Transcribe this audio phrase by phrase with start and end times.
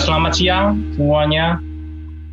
[0.00, 1.60] selamat siang semuanya.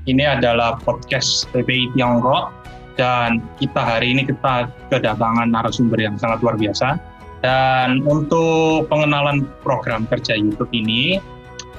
[0.07, 2.55] Ini adalah podcast PPI Tiongkok
[2.95, 6.95] dan kita hari ini kita kedatangan narasumber yang sangat luar biasa.
[7.43, 11.19] Dan untuk pengenalan program kerja YouTube ini,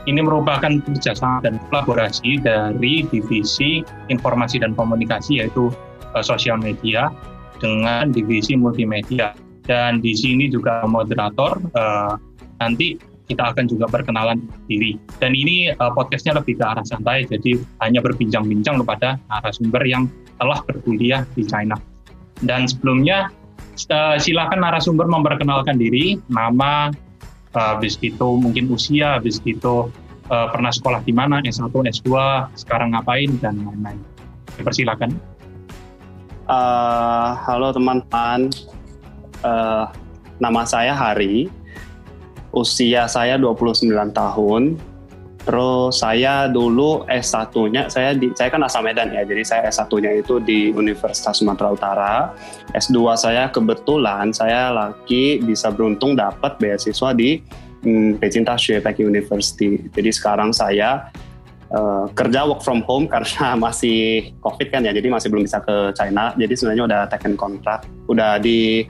[0.05, 3.81] ini merupakan kerjasama dan kolaborasi dari divisi
[4.13, 5.73] informasi dan komunikasi yaitu
[6.13, 7.09] uh, sosial media
[7.65, 9.33] dengan divisi multimedia.
[9.65, 12.21] Dan di sini juga moderator uh,
[12.61, 14.97] nanti kita akan juga perkenalan diri.
[15.21, 20.09] Dan ini uh, podcastnya lebih ke arah santai, jadi hanya berbincang-bincang kepada narasumber yang
[20.41, 21.77] telah berkuliah di China.
[22.41, 23.29] Dan sebelumnya,
[23.93, 26.89] uh, silakan narasumber memperkenalkan diri, nama,
[27.53, 29.93] uh, habis itu mungkin usia, habis itu
[30.33, 32.09] uh, pernah sekolah di mana, S1, S2,
[32.57, 34.01] sekarang ngapain, dan lain-lain.
[34.59, 35.13] Persilakan.
[36.49, 38.49] Uh, halo teman-teman,
[39.45, 39.93] uh,
[40.41, 41.53] nama saya Hari,
[42.61, 44.63] usia saya 29 tahun.
[45.49, 49.25] Terus saya dulu S1-nya saya di saya kan asal Medan ya.
[49.25, 52.15] Jadi saya S1-nya itu di Universitas Sumatera Utara.
[52.77, 57.41] S2 saya kebetulan saya lagi bisa beruntung dapat beasiswa di
[57.81, 59.89] hmm, Taoyuan Peking University.
[59.89, 61.09] Jadi sekarang saya
[61.73, 64.93] uh, kerja work from home karena masih COVID kan ya.
[64.93, 66.37] Jadi masih belum bisa ke China.
[66.37, 68.85] Jadi sebenarnya udah taken kontrak, udah di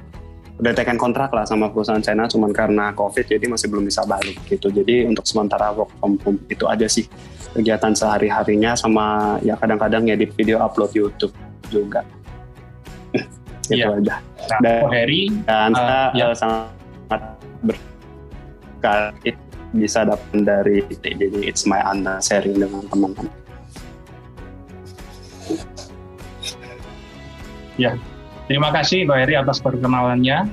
[0.59, 4.43] udah tekan kontrak lah sama perusahaan China cuman karena covid jadi masih belum bisa balik
[4.51, 4.75] gitu.
[4.75, 7.07] Jadi untuk sementara work from home itu aja sih
[7.55, 11.31] kegiatan sehari harinya sama ya kadang-kadang ngedit video upload YouTube
[11.71, 12.03] juga.
[13.71, 14.01] Itu ya.
[14.01, 14.17] aja.
[14.49, 16.27] Nah, dan, Harry, dan uh, saya ya.
[16.33, 17.23] sangat
[17.61, 19.37] berkait
[19.77, 23.31] bisa dapat dari jadi it's my honor sharing dengan teman-teman.
[27.79, 27.95] Ya
[28.49, 30.49] Terima kasih Ko Heri atas perkenalannya.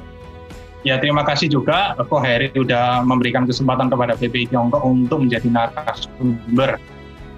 [0.86, 6.78] Ya terima kasih juga Ko Heri sudah memberikan kesempatan kepada PPI Tiongkok untuk menjadi narasumber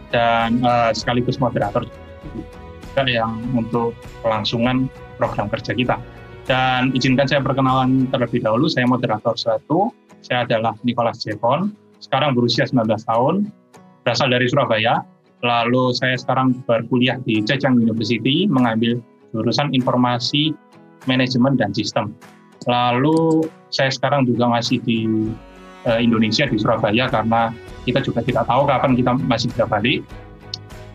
[0.10, 3.94] dan uh, sekaligus moderator juga yang untuk
[4.26, 4.90] kelangsungan
[5.22, 6.02] program kerja kita.
[6.50, 9.92] Dan izinkan saya perkenalan terlebih dahulu, saya moderator satu,
[10.24, 13.52] saya adalah Nicholas Jevon, sekarang berusia 19 tahun,
[14.08, 15.04] berasal dari Surabaya,
[15.44, 20.56] lalu saya sekarang berkuliah di Zhejiang University, mengambil jurusan informasi
[21.08, 22.14] manajemen dan sistem.
[22.68, 25.32] Lalu saya sekarang juga masih di
[25.88, 27.56] uh, Indonesia di Surabaya karena
[27.88, 30.02] kita juga tidak tahu kapan kita masih bisa balik.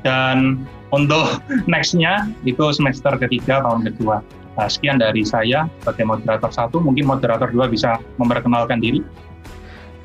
[0.04, 4.20] Dan untuk nextnya itu semester ketiga tahun kedua.
[4.53, 9.00] Nah, sekian dari saya sebagai moderator satu, mungkin moderator dua bisa memperkenalkan diri.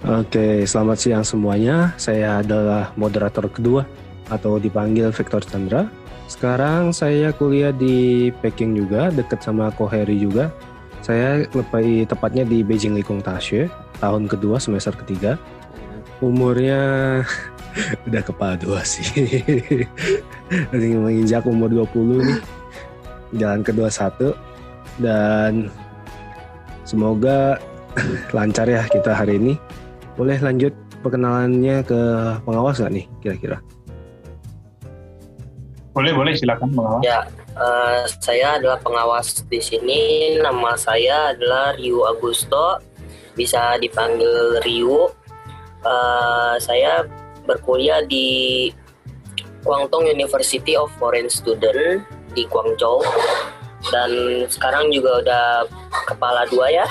[0.08, 1.92] Oke, selamat siang semuanya.
[2.00, 3.84] Saya adalah moderator kedua
[4.32, 5.92] atau dipanggil Victor Chandra.
[6.28, 10.52] Sekarang saya kuliah di Peking juga, dekat sama Koheri juga.
[11.00, 13.72] Saya lebih tepatnya di Beijing Likong Tashi,
[14.04, 15.40] tahun kedua semester ketiga.
[16.20, 17.24] Umurnya
[18.12, 19.08] udah kepala dua sih.
[20.76, 22.42] Masih menginjak umur 20 nih.
[23.40, 24.36] Jalan kedua satu.
[25.00, 25.72] Dan
[26.84, 27.56] semoga
[28.36, 29.54] lancar ya kita hari ini.
[30.20, 32.02] Boleh lanjut perkenalannya ke
[32.44, 33.58] pengawas nggak nih kira-kira?
[35.98, 37.02] Boleh, boleh silakan pengawas.
[37.02, 37.26] Ya,
[37.58, 40.02] uh, saya adalah pengawas di sini.
[40.38, 42.78] Nama saya adalah Ryu Agusto,
[43.34, 45.10] bisa dipanggil Ryu.
[45.82, 47.02] Uh, saya
[47.50, 48.70] berkuliah di
[49.66, 52.06] Guangdong University of Foreign Student
[52.38, 53.02] di Guangzhou
[53.90, 55.46] dan sekarang juga udah
[56.14, 56.88] kepala dua ya,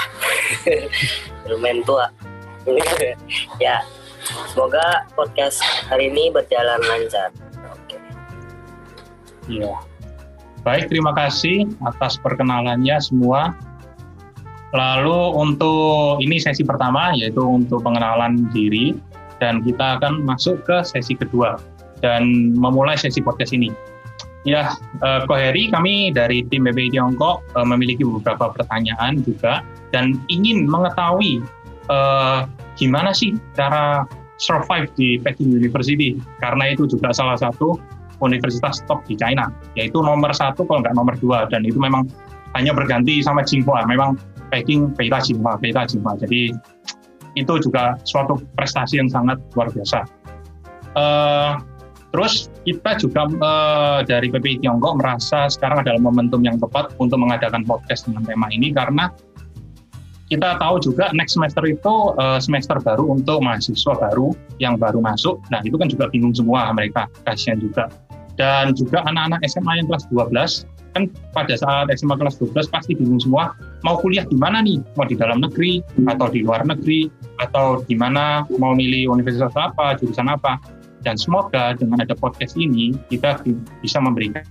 [1.47, 2.11] lumayan tua.
[3.63, 3.87] ya,
[4.51, 7.31] semoga podcast hari ini berjalan lancar.
[9.47, 9.75] Iya.
[10.67, 13.55] Baik, terima kasih atas perkenalannya semua.
[14.75, 18.99] Lalu untuk ini sesi pertama yaitu untuk pengenalan diri
[19.39, 21.57] dan kita akan masuk ke sesi kedua
[22.03, 23.71] dan memulai sesi podcast ini.
[24.47, 30.67] Ya, eh, Koheri kami dari tim BPI Tiongkok eh, memiliki beberapa pertanyaan juga dan ingin
[30.67, 31.43] mengetahui
[31.91, 32.41] eh,
[32.79, 34.07] gimana sih cara
[34.37, 37.81] survive di Peking University karena itu juga salah satu
[38.25, 42.09] universitas top di China, yaitu nomor satu kalau nggak nomor dua, dan itu memang
[42.57, 44.17] hanya berganti sama Tsinghua, memang
[44.49, 46.17] Peking, Peita, Tsinghua, Peita, Tsinghua.
[46.17, 46.55] Jadi
[47.37, 50.09] itu juga suatu prestasi yang sangat luar biasa.
[50.97, 51.61] Uh,
[52.17, 57.61] terus kita juga uh, dari PPI Tiongkok merasa sekarang adalah momentum yang tepat untuk mengadakan
[57.69, 59.13] podcast dengan tema ini karena
[60.27, 65.39] kita tahu juga next semester itu uh, semester baru untuk mahasiswa baru yang baru masuk.
[65.55, 67.87] Nah, itu kan juga bingung semua mereka, kasihan juga.
[68.37, 73.21] Dan juga anak-anak SMA yang kelas 12, kan pada saat SMA kelas 12 pasti bingung
[73.21, 74.81] semua, mau kuliah di mana nih?
[74.97, 77.09] Mau di dalam negeri, atau di luar negeri,
[77.41, 80.61] atau di mana mau milih universitas apa, jurusan apa.
[81.05, 83.41] Dan semoga dengan ada podcast ini kita
[83.81, 84.43] bisa memberikan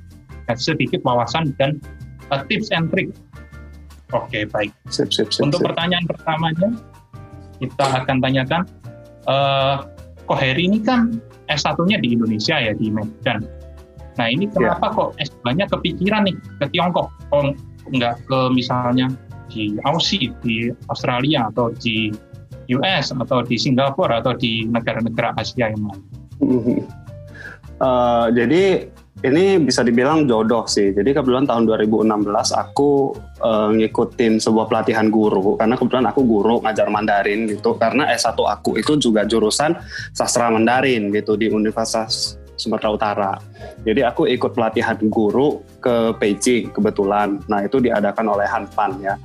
[0.53, 1.81] sedikit wawasan dan
[2.29, 3.09] uh, tips and trick.
[4.13, 4.69] Oke, baik.
[4.93, 5.67] Sip, sip, sip, Untuk sip.
[5.73, 6.69] pertanyaan pertamanya,
[7.57, 8.61] kita akan tanyakan,
[9.25, 9.89] uh,
[10.25, 13.45] Koheri ini kan S1-nya di Indonesia ya, di Medan.
[14.15, 14.95] Nah ini kenapa yeah.
[14.95, 17.11] kok S2-nya kepikiran nih ke Tiongkok?
[17.31, 17.55] Kok
[17.91, 19.11] nggak ke misalnya
[19.51, 22.09] di Aussie, di Australia, atau di
[22.73, 26.03] US, atau di Singapura, atau di negara-negara Asia yang lain?
[27.79, 28.87] Uh, jadi
[29.23, 30.91] ini bisa dibilang jodoh sih.
[30.91, 32.07] Jadi kebetulan tahun 2016
[32.55, 37.75] aku uh, ngikutin sebuah pelatihan guru karena kebetulan aku guru ngajar Mandarin gitu.
[37.79, 39.75] Karena S1 aku itu juga jurusan
[40.11, 43.33] sastra Mandarin gitu di Universitas Sumatera Utara.
[43.83, 47.39] Jadi aku ikut pelatihan guru ke Beijing kebetulan.
[47.51, 49.15] Nah itu diadakan oleh Hanpan ya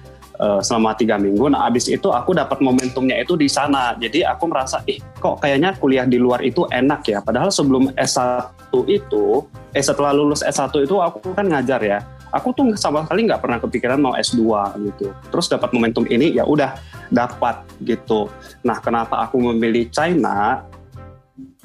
[0.40, 1.52] uh, selama tiga minggu.
[1.52, 3.94] Nah, abis itu aku dapat momentumnya itu di sana.
[4.00, 7.20] Jadi aku merasa, ih kok kayaknya kuliah di luar itu enak ya.
[7.20, 9.44] Padahal sebelum S1 itu,
[9.76, 12.00] eh setelah lulus S1 itu aku kan ngajar ya.
[12.30, 14.40] Aku tuh sama sekali nggak pernah kepikiran mau S2
[14.88, 15.12] gitu.
[15.28, 16.74] Terus dapat momentum ini, ya udah
[17.12, 18.32] dapat gitu.
[18.64, 20.64] Nah, kenapa aku memilih China?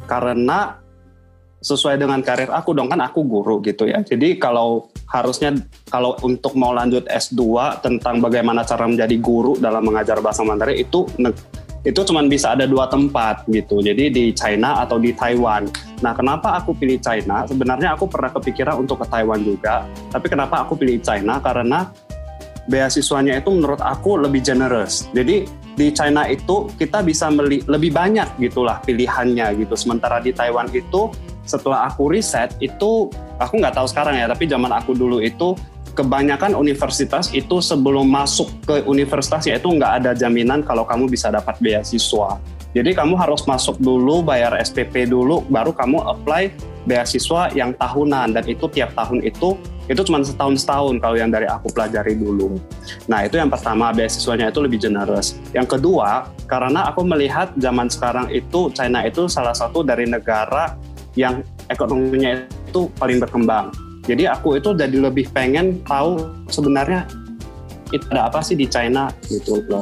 [0.06, 0.84] Karena
[1.65, 4.06] sesuai dengan karir aku dong kan aku guru gitu ya.
[4.06, 5.57] Jadi kalau harusnya
[5.89, 7.41] kalau untuk mau lanjut S2
[7.81, 11.09] tentang bagaimana cara menjadi guru dalam mengajar bahasa Mandarin itu
[11.85, 13.81] itu cuma bisa ada dua tempat gitu.
[13.81, 15.65] Jadi di China atau di Taiwan.
[16.01, 17.45] Nah, kenapa aku pilih China?
[17.45, 19.85] Sebenarnya aku pernah kepikiran untuk ke Taiwan juga.
[20.09, 21.38] Tapi kenapa aku pilih China?
[21.38, 21.85] Karena
[22.65, 25.06] beasiswanya itu menurut aku lebih generous.
[25.13, 25.45] Jadi
[25.77, 29.77] di China itu kita bisa lebih banyak gitulah pilihannya gitu.
[29.77, 31.13] Sementara di Taiwan itu
[31.45, 35.53] setelah aku riset itu aku nggak tahu sekarang ya tapi zaman aku dulu itu
[35.95, 41.56] kebanyakan universitas itu sebelum masuk ke universitasnya itu nggak ada jaminan kalau kamu bisa dapat
[41.63, 42.38] beasiswa.
[42.75, 46.51] Jadi kamu harus masuk dulu, bayar SPP dulu, baru kamu apply
[46.83, 49.56] beasiswa yang tahunan dan itu tiap tahun itu
[49.86, 52.57] itu cuma setahun setahun kalau yang dari aku pelajari dulu.
[53.07, 55.38] Nah itu yang pertama beasiswanya itu lebih generous.
[55.56, 60.75] Yang kedua karena aku melihat zaman sekarang itu China itu salah satu dari negara
[61.15, 61.41] yang
[61.71, 63.71] ekonominya itu paling berkembang.
[64.06, 67.09] Jadi aku itu jadi lebih pengen tahu sebenarnya
[67.89, 69.81] itu ada apa sih di China gitu loh.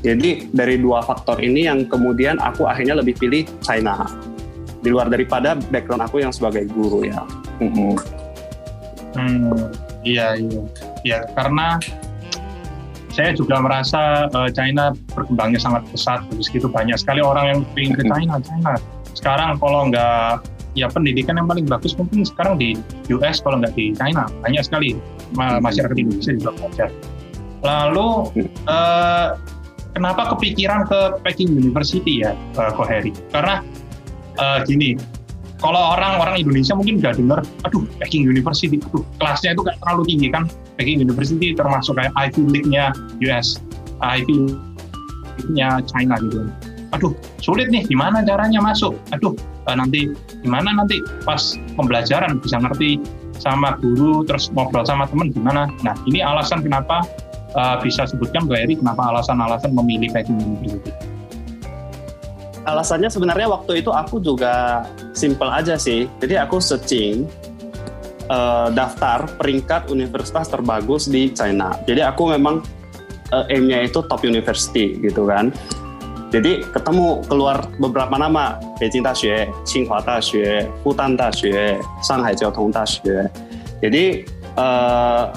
[0.00, 4.06] Jadi dari dua faktor ini yang kemudian aku akhirnya lebih pilih China
[4.78, 7.26] di luar daripada background aku yang sebagai guru ya.
[7.58, 7.98] Hmm,
[10.06, 10.62] iya iya,
[11.02, 11.82] ya karena
[13.10, 18.02] saya juga merasa uh, China berkembangnya sangat pesat, begitu banyak sekali orang yang ingin ke
[18.06, 18.78] China, China.
[19.18, 20.46] Sekarang kalau nggak
[20.78, 22.78] ya pendidikan yang paling bagus mungkin sekarang di
[23.10, 24.94] US kalau nggak di China banyak sekali
[25.34, 26.88] masyarakat Indonesia juga belajar.
[27.58, 28.08] Lalu
[28.70, 29.34] uh,
[29.92, 33.10] kenapa kepikiran ke Peking University ya uh, Koheri?
[33.34, 33.66] Karena
[34.38, 34.94] uh, gini,
[35.58, 40.28] kalau orang-orang Indonesia mungkin nggak dengar, aduh Peking University, aduh kelasnya itu kayak terlalu tinggi
[40.30, 40.44] kan.
[40.78, 42.94] Peking University termasuk kayak Ivy League-nya
[43.26, 43.58] US,
[43.98, 44.54] Ivy
[45.42, 46.46] League-nya China gitu.
[46.96, 47.12] Aduh
[47.42, 48.96] sulit nih, gimana caranya masuk?
[49.12, 49.36] Aduh
[49.68, 50.08] uh, nanti
[50.40, 53.02] gimana nanti pas pembelajaran bisa ngerti
[53.38, 55.68] sama guru terus ngobrol sama teman gimana?
[55.84, 57.04] Nah ini alasan kenapa
[57.54, 60.92] uh, bisa sebutkan Mbak Eri kenapa alasan-alasan memilih Peking University
[62.68, 64.84] alasannya sebenarnya waktu itu aku juga
[65.16, 66.04] simple aja sih.
[66.20, 67.24] Jadi aku searching
[68.28, 71.80] uh, daftar peringkat universitas terbagus di China.
[71.88, 72.60] Jadi aku memang
[73.32, 75.52] uh, aimnya itu top university gitu kan
[76.28, 83.32] jadi ketemu keluar beberapa nama Beijing Daxue, Tsinghua Daxue, Fudan Daxue, Shanghai Jiaotong Daxue.
[83.80, 84.28] Jadi
[84.60, 85.32] uh,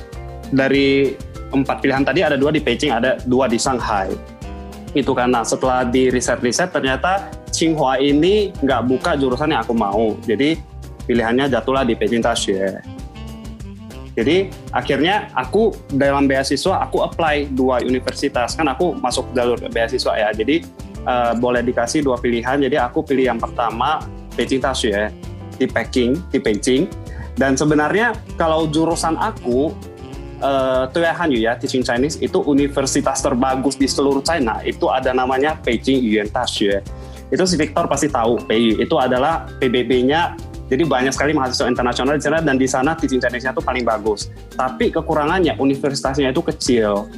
[0.52, 1.16] dari
[1.56, 4.12] empat pilihan tadi ada dua di Beijing, ada dua di Shanghai.
[4.92, 10.20] Itu karena setelah di riset-riset ternyata Tsinghua ini nggak buka jurusan yang aku mau.
[10.28, 10.60] Jadi
[11.08, 13.00] pilihannya jatuhlah di Beijing Daxue.
[14.12, 20.30] Jadi akhirnya aku dalam beasiswa aku apply dua universitas kan aku masuk jalur beasiswa ya.
[20.36, 20.68] Jadi
[21.08, 22.60] uh, boleh dikasih dua pilihan.
[22.60, 24.04] Jadi aku pilih yang pertama
[24.36, 25.08] Beijing ya
[25.56, 26.84] di Peking di Beijing.
[27.40, 29.72] Dan sebenarnya kalau jurusan aku
[30.44, 36.04] uh, Hanyu ya Teaching Chinese itu universitas terbagus di seluruh China itu ada namanya Beijing
[36.04, 36.84] Yuan Taxue.
[37.32, 40.36] Itu si Victor pasti tahu PU itu adalah PBB-nya
[40.72, 44.32] jadi banyak sekali mahasiswa internasional di sana dan di sana teaching Chinese-nya itu paling bagus.
[44.56, 47.12] Tapi kekurangannya universitasnya itu kecil.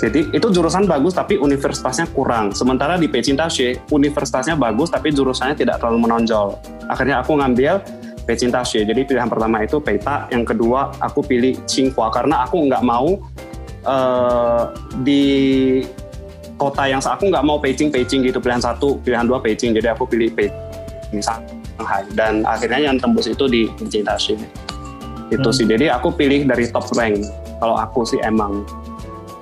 [0.00, 2.56] Jadi itu jurusan bagus tapi universitasnya kurang.
[2.56, 6.56] Sementara di Beijing Taxi universitasnya bagus tapi jurusannya tidak terlalu menonjol.
[6.88, 7.84] Akhirnya aku ngambil
[8.24, 8.88] Beijing Taxi.
[8.88, 13.20] Jadi pilihan pertama itu Peita, yang kedua aku pilih Tsinghua karena aku nggak mau
[13.84, 14.72] uh,
[15.04, 15.22] di
[16.56, 20.08] kota yang aku nggak mau Beijing Beijing gitu pilihan satu pilihan dua Beijing jadi aku
[20.08, 21.20] pilih Beijing
[21.74, 24.38] Shanghai dan akhirnya yang tembus itu di Jintashi
[25.32, 25.56] itu hmm.
[25.56, 25.66] sih.
[25.66, 27.26] Jadi aku pilih dari top rank.
[27.58, 28.62] Kalau aku sih emang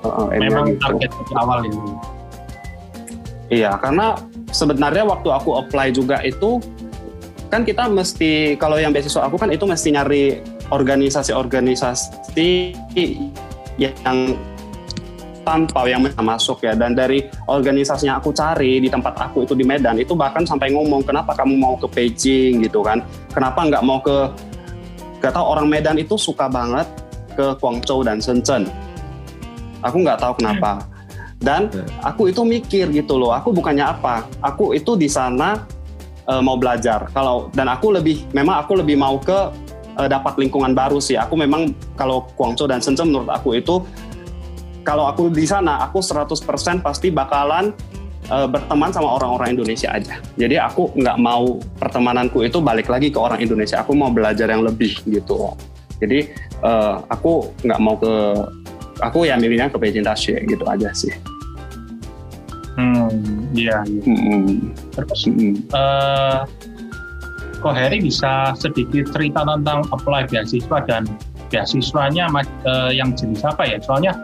[0.05, 0.81] uh, memang gitu.
[0.81, 1.77] target awal ini.
[3.53, 4.17] Iya karena
[4.49, 6.57] sebenarnya waktu aku apply juga itu
[7.53, 10.41] kan kita mesti kalau yang beasiswa aku kan itu mesti nyari
[10.73, 12.73] organisasi-organisasi
[13.77, 14.17] yang
[15.43, 16.73] tanpa yang masuk ya.
[16.73, 21.03] Dan dari organisasinya aku cari di tempat aku itu di Medan itu bahkan sampai ngomong
[21.03, 22.63] kenapa kamu mau ke Beijing?
[22.63, 23.03] gitu kan.
[23.31, 24.31] Kenapa nggak mau ke
[25.23, 26.87] gak tahu orang Medan itu suka banget
[27.35, 28.67] ke Guangzhou dan Shenzhen.
[29.83, 30.79] Aku nggak tahu kenapa.
[31.43, 31.67] Dan
[31.99, 35.59] aku itu mikir gitu loh aku bukannya apa aku itu di sana
[36.27, 37.11] uh, mau belajar.
[37.11, 39.51] Kalau dan aku lebih memang aku lebih mau ke
[39.99, 41.19] uh, dapat lingkungan baru sih.
[41.19, 43.83] Aku memang kalau Guangzhou dan Shenzhen menurut aku itu
[44.83, 47.71] kalau aku di sana aku 100% pasti bakalan
[48.29, 50.19] uh, berteman sama orang-orang Indonesia aja.
[50.35, 53.81] Jadi aku nggak mau pertemananku itu balik lagi ke orang Indonesia.
[53.81, 55.55] Aku mau belajar yang lebih gitu.
[56.03, 56.29] Jadi
[56.61, 58.13] uh, aku nggak mau ke
[58.99, 61.11] aku ya milihnya ke Beijing Tashi gitu aja sih.
[62.73, 63.85] Hmm, iya.
[63.85, 64.01] iya.
[64.03, 64.73] Hmm.
[64.97, 65.53] Terus, hmm.
[65.69, 66.41] Uh,
[67.61, 71.05] kok Harry bisa sedikit cerita tentang apply beasiswa dan
[71.53, 72.27] beasiswanya
[72.65, 73.77] uh, yang jenis apa ya?
[73.79, 74.17] Soalnya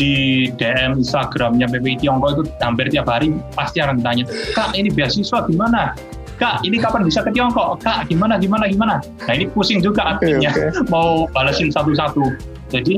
[0.00, 4.24] di DM Instagramnya PPI Tiongkok itu hampir tiap hari pasti akan tanya,
[4.56, 5.92] Kak ini beasiswa gimana?
[6.40, 7.84] Kak ini kapan bisa ke Tiongkok?
[7.84, 9.04] Kak gimana gimana gimana?
[9.28, 10.88] Nah ini pusing juga artinya okay, okay.
[10.88, 12.32] mau balasin satu-satu.
[12.72, 12.96] Jadi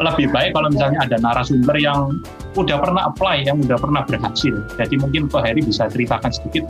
[0.00, 2.16] lebih baik kalau misalnya ada narasumber yang
[2.56, 4.56] udah pernah apply, yang udah pernah berhasil.
[4.80, 6.64] Jadi mungkin Pak Heri bisa ceritakan sedikit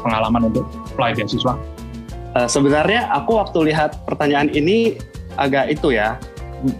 [0.00, 1.58] pengalaman untuk apply beasiswa.
[2.32, 4.96] Uh, sebenarnya aku waktu lihat pertanyaan ini
[5.36, 6.16] agak itu ya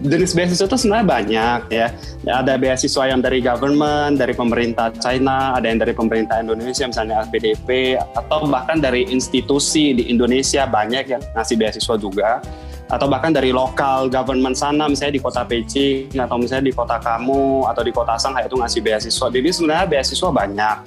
[0.03, 1.87] jenis beasiswa itu sebenarnya banyak ya.
[2.27, 7.95] Ada beasiswa yang dari government, dari pemerintah China, ada yang dari pemerintah Indonesia misalnya LPDP
[8.15, 12.43] atau bahkan dari institusi di Indonesia banyak yang ngasih beasiswa juga
[12.89, 17.69] atau bahkan dari lokal government sana misalnya di kota Beijing atau misalnya di kota kamu
[17.69, 19.27] atau di kota Shanghai itu ngasih beasiswa.
[19.29, 20.77] Jadi sebenarnya beasiswa banyak.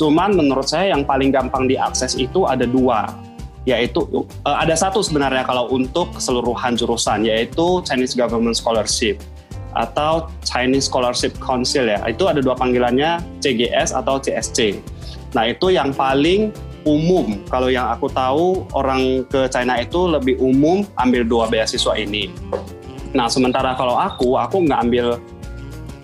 [0.00, 3.12] Cuman menurut saya yang paling gampang diakses itu ada dua
[3.70, 4.02] yaitu
[4.42, 9.22] uh, ada satu sebenarnya kalau untuk keseluruhan jurusan yaitu Chinese Government Scholarship
[9.78, 12.02] atau Chinese Scholarship Council ya.
[12.10, 14.82] Itu ada dua panggilannya CGS atau CSC.
[15.30, 16.50] Nah, itu yang paling
[16.82, 17.38] umum.
[17.46, 22.32] Kalau yang aku tahu orang ke China itu lebih umum ambil dua beasiswa ini.
[23.14, 25.06] Nah, sementara kalau aku, aku nggak ambil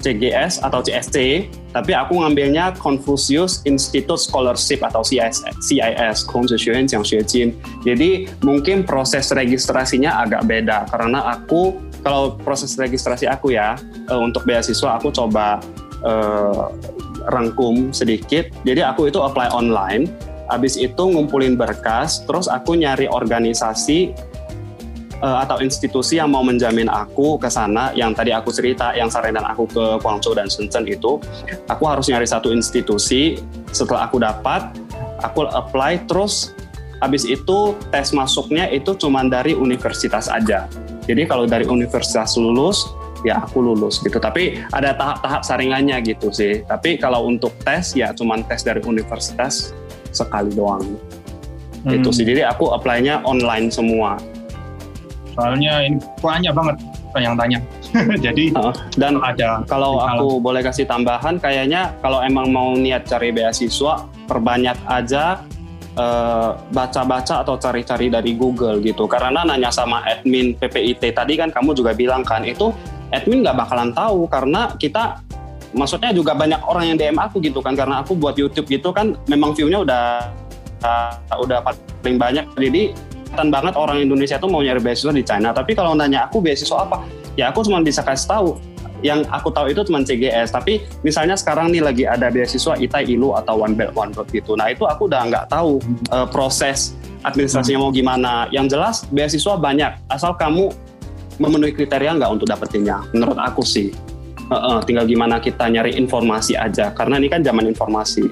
[0.07, 6.23] CGS atau CSC, tapi aku ngambilnya Confucius Institute Scholarship atau CIS, CIS
[7.83, 11.75] Jadi mungkin proses registrasinya agak beda karena aku
[12.07, 13.75] kalau proses registrasi aku ya
[14.07, 15.59] uh, untuk beasiswa aku coba
[16.07, 16.71] uh,
[17.35, 18.55] rangkum sedikit.
[18.63, 20.07] Jadi aku itu apply online,
[20.47, 24.15] habis itu ngumpulin berkas, terus aku nyari organisasi
[25.23, 29.39] uh, atau institusi yang mau menjamin aku ke sana yang tadi aku cerita yang saran
[29.41, 31.21] aku ke Guangzhou dan Shenzhen itu
[31.69, 33.41] aku harus nyari satu institusi.
[33.73, 34.73] Setelah aku dapat
[35.21, 36.57] aku apply terus
[37.01, 40.65] habis itu tes masuknya itu cuma dari universitas aja.
[41.07, 42.89] Jadi kalau dari universitas lulus
[43.23, 44.17] ya aku lulus gitu.
[44.17, 46.65] Tapi ada tahap-tahap saringannya gitu sih.
[46.67, 49.77] Tapi kalau untuk tes ya cuma tes dari universitas
[50.11, 50.85] sekali doang.
[51.87, 52.03] Hmm.
[52.03, 52.27] itu sih.
[52.27, 54.19] Jadi aku apply-nya online semua
[55.37, 56.77] soalnya ini banyak banget
[57.17, 57.59] yang tanya.
[58.25, 63.33] Jadi uh, dan ada kalau aku boleh kasih tambahan, kayaknya kalau emang mau niat cari
[63.33, 65.41] beasiswa, perbanyak aja
[65.97, 69.09] eh, baca-baca uh, atau cari-cari dari Google gitu.
[69.09, 72.69] Karena nanya sama admin PPIT tadi kan kamu juga bilang kan itu
[73.17, 75.25] admin nggak bakalan tahu karena kita
[75.73, 79.17] maksudnya juga banyak orang yang DM aku gitu kan karena aku buat YouTube gitu kan
[79.29, 80.05] memang view-nya udah
[80.83, 81.61] uh, udah
[82.03, 82.83] paling banyak jadi
[83.27, 85.51] kelihatan banget orang Indonesia tuh mau nyari beasiswa di China.
[85.51, 87.03] Tapi kalau nanya aku beasiswa apa,
[87.35, 88.49] ya aku cuma bisa kasih tahu.
[89.05, 90.55] Yang aku tahu itu cuma CGS.
[90.55, 94.57] Tapi misalnya sekarang nih lagi ada beasiswa ITAI ILU atau One Belt One Road gitu.
[94.57, 95.83] Nah itu aku udah nggak tahu
[96.15, 98.49] uh, proses administrasinya mau gimana.
[98.49, 99.93] Yang jelas beasiswa banyak.
[100.09, 100.73] Asal kamu
[101.37, 103.05] memenuhi kriteria nggak untuk dapetinnya.
[103.13, 103.93] Menurut aku sih.
[104.47, 106.95] Uh, uh, tinggal gimana kita nyari informasi aja.
[106.97, 108.25] Karena ini kan zaman informasi.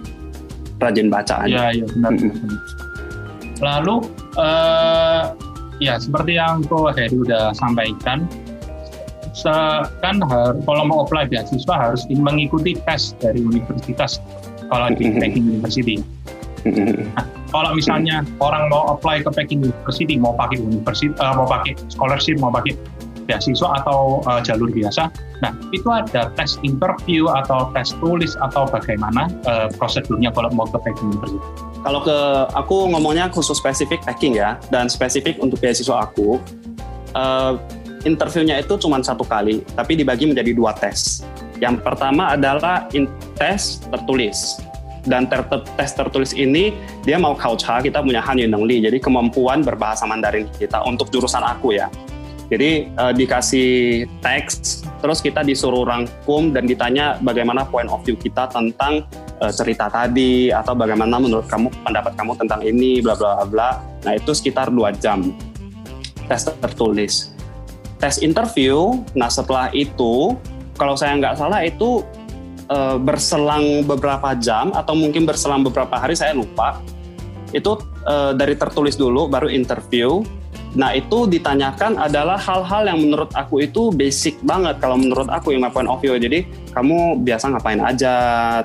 [0.81, 1.71] Rajin baca aja.
[1.71, 2.13] Iya, iya benar.
[3.65, 4.05] Lalu
[4.37, 5.33] uh,
[5.81, 8.29] ya seperti yang Ko Heri udah sampaikan,
[10.05, 10.21] kan
[10.69, 14.21] kalau mau apply beasiswa harus mengikuti tes dari universitas
[14.69, 16.05] kalau di Peking University.
[16.65, 21.77] Nah, kalau misalnya orang mau apply ke Peking University, mau pakai universitas, uh, mau pakai
[21.93, 22.73] scholarship, mau pakai
[23.25, 25.09] beasiswa atau uh, jalur biasa,
[25.41, 30.77] nah itu ada tes interview atau tes tulis atau bagaimana uh, prosedurnya kalau mau ke
[30.85, 31.41] Peking University.
[31.85, 32.19] Kalau ke
[32.57, 36.41] aku ngomongnya khusus spesifik packing ya dan spesifik untuk beasiswa aku
[37.13, 37.61] uh,
[38.09, 41.21] interviewnya itu cuma satu kali tapi dibagi menjadi dua tes.
[41.61, 43.05] Yang pertama adalah in
[43.37, 44.59] tes tertulis.
[45.05, 45.45] Dan ter
[45.77, 46.73] tes tertulis ini
[47.05, 51.77] dia mau culture kita punya Han Nengli jadi kemampuan berbahasa Mandarin kita untuk jurusan aku
[51.77, 51.93] ya
[52.55, 58.47] jadi uh, dikasih teks terus kita disuruh rangkum dan ditanya bagaimana point of view kita
[58.49, 59.03] tentang
[59.43, 63.83] uh, cerita tadi atau bagaimana menurut kamu pendapat kamu tentang ini bla bla bla.
[64.07, 65.35] Nah itu sekitar dua jam.
[66.31, 67.35] Tes tertulis.
[67.99, 70.39] Tes interview nah setelah itu
[70.79, 72.07] kalau saya nggak salah itu
[72.71, 76.79] uh, berselang beberapa jam atau mungkin berselang beberapa hari saya lupa.
[77.51, 80.23] Itu uh, dari tertulis dulu baru interview
[80.75, 85.63] Nah itu ditanyakan adalah hal-hal yang menurut aku itu basic banget kalau menurut aku yang
[85.71, 86.19] point of view.
[86.19, 88.17] Jadi kamu biasa ngapain aja,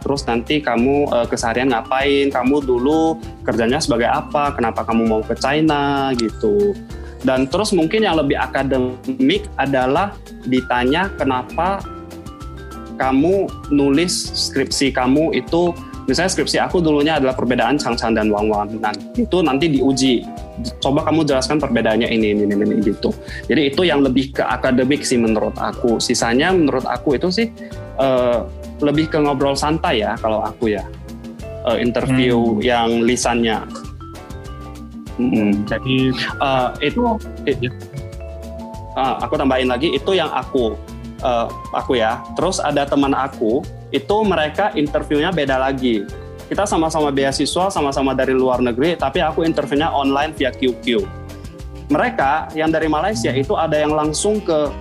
[0.01, 5.37] terus nanti kamu uh, keseharian ngapain, kamu dulu kerjanya sebagai apa, kenapa kamu mau ke
[5.37, 6.73] China gitu.
[7.21, 10.15] Dan terus mungkin yang lebih akademik adalah
[10.47, 11.83] ditanya kenapa
[12.95, 14.11] kamu nulis
[14.49, 15.71] skripsi kamu itu
[16.09, 18.81] misalnya skripsi aku dulunya adalah perbedaan Changchang dan Wang Wang.
[18.81, 20.25] Nah, itu nanti diuji.
[20.79, 23.15] Coba kamu jelaskan perbedaannya ini, ini, ini, ini, gitu.
[23.47, 25.97] Jadi itu yang lebih ke akademik sih menurut aku.
[26.03, 27.47] Sisanya menurut aku itu sih
[27.99, 28.47] uh,
[28.83, 30.83] lebih ke ngobrol santai ya kalau aku ya.
[31.67, 32.63] Uh, interview hmm.
[32.63, 33.59] yang lisannya.
[35.19, 35.67] Hmm.
[35.67, 37.03] Jadi uh, itu,
[37.43, 37.67] itu
[38.95, 40.79] uh, aku tambahin lagi itu yang aku
[41.23, 42.23] uh, aku ya.
[42.39, 46.05] Terus ada teman aku itu mereka interviewnya beda lagi.
[46.49, 51.05] Kita sama-sama beasiswa, sama-sama dari luar negeri, tapi aku interviewnya online via QQ.
[51.93, 54.73] Mereka yang dari Malaysia itu ada yang langsung ke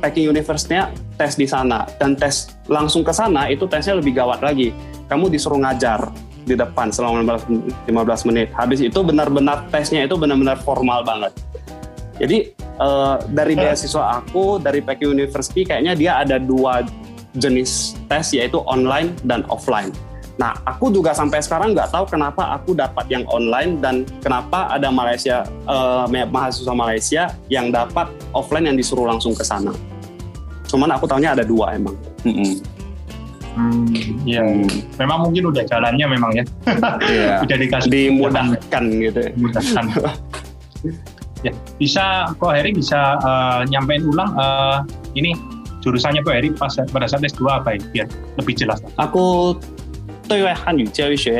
[0.00, 0.88] Peking University-nya
[1.20, 4.72] tes di sana dan tes langsung ke sana itu tesnya lebih gawat lagi.
[5.08, 6.08] Kamu disuruh ngajar
[6.48, 8.48] di depan selama 15 menit.
[8.56, 11.32] Habis itu benar-benar tesnya itu benar-benar formal banget.
[12.16, 16.84] Jadi uh, dari beasiswa aku dari Peking University kayaknya dia ada dua
[17.36, 19.92] jenis tes yaitu online dan offline.
[20.36, 24.92] Nah, aku juga sampai sekarang nggak tahu kenapa aku dapat yang online dan kenapa ada
[24.92, 29.72] Malaysia uh, mahasiswa Malaysia yang dapat offline yang disuruh langsung ke sana.
[30.68, 31.96] Cuman aku tahunya ada dua emang.
[32.28, 32.52] Mm -hmm.
[33.56, 33.88] Hmm,
[34.28, 34.44] iya.
[34.44, 34.68] Hmm.
[35.00, 36.44] Memang mungkin udah jalannya memang ya.
[37.08, 37.40] Iya.
[37.48, 39.18] udah dikasih dimudahkan gitu.
[39.24, 39.30] Ya.
[39.32, 39.84] Dimudahkan.
[41.40, 44.84] ya, bisa kok Heri bisa uh, nyampein ulang uh,
[45.16, 45.32] ini
[45.80, 48.06] jurusannya Pak Heri pas pada saat S2 apa ya biar
[48.42, 49.54] lebih jelas aku
[50.30, 50.86] Hanyu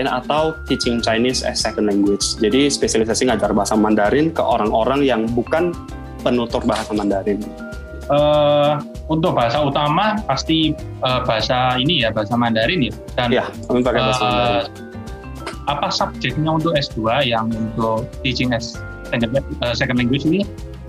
[0.07, 2.38] atau Teaching Chinese as Second Language.
[2.38, 5.75] Jadi spesialisasi ngajar bahasa Mandarin ke orang-orang yang bukan
[6.22, 7.42] penutur bahasa Mandarin.
[8.07, 8.79] Uh,
[9.11, 10.70] untuk bahasa utama pasti
[11.03, 14.66] uh, bahasa ini ya bahasa Mandarin ya dan ya, pakai bahasa uh, Mandarin.
[15.66, 18.79] Apa subjeknya untuk S2 yang untuk Teaching as
[19.75, 20.46] Second Language ini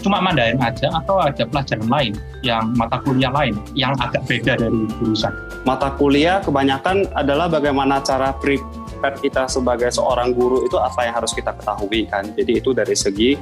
[0.08, 4.88] cuma Mandarin aja atau ada pelajaran lain yang mata kuliah lain yang agak beda dari
[4.96, 5.36] jurusan?
[5.68, 11.36] Mata kuliah kebanyakan adalah bagaimana cara prepare kita sebagai seorang guru itu apa yang harus
[11.36, 12.24] kita ketahui kan.
[12.40, 13.36] Jadi itu dari segi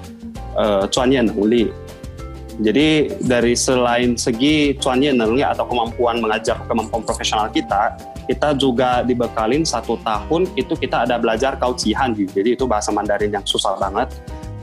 [0.58, 1.70] uh, nengli.
[2.56, 7.94] Jadi dari selain segi cuannya nengli atau kemampuan mengajar kemampuan profesional kita,
[8.26, 13.46] kita juga dibekalin satu tahun itu kita ada belajar kaucihan jadi itu bahasa Mandarin yang
[13.46, 14.10] susah banget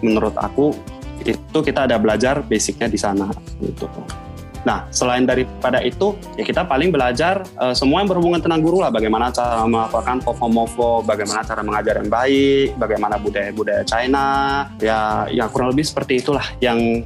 [0.02, 0.74] menurut aku
[1.22, 3.30] itu kita ada belajar basicnya di sana
[3.62, 3.86] gitu.
[4.62, 8.94] Nah, selain daripada itu, ya kita paling belajar uh, semua yang berhubungan tentang guru lah,
[8.94, 14.26] bagaimana cara melakukan pofo bagaimana cara mengajar yang baik, bagaimana budaya-budaya China,
[14.78, 17.02] ya yang kurang lebih seperti itulah yang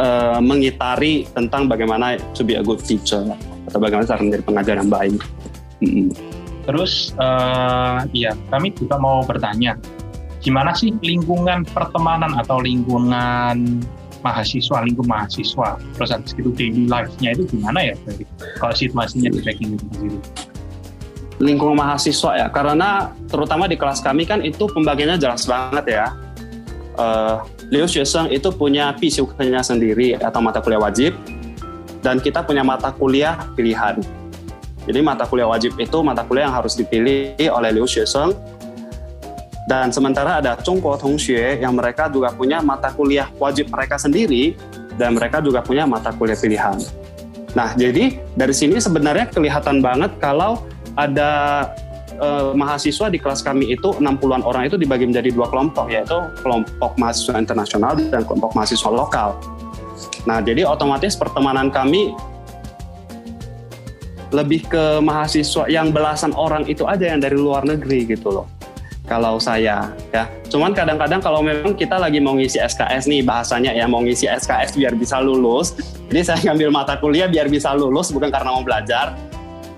[0.00, 3.28] uh, mengitari tentang bagaimana to be a good teacher
[3.68, 5.20] atau bagaimana cara menjadi pengajar yang baik.
[5.84, 6.08] Mm -hmm.
[6.64, 9.76] Terus, uh, ya kami juga mau bertanya,
[10.40, 13.84] gimana sih lingkungan pertemanan atau lingkungan
[14.20, 17.94] mahasiswa, lingkup mahasiswa, terus habis itu daily life-nya itu gimana ya
[18.60, 20.18] kalau situasinya di itu sendiri?
[21.40, 26.06] Lingkungan mahasiswa ya, karena terutama di kelas kami kan itu pembagiannya jelas banget ya.
[27.00, 27.40] Uh,
[27.72, 31.16] Liu Xueseng itu punya pisiuknya sendiri atau mata kuliah wajib,
[32.04, 34.04] dan kita punya mata kuliah pilihan.
[34.84, 38.36] Jadi mata kuliah wajib itu mata kuliah yang harus dipilih oleh Liu Xueseng
[39.70, 44.58] dan sementara ada Chongguo Tongxue yang mereka juga punya mata kuliah wajib mereka sendiri
[44.98, 46.82] dan mereka juga punya mata kuliah pilihan.
[47.54, 50.66] Nah, jadi dari sini sebenarnya kelihatan banget kalau
[50.98, 51.30] ada
[52.18, 56.98] eh, mahasiswa di kelas kami itu 60-an orang itu dibagi menjadi dua kelompok yaitu kelompok
[56.98, 59.38] mahasiswa internasional dan kelompok mahasiswa lokal.
[60.26, 62.10] Nah, jadi otomatis pertemanan kami
[64.34, 68.59] lebih ke mahasiswa yang belasan orang itu aja yang dari luar negeri gitu loh
[69.10, 70.30] kalau saya ya.
[70.46, 74.78] Cuman kadang-kadang kalau memang kita lagi mau ngisi SKS nih bahasanya ya mau ngisi SKS
[74.78, 75.74] biar bisa lulus.
[76.06, 79.18] Jadi saya ngambil mata kuliah biar bisa lulus bukan karena mau belajar.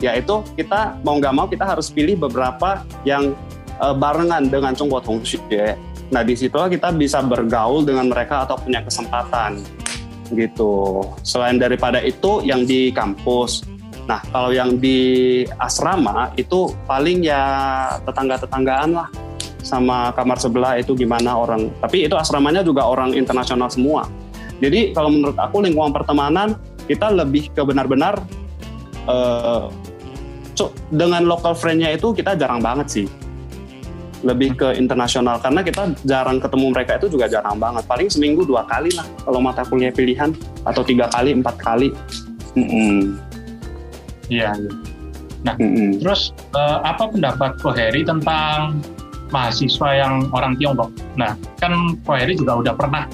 [0.04, 3.32] Ya itu kita mau nggak mau kita harus pilih beberapa yang
[3.80, 5.00] uh, barengan dengan Cungguo
[5.48, 5.80] ya.
[6.12, 9.64] Nah di situ kita bisa bergaul dengan mereka atau punya kesempatan
[10.36, 11.08] gitu.
[11.24, 17.42] Selain daripada itu yang di kampus Nah, kalau yang di asrama itu paling ya
[18.02, 19.08] tetangga-tetanggaan lah
[19.62, 21.70] sama kamar sebelah itu gimana orang.
[21.78, 24.06] Tapi itu asramanya juga orang internasional semua.
[24.62, 26.54] Jadi kalau menurut aku lingkungan pertemanan
[26.86, 28.22] kita lebih ke benar-benar
[29.06, 29.70] uh,
[30.92, 33.06] dengan local friend-nya itu kita jarang banget sih.
[34.22, 37.82] Lebih ke internasional karena kita jarang ketemu mereka itu juga jarang banget.
[37.90, 40.30] Paling seminggu dua kali lah kalau mata kuliah pilihan
[40.62, 41.90] atau tiga kali empat kali.
[42.54, 42.98] Mm -hmm.
[44.30, 44.54] Iya.
[45.42, 45.98] Nah, mm-hmm.
[45.98, 48.78] terus uh, apa pendapat Ko Heri tentang
[49.32, 50.92] mahasiswa yang orang Tiongkok?
[51.16, 53.08] Nah, kan Ko Heri juga udah pernah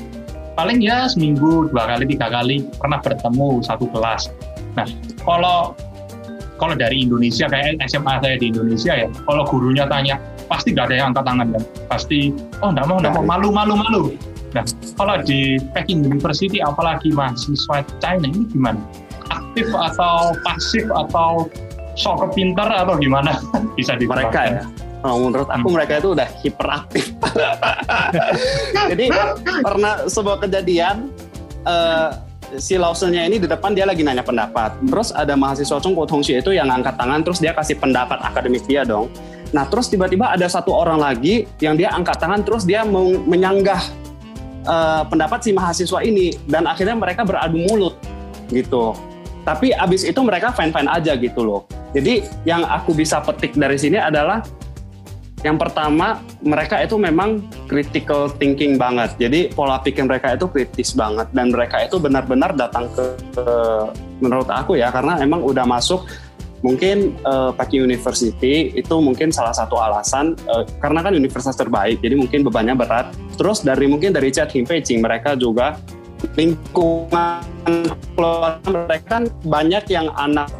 [0.59, 4.29] paling ya seminggu dua kali tiga kali pernah bertemu satu kelas.
[4.75, 4.87] Nah,
[5.23, 5.73] kalau
[6.59, 10.19] kalau dari Indonesia kayak SMA saya di Indonesia ya, kalau gurunya tanya
[10.51, 12.19] pasti gak ada yang angkat tangan kan, pasti
[12.65, 14.03] oh nggak mau nggak mau malu malu malu.
[14.57, 14.65] Nah,
[14.97, 18.81] kalau di Peking University apalagi mahasiswa China ini gimana?
[19.29, 21.49] aktif atau pasif atau
[21.99, 23.37] sok kepintar atau gimana
[23.77, 24.61] bisa di mereka ya
[25.05, 25.75] oh, menurut aku hmm.
[25.75, 27.05] mereka itu udah hiperaktif.
[28.91, 29.07] Jadi
[29.63, 31.11] pernah sebuah kejadian
[31.67, 32.11] uh,
[32.57, 34.81] si Lawsonnya ini di depan dia lagi nanya pendapat.
[34.81, 38.89] Terus ada mahasiswa Chung Tongxi itu yang angkat tangan terus dia kasih pendapat akademik dia
[38.89, 39.13] dong.
[39.53, 42.85] Nah terus tiba-tiba ada satu orang lagi yang dia angkat tangan terus dia
[43.29, 43.81] menyanggah
[44.65, 46.33] uh, pendapat si mahasiswa ini.
[46.49, 48.01] Dan akhirnya mereka beradu mulut
[48.49, 48.97] gitu.
[49.45, 51.65] Tapi abis itu mereka fine fine aja gitu loh.
[51.97, 54.45] Jadi yang aku bisa petik dari sini adalah
[55.47, 59.15] yang pertama mereka itu memang critical thinking banget.
[59.19, 61.31] Jadi pola pikir mereka itu kritis banget.
[61.31, 63.05] Dan mereka itu benar-benar datang ke,
[63.39, 63.47] ke
[64.19, 66.03] menurut aku ya karena emang udah masuk
[66.59, 72.19] mungkin uh, Paki University itu mungkin salah satu alasan uh, karena kan universitas terbaik jadi
[72.19, 73.15] mungkin bebannya berat.
[73.39, 75.79] Terus dari mungkin dari chat Himpei mereka juga
[76.35, 77.47] lingkungan
[78.19, 80.51] keluarga mereka kan banyak yang anak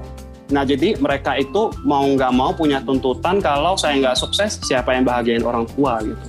[0.49, 5.05] Nah jadi mereka itu mau nggak mau punya tuntutan kalau saya nggak sukses siapa yang
[5.05, 6.27] bahagiain orang tua gitu.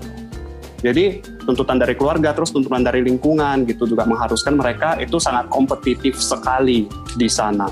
[0.80, 6.16] Jadi tuntutan dari keluarga terus tuntutan dari lingkungan gitu juga mengharuskan mereka itu sangat kompetitif
[6.20, 7.68] sekali di sana.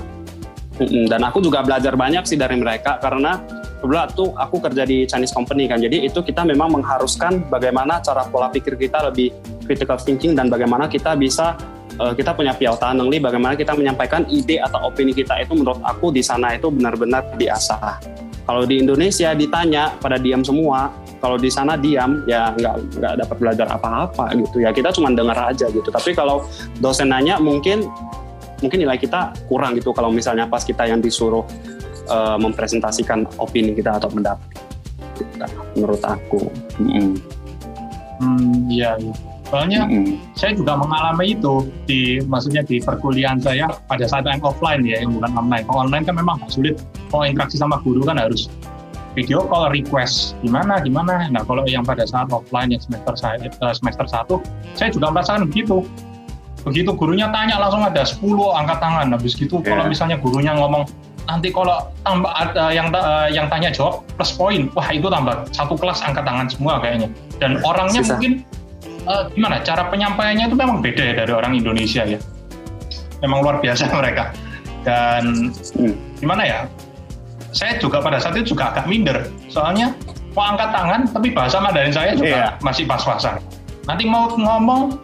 [0.80, 3.40] Dan aku juga belajar banyak sih dari mereka karena
[3.80, 5.80] kebetulan tuh aku kerja di Chinese company kan.
[5.80, 9.32] Jadi itu kita memang mengharuskan bagaimana cara pola pikir kita lebih
[9.64, 11.56] critical thinking dan bagaimana kita bisa
[11.98, 16.14] uh, kita punya piautan nengli bagaimana kita menyampaikan ide atau opini kita itu menurut aku
[16.14, 17.98] di sana itu benar-benar diasah.
[18.48, 20.88] Kalau di Indonesia ditanya pada diam semua,
[21.20, 25.36] kalau di sana diam ya nggak nggak dapat belajar apa-apa gitu ya kita cuma dengar
[25.52, 25.92] aja gitu.
[25.92, 26.48] Tapi kalau
[26.80, 27.84] dosen nanya mungkin
[28.64, 31.44] mungkin nilai kita kurang gitu kalau misalnya pas kita yang disuruh
[32.08, 34.48] uh, mempresentasikan opini kita atau pendapat.
[35.76, 36.48] Menurut aku.
[36.80, 37.20] Hmm,
[38.22, 38.96] hmm iya.
[38.96, 39.37] iya.
[39.48, 40.36] Soalnya mm-hmm.
[40.36, 45.16] saya juga mengalami itu di maksudnya di perkuliahan saya pada saat yang offline ya yang
[45.16, 45.64] bukan online.
[45.64, 46.76] Kalau online kan memang sulit.
[47.08, 48.52] Kalau interaksi sama guru kan harus
[49.16, 51.32] video call request gimana gimana.
[51.32, 54.44] Nah kalau yang pada saat offline yang semester saya eh, semester satu
[54.76, 55.80] saya juga merasakan begitu.
[56.68, 58.20] Begitu gurunya tanya langsung ada 10
[58.52, 59.06] angkat tangan.
[59.16, 59.72] Habis gitu yeah.
[59.72, 60.84] kalau misalnya gurunya ngomong
[61.28, 65.76] nanti kalau tambah ada yang uh, yang tanya jawab plus poin, wah itu tambah satu
[65.76, 67.08] kelas angkat tangan semua kayaknya.
[67.36, 68.16] Dan orangnya Susah.
[68.16, 68.32] mungkin
[69.08, 72.20] uh, gimana cara penyampaiannya itu memang beda ya dari orang Indonesia ya
[73.24, 74.30] memang luar biasa mereka
[74.84, 76.20] dan hmm.
[76.20, 76.58] gimana ya
[77.50, 79.96] saya juga pada saat itu juga agak minder soalnya
[80.36, 82.62] mau angkat tangan tapi bahasa Mandarin saya juga yeah.
[82.62, 83.40] masih pas-pasan
[83.88, 85.00] nanti mau ngomong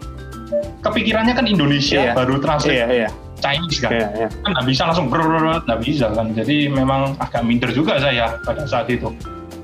[0.85, 2.15] kepikirannya kan Indonesia yeah.
[2.15, 3.13] baru translate yeah, yeah.
[3.41, 4.31] Chinese kan yeah, yeah.
[4.45, 8.87] kan nggak bisa langsung nggak bisa kan jadi memang agak minder juga saya pada saat
[8.93, 9.11] itu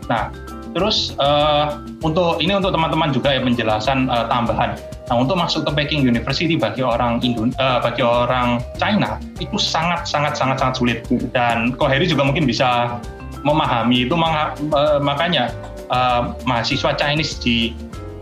[0.08, 0.32] nah
[0.70, 4.78] Terus uh, untuk ini untuk teman-teman juga ya penjelasan uh, tambahan.
[5.10, 10.06] Nah untuk masuk ke Peking University bagi orang Indo, uh, bagi orang China itu sangat
[10.06, 10.98] sangat sangat sangat sulit
[11.34, 13.02] dan Koheri juga mungkin bisa
[13.42, 15.50] memahami itu uh, makanya
[15.90, 17.74] uh, mahasiswa Chinese di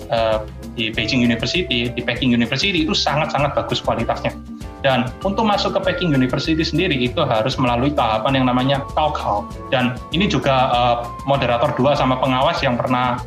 [0.08, 0.40] uh,
[0.78, 4.30] di Beijing University, di Peking University itu sangat sangat bagus kualitasnya.
[4.78, 9.46] Dan untuk masuk ke Peking University sendiri itu harus melalui tahapan yang namanya Kaokao.
[9.74, 13.18] Dan ini juga uh, moderator dua sama pengawas yang pernah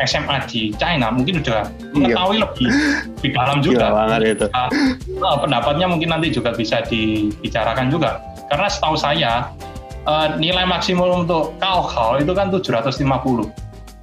[0.00, 1.92] SMA di China mungkin sudah iya.
[1.92, 2.68] mengetahui lebih
[3.20, 3.86] lebih dalam juga.
[4.22, 4.46] itu.
[4.48, 4.70] Uh,
[5.20, 8.22] uh, pendapatnya mungkin nanti juga bisa dibicarakan juga.
[8.48, 9.50] Karena setahu saya
[10.08, 13.50] uh, nilai maksimum untuk Kaokao itu kan 750.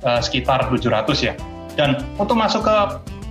[0.06, 1.34] uh, sekitar 700 ya.
[1.74, 2.78] Dan untuk masuk ke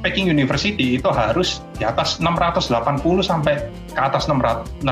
[0.07, 3.59] Peking University itu harus di atas 680 sampai
[3.90, 4.87] ke atas 690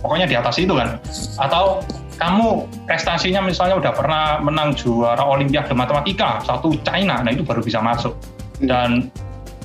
[0.00, 0.96] pokoknya di atas itu kan.
[1.36, 1.84] Atau
[2.16, 7.84] kamu prestasinya misalnya udah pernah menang juara olimpiade matematika satu China nah itu baru bisa
[7.84, 8.16] masuk.
[8.60, 8.68] Hmm.
[8.68, 8.90] dan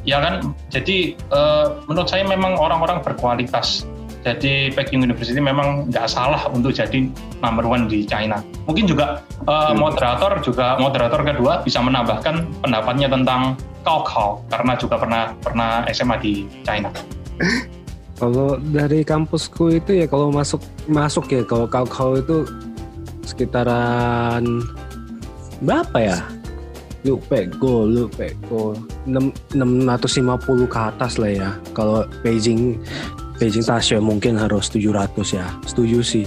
[0.07, 3.83] ya kan jadi uh, menurut saya memang orang-orang berkualitas
[4.25, 7.05] jadi Peking University memang nggak salah untuk jadi
[7.45, 8.41] number one di China.
[8.65, 13.53] Mungkin juga uh, moderator juga moderator kedua bisa menambahkan pendapatnya tentang
[13.85, 16.33] Kaokao karena juga pernah pernah SMA di
[16.65, 16.89] China.
[18.15, 22.47] Kalau dari kampusku itu ya kalau masuk masuk ya kalau Kaokao itu
[23.27, 24.63] sekitaran
[25.59, 26.17] berapa ya?
[27.03, 28.71] Lu pego, lu pego
[29.03, 31.49] 6, 650 ke atas lah ya.
[31.75, 32.79] Kalau Beijing
[33.35, 35.45] Beijing Tasya mungkin harus 700 ya.
[35.67, 36.25] Setuju sih.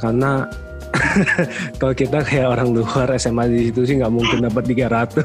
[0.00, 0.48] Karena
[1.80, 5.20] kalau kita kayak orang luar SMA di situ sih nggak mungkin dapat 300.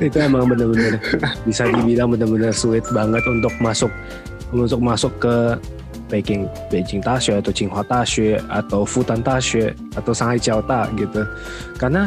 [0.00, 0.96] itu emang bener-bener
[1.44, 3.92] bisa dibilang bener-bener sulit banget untuk masuk
[4.56, 5.60] untuk masuk ke
[6.08, 11.26] Beijing Beijing Tasya atau Tsinghua Tasya atau Fudan Tasya atau Shanghai Jiaota gitu.
[11.76, 12.06] Karena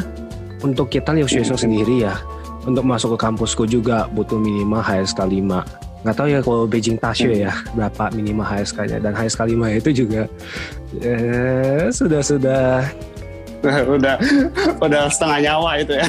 [0.64, 2.16] untuk kita lihat sendiri ya,
[2.64, 7.28] untuk masuk ke kampusku juga butuh minimal HSK 5 nggak tahu ya kalau Beijing Tasyo
[7.28, 10.22] ya berapa minimal HSK-nya dan HSK 5 itu juga
[11.00, 12.64] eh, sudah sudah.
[14.00, 14.16] Udah
[14.80, 16.08] udah setengah nyawa itu ya.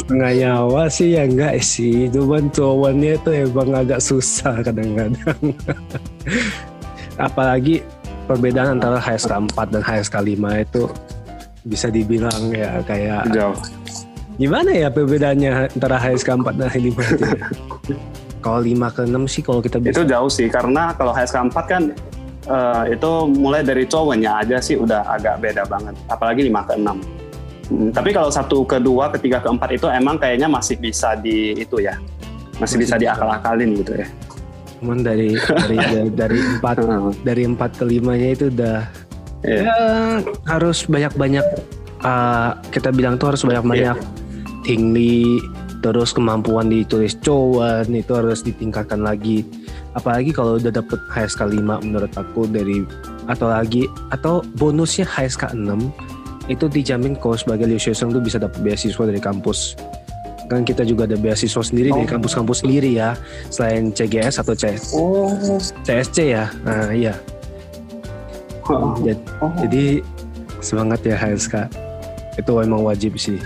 [0.00, 2.08] Setengah nyawa sih ya enggak sih.
[2.08, 5.36] Cuman cowoknya itu emang agak susah kadang-kadang.
[7.28, 7.84] Apalagi
[8.24, 10.82] perbedaan antara HSK 4 dan HSK 5 itu
[11.68, 13.60] bisa dibilang ya kayak jauh
[14.36, 17.46] Gimana ya perbedaannya antara HSK 4 dan 5 itu ya?
[18.40, 19.92] kalau 5 ke 6 sih kalau kita bisa.
[19.94, 21.82] Itu jauh sih karena kalau HSK 4 kan
[22.48, 25.94] uh, itu mulai dari cowoknya aja sih udah agak beda banget.
[26.08, 27.20] Apalagi 5 ke 6.
[27.70, 31.78] Hmm, tapi kalau satu ke dua, ketiga, keempat itu emang kayaknya masih bisa di itu
[31.78, 31.94] ya,
[32.58, 34.10] masih, masih bisa diakal-akalin gitu ya.
[34.82, 36.76] Cuman dari dari dari, dari empat
[37.22, 38.90] dari empat ke limanya itu udah
[39.46, 39.62] yeah.
[39.62, 39.76] ya
[40.50, 41.46] harus banyak-banyak
[42.02, 44.19] uh, kita bilang tuh harus banyak-banyak yeah
[44.70, 45.42] tinggi
[45.82, 49.42] terus kemampuan ditulis cowan itu harus ditingkatkan lagi
[49.98, 52.86] apalagi kalau udah dapet HSK 5 menurut aku dari
[53.26, 55.66] atau lagi atau bonusnya HSK 6
[56.46, 59.74] itu dijamin kalau sebagai Liu Shueseng tuh bisa dapat beasiswa dari kampus
[60.46, 61.98] kan kita juga ada beasiswa sendiri oh.
[61.98, 63.18] dari kampus-kampus sendiri ya
[63.50, 65.34] selain CGS atau CS oh.
[65.82, 67.14] CSC ya nah iya
[68.70, 68.94] oh.
[69.02, 69.52] Jadi, oh.
[69.66, 69.84] jadi
[70.62, 71.89] semangat ya HSK
[72.40, 73.38] itu emang wajib sih.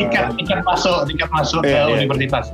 [0.00, 1.96] tiket tiket masuk tiket masuk yeah, ke yeah.
[2.00, 2.50] universitas.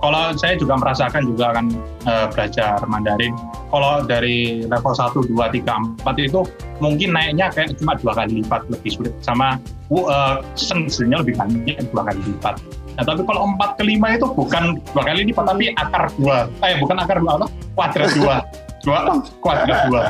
[0.00, 1.66] Kalau saya juga merasakan juga akan
[2.08, 3.36] uh, belajar Mandarin.
[3.68, 6.40] Kalau dari level 1, 2, 3, 4 itu
[6.80, 9.60] mungkin naiknya kayak cuma dua kali lipat lebih sulit sama
[9.92, 12.56] uh, sengsinya lebih banyak dua kali lipat.
[12.96, 16.74] Nah, tapi kalau empat ke lima itu bukan dua kali lipat tapi akar dua, eh
[16.80, 17.46] bukan akar dua apa?
[17.76, 18.34] Kuadrat dua,
[18.84, 18.98] dua
[19.44, 20.02] kuadrat dua.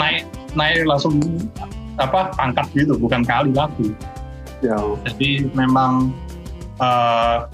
[0.00, 0.26] Naik
[0.56, 1.20] naik langsung
[2.00, 3.92] apa pangkat gitu bukan kali lagi
[4.64, 4.76] ya.
[5.04, 6.10] jadi memang
[6.80, 7.46] uh,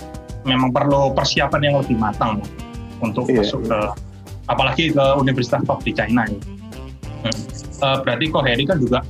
[0.46, 2.38] memang perlu persiapan yang lebih matang
[3.02, 3.42] untuk iya.
[3.42, 3.78] masuk ke
[4.46, 6.38] apalagi ke universitas top di China ya.
[7.26, 7.36] Hmm.
[7.82, 9.02] Uh, berarti kok Harry kan juga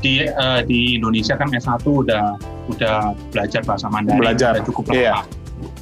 [0.00, 2.38] di uh, di Indonesia kan S1 udah
[2.70, 4.96] udah belajar bahasa Mandarin belajar udah cukup lama.
[4.96, 5.16] Iya.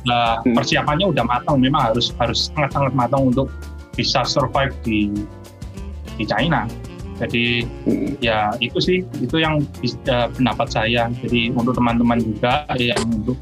[0.08, 0.54] Nah, hmm.
[0.56, 3.52] persiapannya udah matang memang harus harus sangat sangat matang untuk
[3.94, 5.12] bisa survive di
[6.16, 6.66] di China.
[7.22, 8.18] Jadi hmm.
[8.18, 11.06] ya itu sih itu yang uh, pendapat saya.
[11.22, 13.38] Jadi untuk teman-teman juga yang untuk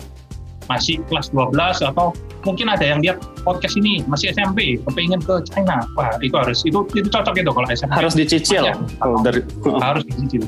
[0.68, 1.50] masih kelas 12
[1.82, 2.14] atau
[2.46, 5.82] mungkin ada yang lihat podcast ini masih SMP kepingin ke China.
[5.98, 9.42] Wah itu harus itu itu cocok itu kalau SMP harus dicicil ya, oh, dari,
[9.82, 10.46] harus dicicil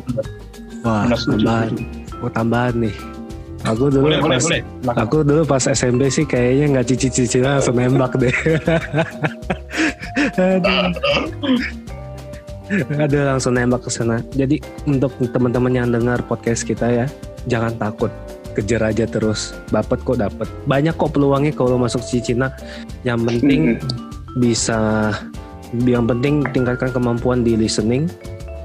[0.87, 1.75] wah tambahan.
[2.23, 2.95] oh, tambahan nih.
[3.63, 4.99] Aku dulu boleh, pas, boleh, boleh.
[4.99, 8.35] aku dulu pas SMP sih kayaknya nggak cicil-cicil langsung nembak deh
[12.97, 14.25] ada langsung nembak ke sana.
[14.33, 17.07] Jadi untuk teman-teman yang dengar podcast kita ya,
[17.47, 18.13] jangan takut.
[18.53, 19.57] Kejar aja terus.
[19.73, 22.53] Dapat kok dapat banyak kok peluangnya kalau masuk si Cina.
[23.05, 23.63] Yang penting
[24.43, 25.13] bisa
[25.89, 28.09] yang penting tingkatkan kemampuan di listening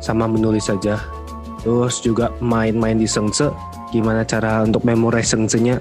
[0.04, 1.00] sama menulis saja.
[1.64, 3.52] Terus juga main-main di sengse
[3.96, 5.80] gimana cara untuk memorize sengsenya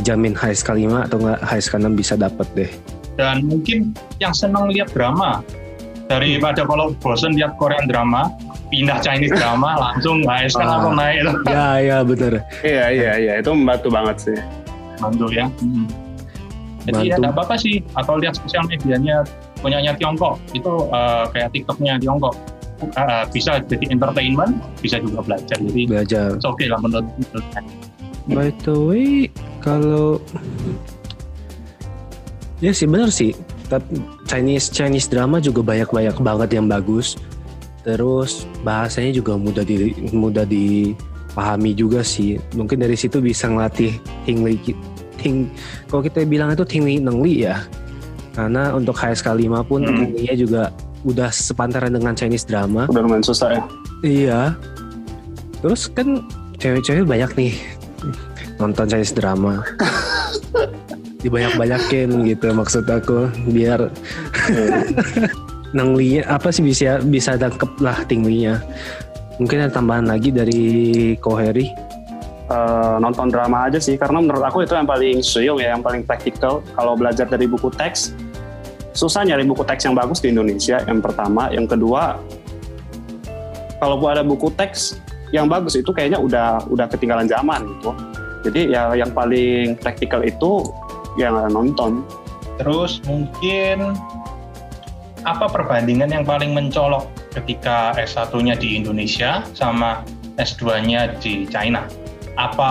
[0.00, 2.72] dijamin HSK 5 atau enggak HSK 6 bisa dapat deh.
[3.16, 5.40] Dan mungkin yang senang lihat drama
[6.06, 8.30] daripada kalau bosen lihat Korean drama
[8.70, 11.22] pindah Chinese drama langsung HSK ah, langsung naik
[11.54, 14.38] ya ya benar iya iya iya itu membantu banget sih.
[14.96, 15.46] Bantu ya.
[15.60, 15.86] Hmm.
[16.86, 17.82] jadi ya tidak apa-apa sih.
[17.98, 19.26] Atau lihat sosial medianya
[19.60, 20.38] punyanya Tiongkok.
[20.54, 22.34] Itu uh, kayak TikToknya Tiongkok.
[22.76, 25.56] Uh, bisa jadi entertainment, bisa juga belajar.
[25.56, 26.36] Jadi belajar.
[26.36, 27.46] oke okay lah menurut, menurut
[28.26, 29.10] By the way,
[29.64, 30.20] kalau
[32.60, 33.32] ya sih benar sih.
[33.66, 37.18] Tapi Chinese Chinese drama juga banyak banyak banget yang bagus.
[37.86, 42.38] Terus bahasanya juga mudah di mudah dipahami juga sih.
[42.54, 43.94] Mungkin dari situ bisa ngelatih
[44.26, 44.58] tingli
[45.16, 45.48] ting
[45.90, 47.62] kalau kita bilang itu tingli nengli ya.
[48.36, 49.96] Karena untuk HSK 5 pun hmm.
[49.96, 50.62] tinglinya juga
[51.08, 52.84] udah sepantaran dengan Chinese drama.
[52.90, 53.62] Udah lumayan susah ya.
[54.04, 54.40] Iya.
[55.64, 56.20] Terus kan
[56.60, 57.52] cewek-cewek banyak nih
[58.56, 59.60] nonton Chinese drama
[61.26, 63.90] dibanyak-banyakin gitu maksud aku biar
[65.76, 68.62] nanglinya apa sih bisa bisa dangkep lah tingginya.
[69.36, 70.64] Mungkin ada tambahan lagi dari
[71.20, 71.68] Koheri
[72.48, 76.06] uh, nonton drama aja sih karena menurut aku itu yang paling suyung ya yang paling
[76.06, 76.62] praktikal.
[76.74, 78.14] Kalau belajar dari buku teks
[78.96, 81.52] susah nyari buku teks yang bagus di Indonesia yang pertama.
[81.52, 82.16] Yang kedua
[83.76, 84.96] kalau ada buku teks
[85.34, 87.92] yang bagus itu kayaknya udah udah ketinggalan zaman gitu.
[88.46, 90.64] Jadi ya yang paling praktikal itu
[91.20, 92.04] yang nonton.
[92.56, 93.96] Terus mungkin
[95.26, 100.06] apa perbandingan yang paling mencolok ketika S1-nya di Indonesia sama
[100.38, 101.84] S2-nya di China?
[102.36, 102.70] Apa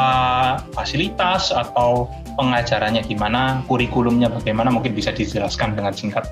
[0.74, 3.62] fasilitas atau pengajarannya gimana?
[3.68, 4.70] Kurikulumnya bagaimana?
[4.72, 6.26] Mungkin bisa dijelaskan dengan singkat.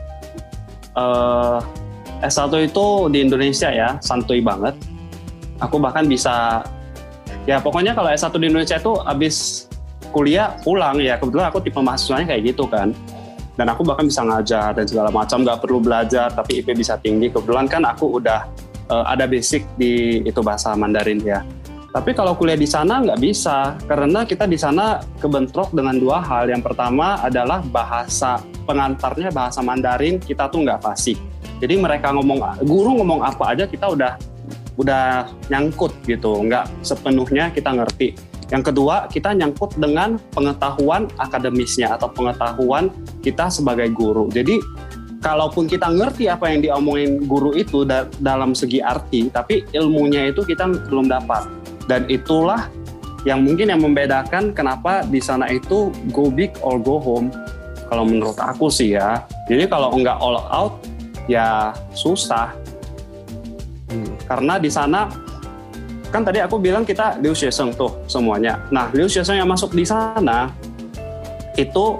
[0.93, 1.59] Uh,
[2.23, 4.77] S1 itu di Indonesia ya santuy banget.
[5.59, 6.63] Aku bahkan bisa
[7.43, 9.67] ya pokoknya kalau S1 di Indonesia itu habis
[10.13, 11.01] kuliah pulang.
[11.01, 12.93] Ya kebetulan aku tipe mahasiswanya kayak gitu kan.
[13.53, 17.33] Dan aku bahkan bisa ngajar dan segala macam nggak perlu belajar tapi IP bisa tinggi.
[17.33, 18.45] Kebetulan kan aku udah
[18.93, 21.41] uh, ada basic di itu bahasa Mandarin ya.
[21.93, 26.49] Tapi kalau kuliah di sana nggak bisa karena kita di sana kebentrok dengan dua hal.
[26.49, 31.17] Yang pertama adalah bahasa pengantarnya bahasa Mandarin kita tuh nggak fasih
[31.63, 34.19] jadi mereka ngomong guru ngomong apa aja kita udah
[34.75, 38.19] udah nyangkut gitu, nggak sepenuhnya kita ngerti.
[38.53, 42.93] Yang kedua, kita nyangkut dengan pengetahuan akademisnya atau pengetahuan
[43.25, 44.29] kita sebagai guru.
[44.29, 44.61] Jadi,
[45.25, 50.45] kalaupun kita ngerti apa yang diomongin guru itu da dalam segi arti, tapi ilmunya itu
[50.45, 51.49] kita belum dapat.
[51.89, 52.69] Dan itulah
[53.25, 57.33] yang mungkin yang membedakan kenapa di sana itu go big or go home.
[57.89, 59.25] Kalau menurut aku sih ya.
[59.49, 60.77] Jadi kalau nggak all out,
[61.25, 62.53] ya susah
[64.25, 65.09] karena di sana
[66.13, 68.61] kan tadi aku bilang kita Liu Xieseng tuh semuanya.
[68.69, 70.53] Nah, Liu Xieseng yang masuk di sana
[71.57, 71.97] itu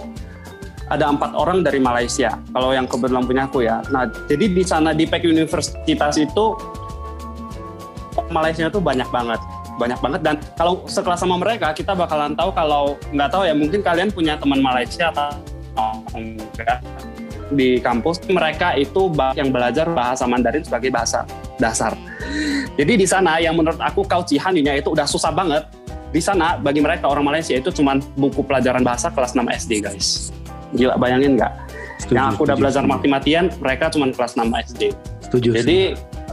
[0.86, 2.38] ada empat orang dari Malaysia.
[2.54, 3.82] Kalau yang kebetulan punya aku ya.
[3.90, 6.46] Nah, jadi di sana di Peck Universitas itu
[8.30, 9.42] Malaysia itu banyak banget
[9.74, 13.82] banyak banget dan kalau sekelas sama mereka kita bakalan tahu kalau nggak tahu ya mungkin
[13.82, 16.78] kalian punya teman Malaysia atau enggak
[17.54, 21.24] di kampus mereka itu yang belajar bahasa Mandarin sebagai bahasa
[21.62, 21.94] dasar
[22.74, 25.70] jadi di sana yang menurut aku kau cihaninya itu udah susah banget.
[26.14, 30.30] Di sana bagi mereka orang Malaysia itu cuma buku pelajaran bahasa kelas 6 SD guys.
[30.74, 31.54] Gila bayangin nggak?
[32.10, 34.82] Yang aku udah belajar mati-matian, mereka cuma kelas 6 SD.
[35.26, 35.50] Setuju.
[35.62, 35.80] Jadi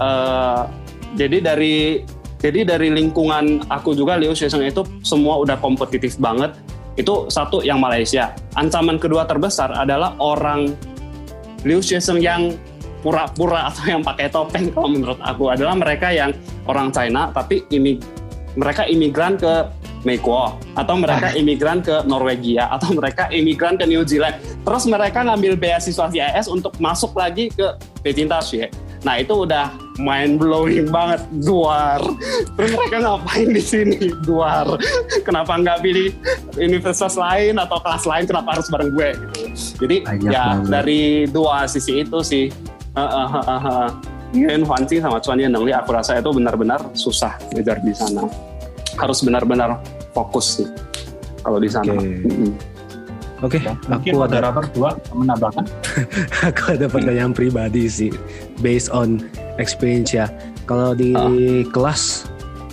[0.01, 0.69] uh,
[1.17, 2.05] jadi dari
[2.41, 6.57] jadi dari lingkungan aku juga Liu Xiaoseng itu semua udah kompetitif banget.
[6.97, 8.33] Itu satu yang Malaysia.
[8.57, 10.73] Ancaman kedua terbesar adalah orang
[11.65, 12.57] Liu Xiaoseng yang
[13.01, 16.37] pura-pura atau yang pakai topeng kalau menurut aku adalah mereka yang
[16.69, 17.97] orang China tapi imi
[18.57, 19.69] mereka imigran ke
[20.05, 21.37] Mexico atau mereka ah.
[21.37, 26.73] imigran ke Norwegia atau mereka imigran ke New Zealand terus mereka ngambil beasiswa CIS untuk
[26.81, 28.69] masuk lagi ke Beijing ya
[29.01, 32.01] nah itu udah mind blowing banget duar
[32.57, 34.77] terus mereka ngapain di sini duar
[35.25, 36.13] kenapa nggak pilih
[36.61, 39.41] universitas lain atau kelas lain kenapa harus bareng gue gitu
[39.85, 40.69] jadi Banyak ya banget.
[40.69, 41.01] dari
[41.33, 42.53] dua sisi itu sih
[44.31, 48.31] Ingin Huanci sama Cuan Nengli aku rasa itu benar-benar susah ngejar di sana.
[48.95, 49.83] Harus benar-benar
[50.15, 50.69] fokus sih
[51.43, 51.91] kalau di sana.
[51.99, 52.70] Okay.
[53.41, 53.91] Mm-hmm.
[53.91, 55.65] okay, aku ada moderator dua menambahkan.
[56.49, 58.13] aku ada pertanyaan pribadi sih,
[58.61, 59.25] based on
[59.57, 60.29] experience ya.
[60.69, 61.65] Kalau di uh.
[61.73, 62.29] kelas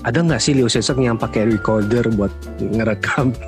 [0.08, 3.36] ada nggak sih Liu Sesek yang pakai recorder buat ngerekam?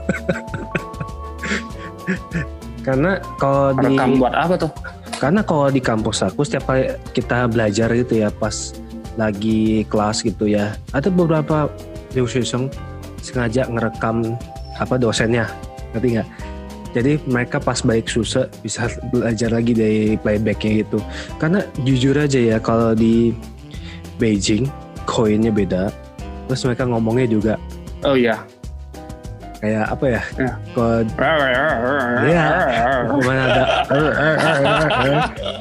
[2.86, 4.72] Karena kalau di rekam buat apa tuh?
[5.20, 8.72] Karena kalau di kampus aku setiap kali kita belajar gitu ya pas
[9.20, 11.68] lagi kelas gitu ya, ada beberapa
[12.16, 12.72] dosen
[13.20, 14.40] sengaja ngerekam
[14.80, 15.44] apa dosennya,
[15.92, 16.28] ngerti nggak?
[16.90, 20.98] Jadi mereka pas baik susah bisa belajar lagi dari playbacknya gitu.
[21.38, 23.34] Karena jujur aja ya kalau di
[24.18, 24.66] Beijing
[25.06, 25.94] koinnya beda,
[26.50, 27.54] terus mereka ngomongnya juga.
[28.02, 28.42] Oh iya,
[29.60, 30.22] kayak apa ya?
[30.40, 30.52] ya.
[30.72, 31.06] Kod
[32.26, 32.46] ya,
[33.22, 33.64] mana ada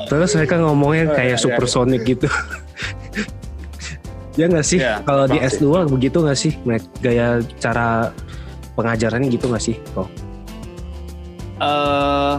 [0.06, 2.30] terus mereka ngomongnya kayak supersonic gitu.
[4.38, 4.78] Ya nggak sih?
[4.78, 5.66] Ya, Kalau di pasti.
[5.66, 6.54] S2 begitu nggak sih?
[7.02, 8.14] Gaya cara
[8.78, 9.74] pengajarannya gitu nggak sih?
[9.98, 10.27] Kok?
[11.58, 12.34] Eh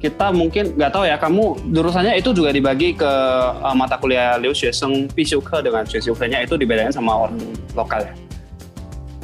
[0.00, 3.12] kita mungkin nggak tahu ya kamu jurusannya itu juga dibagi ke
[3.52, 7.36] eh, mata kuliah Liu Xueseng Pisuke dengan Xueseng-nya itu dibedain sama orang
[7.76, 8.14] lokal ya.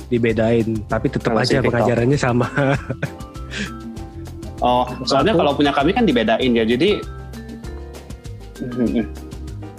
[0.06, 2.46] Dibedain, tapi tetap aja pengajarannya sama.
[4.62, 6.64] Oh, soalnya kalau punya kami kan dibedain ya.
[6.64, 7.00] Jadi
[8.56, 9.04] Hmm,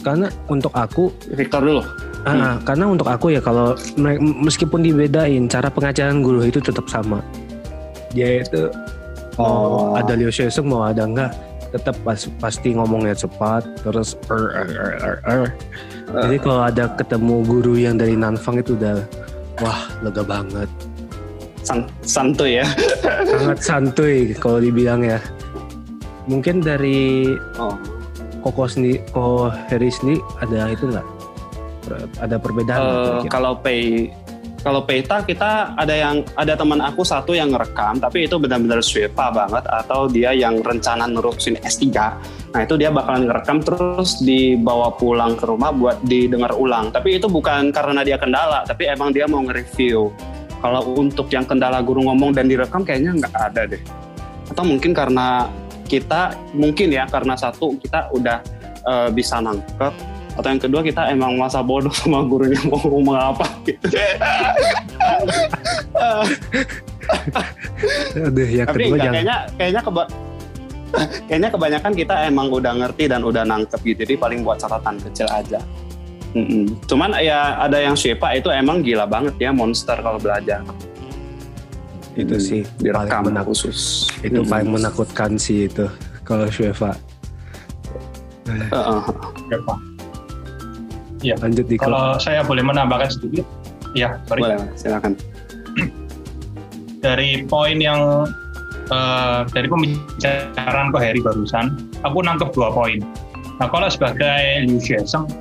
[0.06, 1.82] karena untuk aku, Victor dulu.
[2.30, 3.74] ah, karena untuk aku ya kalau
[4.22, 7.26] meskipun dibedain, cara pengajaran guru itu tetap sama.
[8.14, 8.70] Dia itu
[9.38, 9.94] Oh.
[9.94, 11.32] ada Liu Xueseng mau ada enggak
[11.68, 15.44] tetap pas, pasti ngomongnya cepat terus er, er, er, er, er.
[16.26, 19.04] jadi kalau ada ketemu guru yang dari Nanfang itu udah
[19.60, 20.70] wah lega banget
[21.62, 22.68] San- santuy ya.
[23.36, 25.20] sangat santuy kalau dibilang ya
[26.26, 27.30] mungkin dari
[27.60, 27.76] Oh.
[28.40, 31.08] Koko sendiri Koko Heri sendiri ada itu enggak
[32.18, 33.32] ada perbedaan nggak Eh, kira-kira?
[33.32, 34.08] kalau pay
[34.68, 39.32] kalau peta kita ada yang ada teman aku satu yang ngerekam tapi itu benar-benar swepa
[39.32, 41.88] banget atau dia yang rencana nerusin S3
[42.52, 46.90] nah itu dia bakalan ngerekam terus dibawa pulang ke rumah buat didengar ulang.
[46.90, 50.10] Tapi itu bukan karena dia kendala tapi emang dia mau nge-review.
[50.58, 53.82] Kalau untuk yang kendala guru ngomong dan direkam kayaknya nggak ada deh.
[54.50, 55.46] Atau mungkin karena
[55.86, 58.42] kita mungkin ya karena satu kita udah
[58.84, 63.46] eh, bisa nangkep atau yang kedua kita emang masa bodoh sama gurunya mau ngomong apa
[63.66, 63.98] gitu.
[68.18, 70.04] Aduh, yang Tapi kedua enggak, jangan kayaknya kayaknya keba
[71.28, 74.00] kayaknya kebanyakan kita emang udah ngerti dan udah nangkep gitu.
[74.06, 75.60] Jadi paling buat catatan kecil aja.
[76.36, 76.78] Mm-mm.
[76.86, 80.62] Cuman ya ada yang Shepa itu emang gila banget ya monster kalau belajar.
[82.18, 84.10] itu Mm, sih direkam paling khusus.
[84.26, 84.50] itu Mm.
[84.50, 85.86] paling menakutkan sih itu
[86.26, 86.98] kalau Sheva
[88.50, 89.02] Heeh.
[91.26, 93.46] Ya, lanjut di Kalau saya boleh menambahkan sedikit,
[93.98, 94.42] ya sorry.
[94.46, 95.14] boleh silakan.
[97.06, 98.26] dari poin yang
[98.90, 101.74] eh, dari pembicaraan Ko Heri barusan,
[102.06, 103.02] aku nangkep dua poin.
[103.58, 104.78] Nah, kalau sebagai Liu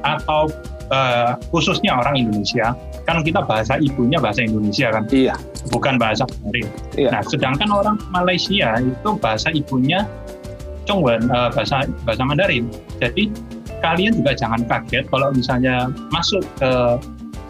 [0.04, 0.48] atau
[0.88, 2.72] eh, khususnya orang Indonesia,
[3.04, 5.34] kan kita bahasa ibunya bahasa Indonesia kan, Iya.
[5.68, 6.68] bukan bahasa Mandarin.
[6.96, 7.10] Iya.
[7.12, 10.08] Nah, sedangkan orang Malaysia itu bahasa ibunya
[10.88, 12.70] Chongwen, eh, bahasa bahasa Mandarin.
[13.02, 13.28] Jadi
[13.84, 16.70] kalian juga jangan kaget kalau misalnya masuk ke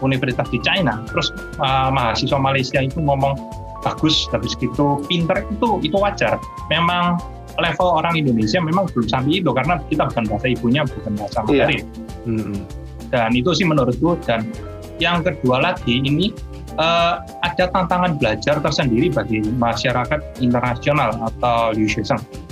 [0.01, 3.33] universitas di China, terus eh, mahasiswa Malaysia itu ngomong
[3.81, 6.37] bagus, habis gitu pinter itu itu wajar.
[6.69, 7.17] Memang
[7.57, 11.65] level orang Indonesia memang belum sampai itu karena kita bukan bahasa ibunya, bukan bahasa Iya.
[11.65, 11.81] Mandarin
[13.07, 14.43] dan itu sih menurutku dan
[14.99, 16.33] yang kedua lagi ini
[16.77, 21.87] eh, ada tantangan belajar tersendiri bagi masyarakat internasional atau Liu.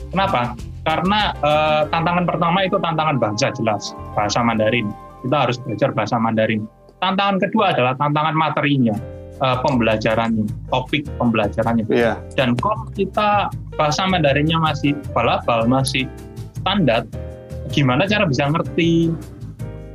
[0.09, 0.55] Kenapa?
[0.85, 4.93] Karena eh, tantangan pertama itu tantangan bahasa jelas, bahasa Mandarin.
[5.25, 6.69] Kita harus belajar bahasa Mandarin.
[7.01, 8.93] Tantangan kedua adalah tantangan materinya,
[9.41, 11.89] eh, pembelajarannya, topik pembelajarannya.
[11.89, 12.21] Iya.
[12.37, 16.05] Dan kalau kita bahasa Mandarinnya masih balabal, masih
[16.61, 17.09] standar,
[17.73, 19.09] gimana cara bisa ngerti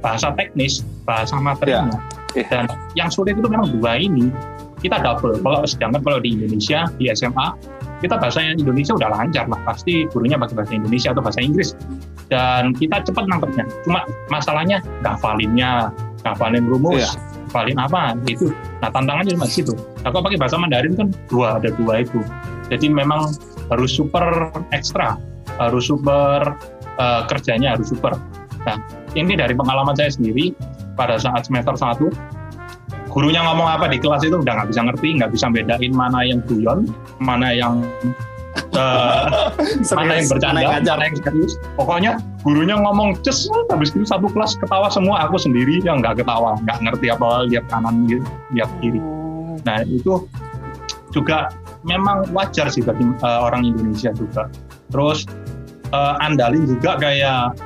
[0.02, 2.02] bahasa teknis, bahasa materinya.
[2.34, 2.50] Iya.
[2.50, 2.64] Dan
[2.98, 4.26] yang sulit itu memang dua ini.
[4.80, 5.44] Kita double.
[5.44, 7.52] Kalau sedangkan kalau di Indonesia di SMA
[8.00, 9.60] kita bahasa Indonesia udah lancar lah.
[9.68, 11.76] Pasti gurunya pakai bahasa Indonesia atau bahasa Inggris.
[12.32, 13.64] Dan kita cepat nangkepnya.
[13.84, 14.00] Cuma
[14.32, 15.92] masalahnya ngafalinnya,
[16.24, 17.10] ngafalin rumus, Iya.
[17.48, 18.48] ngafalin apa itu.
[18.80, 19.74] Nah tantangannya cuma situ.
[20.02, 22.20] Nah kalau pakai bahasa Mandarin kan dua ada dua itu.
[22.70, 23.34] Jadi memang
[23.68, 25.18] harus super ekstra,
[25.58, 26.54] harus super
[27.00, 28.14] eh, kerjanya harus super.
[28.64, 28.76] Nah
[29.18, 30.54] ini dari pengalaman saya sendiri
[30.94, 32.12] pada saat semester 1
[33.10, 36.40] gurunya ngomong apa di kelas itu udah nggak bisa ngerti, nggak bisa bedain mana yang
[36.46, 36.86] guyon,
[37.18, 37.82] mana yang
[38.70, 39.26] eh,
[39.98, 40.96] mana yang bercanda, Mana yang ngajar.
[40.96, 41.52] mana yang serius.
[41.74, 42.12] Pokoknya
[42.46, 46.78] gurunya ngomong ces, habis itu satu kelas ketawa semua, aku sendiri yang nggak ketawa, nggak
[46.86, 48.06] ngerti apa lihat kanan,
[48.54, 49.02] lihat kiri.
[49.66, 50.24] Nah itu
[51.10, 51.50] juga
[51.82, 54.46] memang wajar sih bagi eh, orang Indonesia juga.
[54.94, 55.26] Terus
[55.90, 57.58] eh, andalin juga kayak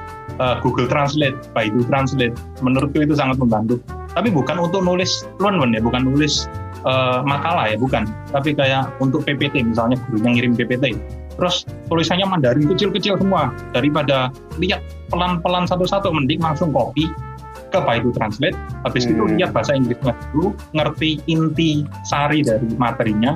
[0.66, 2.34] Google Translate, Baidu Translate.
[2.59, 3.78] Menurutku itu sangat membantu.
[4.14, 6.46] Tapi bukan untuk nulis fluent ya, bukan nulis
[6.86, 8.06] eh, makalah ya, bukan.
[8.30, 10.94] Tapi kayak untuk PPT misalnya gurunya ngirim PPT.
[11.34, 14.30] Terus tulisannya Mandarin kecil-kecil semua daripada
[14.62, 17.10] lihat pelan-pelan satu-satu mending langsung copy
[17.74, 18.54] ke Baidu Translate
[18.86, 19.34] habis itu Hmm.
[19.34, 23.34] lihat bahasa Inggrisnya dulu ngerti inti sari dari materinya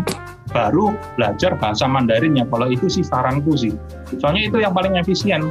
[0.54, 3.74] baru belajar bahasa Mandarinnya kalau itu sih saranku sih
[4.22, 5.50] soalnya itu yang paling efisien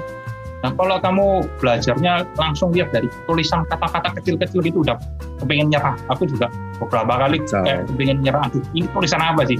[0.67, 1.25] nah kalau kamu
[1.63, 4.99] belajarnya langsung lihat dari tulisan kata-kata kecil-kecil gitu udah
[5.39, 5.95] kepengen nyerah.
[6.11, 6.51] Aku juga
[6.83, 7.63] beberapa kali So.
[7.63, 8.51] kayak kepengen nyerah.
[8.51, 9.55] Aduh ini tulisan apa sih?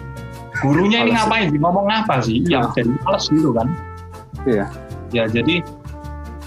[0.60, 1.60] Gurunya ini ngapain sih?
[1.64, 2.44] Ngomong apa sih?
[2.50, 2.74] Ya Ah.
[2.76, 3.68] jadi males gitu kan.
[4.44, 4.66] Iya.
[5.16, 5.64] ya jadi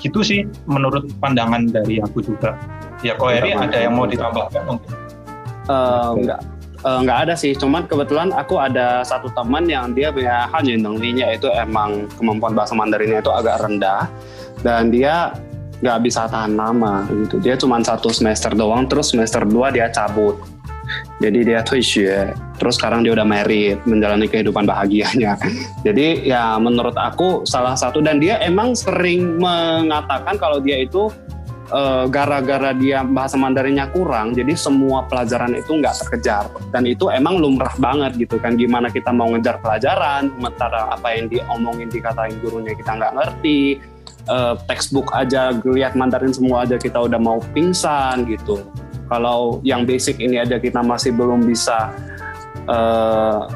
[0.01, 2.57] gitu sih menurut pandangan dari aku juga.
[3.01, 4.93] Ya, kok Eri ada yang mau ditambahkan mungkin?
[5.73, 6.41] Uh, enggak,
[6.85, 7.57] uh, enggak ada sih.
[7.57, 13.25] Cuman kebetulan aku ada satu teman yang dia punya Nenglinya itu emang kemampuan bahasa Mandarinnya
[13.25, 14.05] itu agak rendah
[14.61, 15.35] dan dia
[15.81, 17.41] nggak bisa tahan lama gitu.
[17.41, 20.37] Dia cuma satu semester doang, terus semester 2 dia cabut.
[21.23, 25.39] Jadi dia tuisye, terus sekarang dia udah married, menjalani kehidupan bahagianya.
[25.87, 31.09] Jadi ya menurut aku salah satu dan dia emang sering mengatakan kalau dia itu
[31.71, 36.51] uh, gara-gara dia bahasa Mandarinnya kurang, jadi semua pelajaran itu nggak terkejar.
[36.75, 38.59] Dan itu emang lumrah banget gitu kan.
[38.59, 43.79] Gimana kita mau ngejar pelajaran, sementara apa yang diomongin dikatain gurunya kita nggak ngerti.
[44.31, 48.63] Uh, textbook aja lihat Mandarin semua aja kita udah mau pingsan gitu.
[49.11, 51.91] Kalau yang basic ini aja kita masih belum bisa
[52.71, 53.51] uh,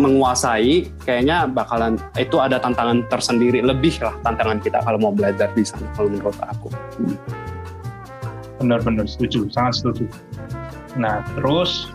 [0.00, 5.60] menguasai kayaknya bakalan itu ada tantangan tersendiri lebih lah tantangan kita kalau mau belajar di
[5.60, 6.72] sana kalau menurut aku.
[8.64, 10.08] Benar-benar setuju sangat setuju.
[10.96, 11.92] Nah terus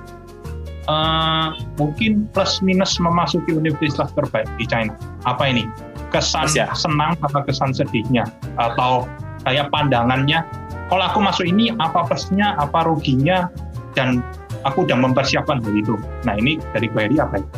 [0.85, 4.93] uh, mungkin plus minus memasuki universitas terbaik di China.
[5.25, 5.65] Apa ini
[6.09, 6.71] kesan ya.
[6.73, 8.23] senang atau kesan sedihnya
[8.55, 9.05] atau
[9.43, 10.43] kayak pandangannya
[10.87, 13.51] kalau aku masuk ini apa plusnya apa ruginya
[13.95, 14.23] dan
[14.63, 17.49] aku udah mempersiapkan hal itu nah ini dari query apa itu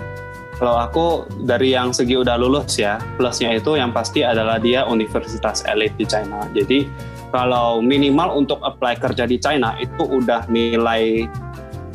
[0.60, 5.64] kalau aku dari yang segi udah lulus ya, plusnya itu yang pasti adalah dia universitas
[5.64, 6.44] elit di China.
[6.52, 6.84] Jadi
[7.32, 11.32] kalau minimal untuk apply kerja di China itu udah nilai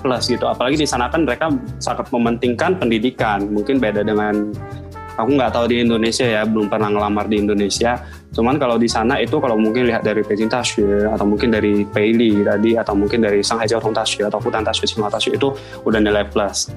[0.00, 0.48] plus gitu.
[0.48, 3.52] Apalagi di sana kan mereka sangat mementingkan pendidikan.
[3.52, 4.56] Mungkin beda dengan
[5.14, 8.02] aku nggak tahu di Indonesia ya, belum pernah ngelamar di Indonesia.
[8.34, 12.42] Cuman kalau di sana itu kalau mungkin lihat dari Beijing Tashi atau mungkin dari Peili
[12.42, 15.54] tadi atau mungkin dari Shanghai Jiao Tong Tashi atau Fudan Tashi, Tsinghua Tashi itu
[15.86, 16.74] udah nilai plus.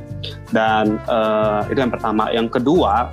[0.53, 2.29] Dan uh, itu yang pertama.
[2.29, 3.09] Yang kedua,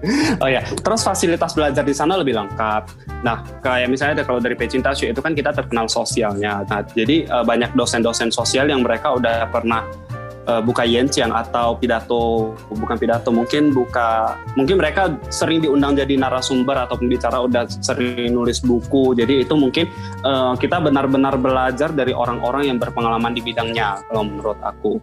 [0.42, 2.82] oh ya, terus fasilitas belajar di sana lebih lengkap.
[3.20, 6.64] Nah, kayak misalnya kalau dari Beijing itu kan kita terkenal sosialnya.
[6.64, 9.84] Nah, jadi uh, banyak dosen-dosen sosial yang mereka udah pernah
[10.50, 16.74] uh, buka Yenchiang atau pidato bukan pidato mungkin buka mungkin mereka sering diundang jadi narasumber
[16.74, 19.86] atau pembicara udah sering nulis buku jadi itu mungkin
[20.26, 24.98] uh, kita benar-benar belajar dari orang-orang yang berpengalaman di bidangnya kalau menurut aku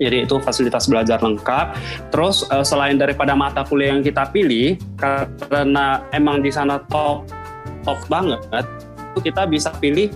[0.00, 1.76] jadi itu fasilitas belajar lengkap.
[2.08, 7.28] Terus uh, selain daripada mata kuliah yang kita pilih, karena emang di sana top
[7.84, 8.40] top banget,
[9.20, 10.08] kita bisa pilih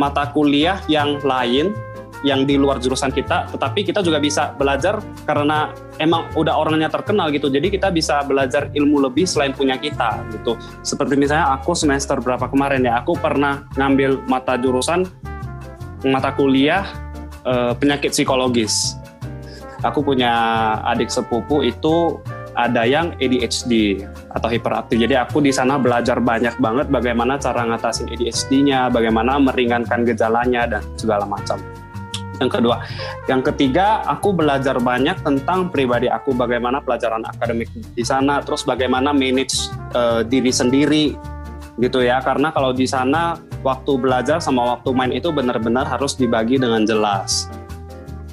[0.00, 1.76] mata kuliah yang lain
[2.24, 7.28] yang di luar jurusan kita, tetapi kita juga bisa belajar karena emang udah orangnya terkenal
[7.34, 7.52] gitu.
[7.52, 10.56] Jadi kita bisa belajar ilmu lebih selain punya kita gitu.
[10.80, 15.04] Seperti misalnya aku semester berapa kemarin ya, aku pernah ngambil mata jurusan
[16.06, 16.86] mata kuliah
[17.44, 18.96] e, penyakit psikologis.
[19.84, 20.32] Aku punya
[20.88, 22.16] adik sepupu itu
[22.56, 24.00] ada yang ADHD
[24.32, 24.96] atau hiperaktif.
[24.96, 30.82] Jadi aku di sana belajar banyak banget bagaimana cara ngatasin ADHD-nya, bagaimana meringankan gejalanya dan
[30.96, 31.60] segala macam
[32.40, 32.76] yang kedua.
[33.26, 39.10] Yang ketiga, aku belajar banyak tentang pribadi aku, bagaimana pelajaran akademik di sana, terus bagaimana
[39.10, 41.16] manage uh, diri sendiri
[41.80, 42.20] gitu ya.
[42.20, 47.48] Karena kalau di sana waktu belajar sama waktu main itu benar-benar harus dibagi dengan jelas.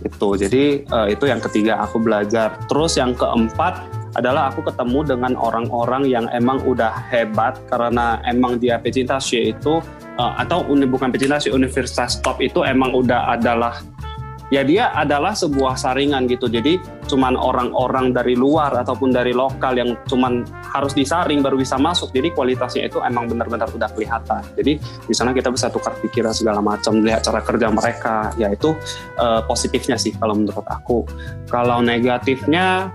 [0.03, 0.35] Itu.
[0.35, 2.59] Jadi uh, itu yang ketiga aku belajar.
[2.67, 8.77] Terus yang keempat adalah aku ketemu dengan orang-orang yang emang udah hebat karena emang dia
[8.77, 9.81] pecinta itu
[10.17, 13.81] uh, atau bukan pecinta universitas top itu emang udah adalah
[14.53, 16.45] ya dia adalah sebuah saringan gitu.
[16.45, 16.77] Jadi
[17.09, 22.13] cuman orang-orang dari luar ataupun dari lokal yang cuman harus disaring baru bisa masuk.
[22.13, 24.45] Jadi kualitasnya itu emang benar-benar udah kelihatan.
[24.53, 24.77] Jadi
[25.09, 28.29] di sana kita bisa tukar pikiran segala macam, lihat cara kerja mereka.
[28.37, 28.77] Ya itu
[29.17, 31.01] uh, positifnya sih kalau menurut aku.
[31.49, 32.93] Kalau negatifnya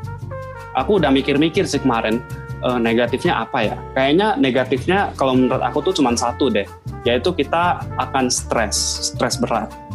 [0.79, 2.23] aku udah mikir-mikir sih kemarin
[2.63, 3.77] uh, negatifnya apa ya?
[3.99, 6.71] Kayaknya negatifnya kalau menurut aku tuh cuma satu deh,
[7.03, 9.88] yaitu kita akan stres, stres berat.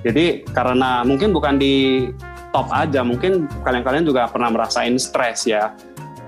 [0.00, 2.08] Jadi karena mungkin bukan di
[2.50, 5.76] top aja, mungkin kalian-kalian juga pernah merasain stres ya,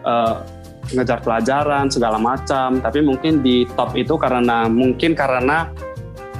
[0.05, 0.45] uh,
[0.93, 2.79] ngejar pelajaran segala macam.
[2.79, 5.73] Tapi mungkin di top itu karena mungkin karena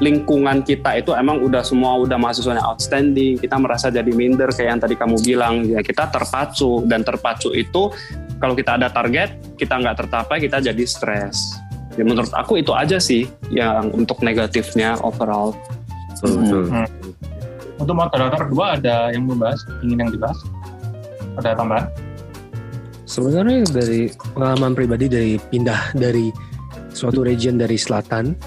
[0.03, 4.80] lingkungan kita itu emang udah semua udah mahasiswanya outstanding, kita merasa jadi minder kayak yang
[4.83, 7.89] tadi kamu bilang, ya kita terpacu dan terpacu itu
[8.43, 11.55] kalau kita ada target kita nggak tercapai kita jadi stres.
[11.95, 15.55] Ya menurut aku itu aja sih yang untuk negatifnya overall.
[16.22, 16.66] Hmm.
[16.70, 17.01] Hmm.
[17.83, 20.39] Untuk moderator kedua ada yang membahas, ingin yang dibahas?
[21.43, 21.91] Ada tambahan?
[23.03, 24.07] Sebenarnya dari
[24.39, 26.30] pengalaman pribadi dari pindah dari
[26.95, 28.39] suatu region dari selatan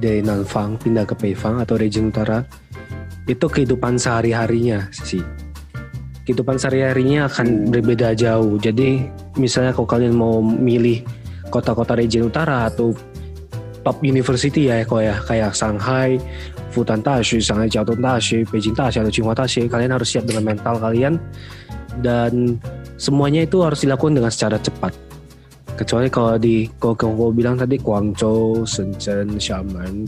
[0.00, 2.40] dari Nanfang pindah ke Peifang atau region utara
[3.28, 5.20] itu kehidupan sehari-harinya sih.
[6.24, 8.56] Kehidupan sehari-harinya akan berbeda jauh.
[8.56, 9.04] Jadi
[9.36, 11.04] misalnya kalau kalian mau milih
[11.52, 12.96] kota-kota region utara atau
[13.84, 16.16] top university ya kok ya kayak Shanghai,
[16.78, 20.78] Fudan Dashi, Shanghai Jiaotong Dashi, Beijing Dashi atau Tsinghua Dashi kalian harus siap dengan mental
[20.78, 21.18] kalian
[21.98, 22.62] dan
[22.94, 24.94] semuanya itu harus dilakukan dengan secara cepat
[25.74, 30.06] kecuali kalau di kalau kamu bilang tadi Guangzhou, Shenzhen, Xiamen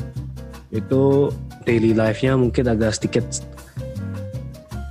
[0.70, 1.30] itu
[1.66, 3.26] daily life-nya mungkin agak sedikit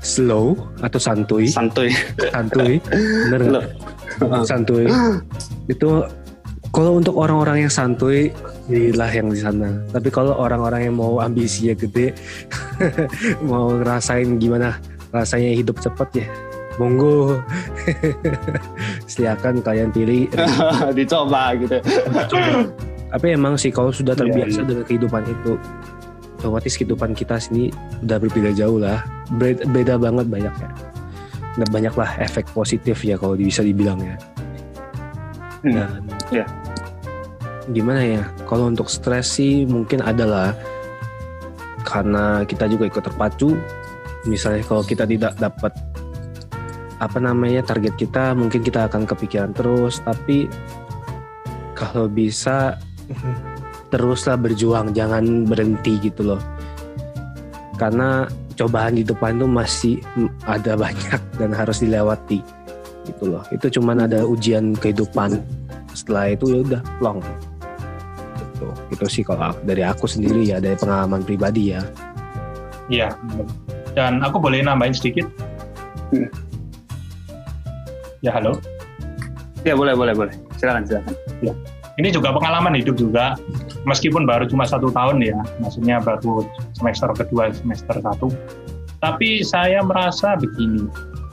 [0.03, 1.91] slow atau santuy santuy
[2.31, 2.79] santuy
[3.31, 3.67] bener
[4.47, 4.87] santuy
[5.71, 6.03] itu
[6.71, 8.31] kalau untuk orang-orang yang santuy
[8.69, 9.69] inilah yang di sana.
[9.89, 12.13] Tapi kalau orang-orang yang mau ambisi ya gede
[13.49, 14.77] mau ngerasain gimana
[15.09, 16.27] rasanya hidup cepat ya
[16.79, 17.43] monggo.
[19.11, 20.31] Silakan kalian pilih.
[20.97, 21.77] Dicoba gitu.
[23.11, 24.67] Tapi emang sih kalau sudah Iya, terbiasa iya.
[24.69, 25.51] dengan kehidupan itu
[26.39, 27.67] otomatis kehidupan kita sini
[28.07, 29.03] udah berbeda jauh lah.
[29.35, 30.69] Beda, beda banget banyak ya.
[31.59, 34.15] Nah, banyak lah efek positif ya kalau bisa dibilang ya.
[35.59, 35.91] Hmm, dan
[36.31, 36.45] iya.
[37.69, 40.51] Gimana ya kalau untuk stres sih mungkin ada lah
[41.89, 43.57] karena kita juga ikut terpacu.
[44.27, 45.73] Misalnya kalau kita tidak dapat
[46.99, 50.03] apa namanya target kita mungkin kita akan kepikiran terus.
[50.03, 50.45] Tapi
[51.73, 52.77] kalau bisa
[53.89, 56.41] teruslah berjuang jangan berhenti gitu loh.
[57.79, 58.27] Karena
[58.59, 59.95] cobaan di depan itu masih
[60.43, 62.43] ada banyak dan harus dilewati
[63.07, 63.43] gitu loh.
[63.49, 65.39] Itu cuman ada ujian kehidupan.
[65.95, 67.23] Setelah itu ya udah long
[68.89, 71.81] gitu itu sih kalau dari aku sendiri ya dari pengalaman pribadi ya
[72.89, 73.13] Iya.
[73.93, 75.29] Dan aku boleh nambahin sedikit.
[76.11, 76.27] Hmm.
[78.25, 78.57] Ya halo.
[79.67, 81.13] ya boleh boleh boleh silakan silakan
[81.99, 83.35] Ini juga pengalaman hidup juga.
[83.87, 86.43] Meskipun baru cuma satu tahun ya, maksudnya baru
[86.75, 88.27] semester kedua, semester satu.
[88.99, 90.83] Tapi saya merasa begini,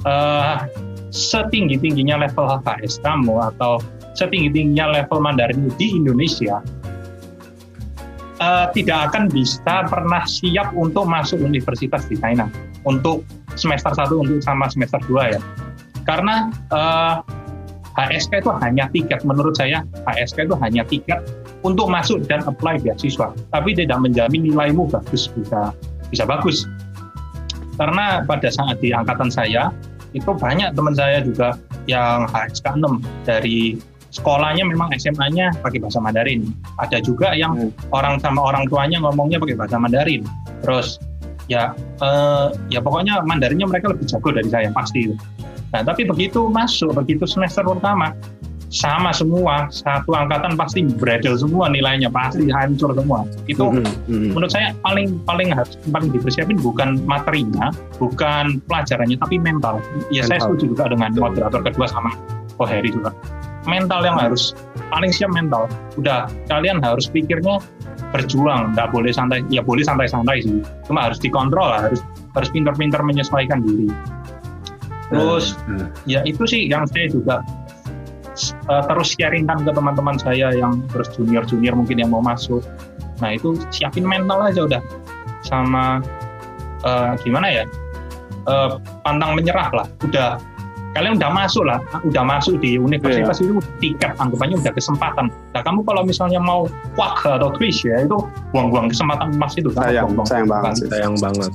[0.06, 0.56] eh,
[1.10, 3.82] setinggi tingginya level HKS kamu atau
[4.14, 6.62] setinggi tingginya level Mandarin di Indonesia,
[8.40, 12.48] eh, tidak akan bisa pernah siap untuk masuk universitas di China
[12.84, 13.26] untuk
[13.56, 15.40] semester 1 untuk sama semester 2 ya.
[16.06, 17.14] Karena eh,
[17.96, 21.24] HSK itu hanya tiket menurut saya HSK itu hanya tiket
[21.64, 25.72] untuk masuk dan apply beasiswa, tapi tidak menjamin nilaimu bagus bisa
[26.12, 26.68] bisa bagus.
[27.80, 29.72] Karena pada saat di angkatan saya
[30.12, 31.56] itu banyak teman saya juga
[31.88, 33.80] yang HSK 6 dari
[34.16, 36.48] sekolahnya memang SMA-nya pakai bahasa Mandarin.
[36.80, 37.70] Ada juga yang Hmm.
[37.92, 40.24] orang sama orang tuanya ngomongnya pakai bahasa Mandarin.
[40.64, 40.96] Terus
[41.46, 45.12] ya eh, ya pokoknya Mandarinnya mereka lebih jago dari saya pasti.
[45.70, 48.16] Nah tapi begitu masuk begitu semester pertama
[48.66, 53.22] sama semua satu angkatan pasti bredel semua nilainya pasti hancur semua.
[53.46, 54.28] Itu Mhm, mhm.
[54.34, 57.70] menurut saya paling paling harus paling dipersiapin bukan materinya,
[58.02, 59.78] bukan pelajarannya, tapi mental.
[60.10, 60.58] Ya saya Mental.
[60.58, 62.10] setuju juga dengan moderator kedua sama
[62.58, 63.14] Ko Heri juga.
[63.66, 64.54] Mental yang harus
[64.94, 65.66] paling siap mental.
[65.98, 67.58] Udah kalian harus pikirnya
[68.14, 69.42] berjuang, nggak boleh santai.
[69.50, 72.00] Ya boleh santai-santai sih, cuma harus dikontrol harus
[72.38, 73.90] harus pintar-pintar menyesuaikan diri.
[75.10, 75.90] Terus Hmm.
[76.06, 77.42] ya itu sih yang saya juga
[78.66, 82.62] uh, terus sharingkan ke teman-teman saya yang terus junior-junior mungkin yang mau masuk.
[83.22, 84.82] Nah itu siapin mental aja udah
[85.46, 86.02] sama
[86.82, 87.64] uh, gimana ya
[88.50, 89.86] uh, pantang menyerah lah.
[90.02, 90.38] Udah
[90.96, 91.78] kalian udah masuk lah,
[92.08, 95.28] udah masuk di universitas itu tiket anggapannya udah kesempatan.
[95.52, 96.64] Nah kamu kalau misalnya mau
[96.96, 98.16] wak atau kris ya itu
[98.56, 99.68] buang-buang kesempatan emas itu.
[99.76, 101.52] sayang buang-buang sayang banget sih sayang banget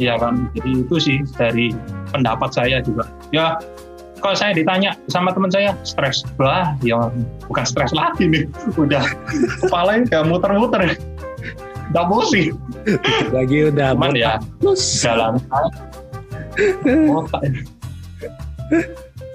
[0.00, 1.76] Iya kan, jadi itu sih dari
[2.08, 3.04] pendapat saya juga.
[3.36, 3.60] Ya,
[4.24, 6.24] kalau saya ditanya sama teman saya, stres.
[6.40, 7.12] Lah, ya
[7.44, 8.48] bukan stres lagi nih.
[8.80, 9.04] Udah,
[9.60, 10.96] kepalanya udah muter-muter.
[11.92, 12.56] Udah pusing.
[13.28, 14.40] lagi udah Cuman ya,
[15.04, 15.36] jalan.
[17.20, 17.44] Otak.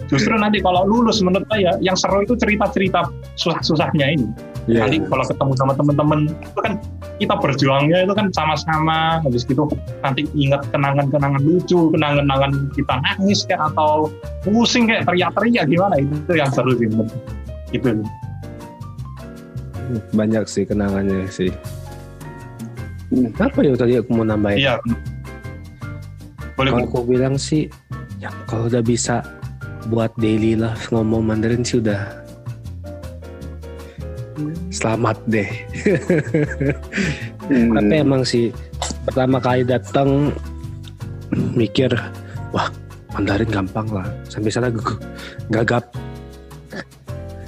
[0.05, 4.27] Justru nanti kalau lulus menurut saya, yang seru itu cerita-cerita susah-susahnya ini.
[4.69, 4.86] Iya.
[4.86, 6.73] Nanti kalau ketemu sama teman-teman, itu kan
[7.15, 9.63] kita berjuangnya itu kan sama-sama habis gitu
[10.03, 14.11] nanti ingat kenangan-kenangan lucu kenangan-kenangan kita nangis kayak atau
[14.43, 17.15] pusing kayak teriak-teriak gimana itu, itu yang seru sih menurut.
[17.71, 18.03] gitu
[20.11, 21.51] banyak sih kenangannya sih
[23.13, 23.29] Hmm.
[23.38, 24.75] apa ya tadi aku mau nambahin iya
[26.57, 27.69] boleh kalau aku bilang sih
[28.20, 29.22] ya kalau udah bisa
[29.91, 32.26] buat daily lah ngomong Mandarin sih udah
[34.74, 35.49] selamat deh.
[37.47, 37.72] hmm.
[37.80, 38.51] Tapi emang sih
[39.07, 40.34] pertama kali datang
[41.55, 41.89] mikir
[42.51, 42.68] wah
[43.16, 44.07] Mandarin gampang lah.
[44.28, 44.70] Sampai sana
[45.49, 45.86] gagap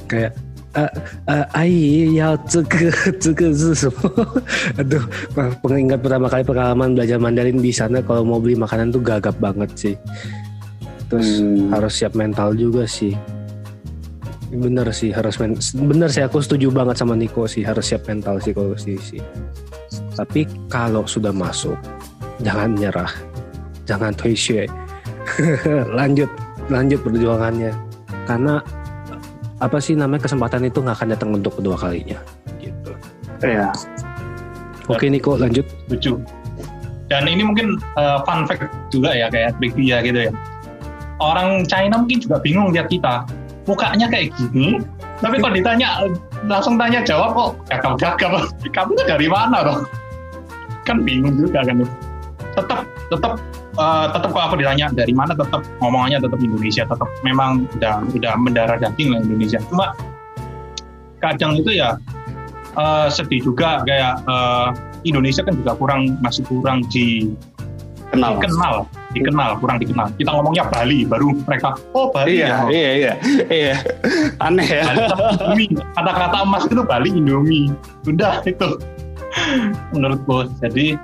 [0.07, 0.33] kayak
[0.77, 0.93] Uh,
[1.25, 2.93] uh, ai ya ceke
[4.77, 5.03] aduh
[5.65, 9.73] pengingat pertama kali pengalaman belajar Mandarin di sana kalau mau beli makanan tuh gagap banget
[9.73, 9.95] sih
[11.07, 11.71] terus Hmm.
[11.71, 13.15] harus siap mental juga sih
[14.47, 18.39] Bener sih harus men bener sih aku setuju banget sama Niko sih harus siap mental
[18.39, 19.19] sih kalau sih sih.
[20.15, 21.75] Tapi kalau sudah masuk
[22.39, 23.11] jangan nyerah,
[23.83, 24.63] jangan tuisye.
[25.99, 26.31] lanjut
[26.71, 27.75] lanjut perjuangannya
[28.23, 28.63] karena
[29.59, 32.15] apa sih namanya kesempatan itu nggak akan datang untuk kedua kalinya
[32.63, 32.95] gitu.
[33.43, 33.75] Iya.
[34.87, 35.67] Oke Niko lanjut.
[35.91, 36.23] Lucu.
[37.11, 40.31] Dan ini mungkin uh, fun fact juga ya kayak trivia gitu ya.
[41.17, 43.25] Orang China mungkin juga bingung lihat kita.
[43.67, 44.79] Mukanya kayak gini,
[45.19, 46.07] tapi kalau ditanya
[46.47, 48.47] langsung tanya jawab kok gagal-gagal.
[48.71, 49.83] Kamu tuh dari mana dong?
[50.87, 51.83] Kan bingung juga kan.
[52.55, 53.33] Tetap tetap
[53.79, 58.33] uh, tetap kalau aku ditanya dari mana tetap ngomongannya tetap Indonesia tetap memang udah udah
[58.35, 59.93] mendarah daging lah Indonesia cuma
[61.21, 61.95] kadang itu ya
[62.75, 64.73] uh, sedih juga kayak uh,
[65.05, 67.31] Indonesia kan juga kurang masih kurang di
[68.11, 68.37] Kenal.
[68.37, 68.75] dikenal
[69.17, 73.13] dikenal kurang dikenal kita ngomongnya Bali baru mereka oh Bali Iya, ya iya, iya,
[73.49, 73.75] iya.
[74.37, 74.83] Aneh ya.
[75.97, 77.73] Kata-kata emas itu Bali Indomie
[78.05, 78.77] udah itu
[79.93, 80.97] menurutku jadi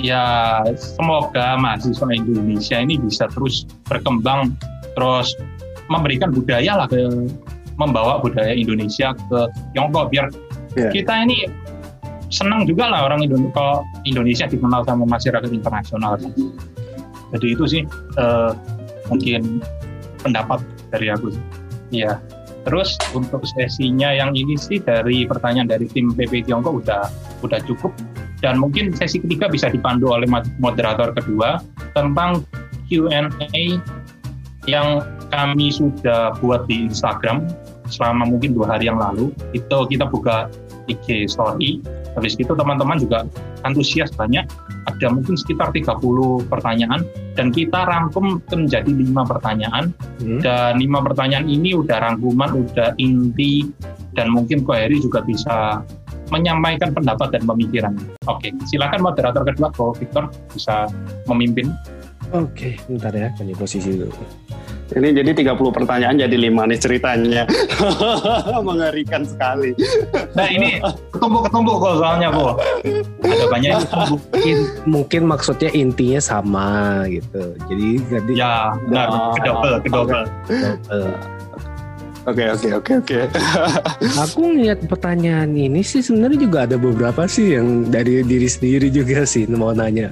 [0.00, 0.24] ya
[0.74, 4.54] semoga mahasiswa Indonesia ini bisa terus berkembang
[4.98, 5.34] terus
[5.90, 6.98] memberikan budaya lah ke
[7.78, 9.38] membawa budaya Indonesia ke
[9.74, 10.26] Tiongkok biar
[10.72, 10.88] Iya.
[10.88, 11.44] kita ini
[12.32, 16.16] senang juga lah orang Indonesia kalau Indonesia dikenal sama masyarakat internasional
[17.32, 17.82] jadi itu sih
[18.20, 18.52] eh,
[19.08, 19.64] mungkin
[20.22, 20.62] pendapat
[20.92, 21.32] dari aku
[21.90, 22.20] ya
[22.62, 27.10] terus untuk sesinya yang ini sih dari pertanyaan dari tim PP Tiongkok udah
[27.42, 27.90] udah cukup.
[28.42, 30.26] Dan mungkin sesi ketiga bisa dipandu oleh
[30.58, 31.62] moderator kedua
[31.94, 32.42] tentang
[32.90, 33.78] Q&A
[34.66, 37.46] yang kami sudah buat di Instagram
[37.86, 39.30] selama mungkin dua hari yang lalu.
[39.54, 40.50] Itu kita buka
[40.90, 41.82] IG story.
[42.18, 43.26] Habis itu teman-teman juga
[43.62, 44.42] antusias banyak
[44.86, 47.06] ada mungkin sekitar 30 pertanyaan
[47.38, 49.94] dan kita rangkum menjadi lima pertanyaan.
[50.22, 50.38] Hmm.
[50.38, 53.66] dan lima pertanyaan ini udah rangkuman udah inti
[54.14, 55.82] dan mungkin Ko Heri juga bisa
[56.30, 57.94] menyampaikan pendapat dan pemikiran.
[58.30, 60.86] Oke silakan moderator kedua Ko Victor bisa
[61.26, 61.74] memimpin
[62.32, 64.12] Oke, bentar ya, ganti posisi dulu.
[64.92, 67.42] Ini jadi 30 pertanyaan jadi 5 nih ceritanya.
[68.68, 69.72] Mengerikan sekali.
[70.36, 70.80] nah ini
[71.12, 72.60] ketumpuk-ketumpuk kok soalnya kok
[73.24, 73.72] ada banyak
[74.12, 77.56] Mungkin, mungkin maksudnya intinya sama gitu.
[77.72, 80.76] Jadi ganti ya benar Oh, kedobel kedobel eh,
[82.22, 83.18] Oke, oke, oke, oke.
[84.30, 89.26] Aku ngeliat pertanyaan ini sih sebenarnya juga ada beberapa sih yang dari diri sendiri juga
[89.26, 90.06] sih mau nanya.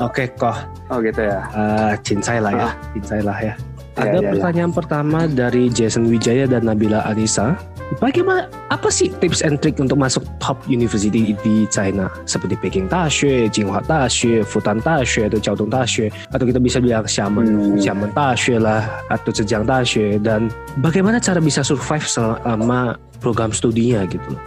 [0.00, 0.56] Oke kok,
[0.88, 1.44] Oh gitu ya.
[1.52, 3.54] uh, cincai lah ya, cincai lah ya.
[3.92, 7.60] Iya, Ada iya, pertanyaan pertama dari Jason Wijaya dan Nabila Anissa.
[8.00, 13.52] Bagaimana apa sih tips and trick untuk masuk top university di China seperti Peking Daxue,
[13.52, 17.76] Tsinghua Daxue, Fudan Daxue atau Jiaotong Daxue atau kita bisa bilang Xiamen, Hmm.
[17.76, 20.48] Xiamen Daxue lah atau Zhejiang Daxue dan
[20.80, 24.40] bagaimana cara bisa survive selama program studinya gitu.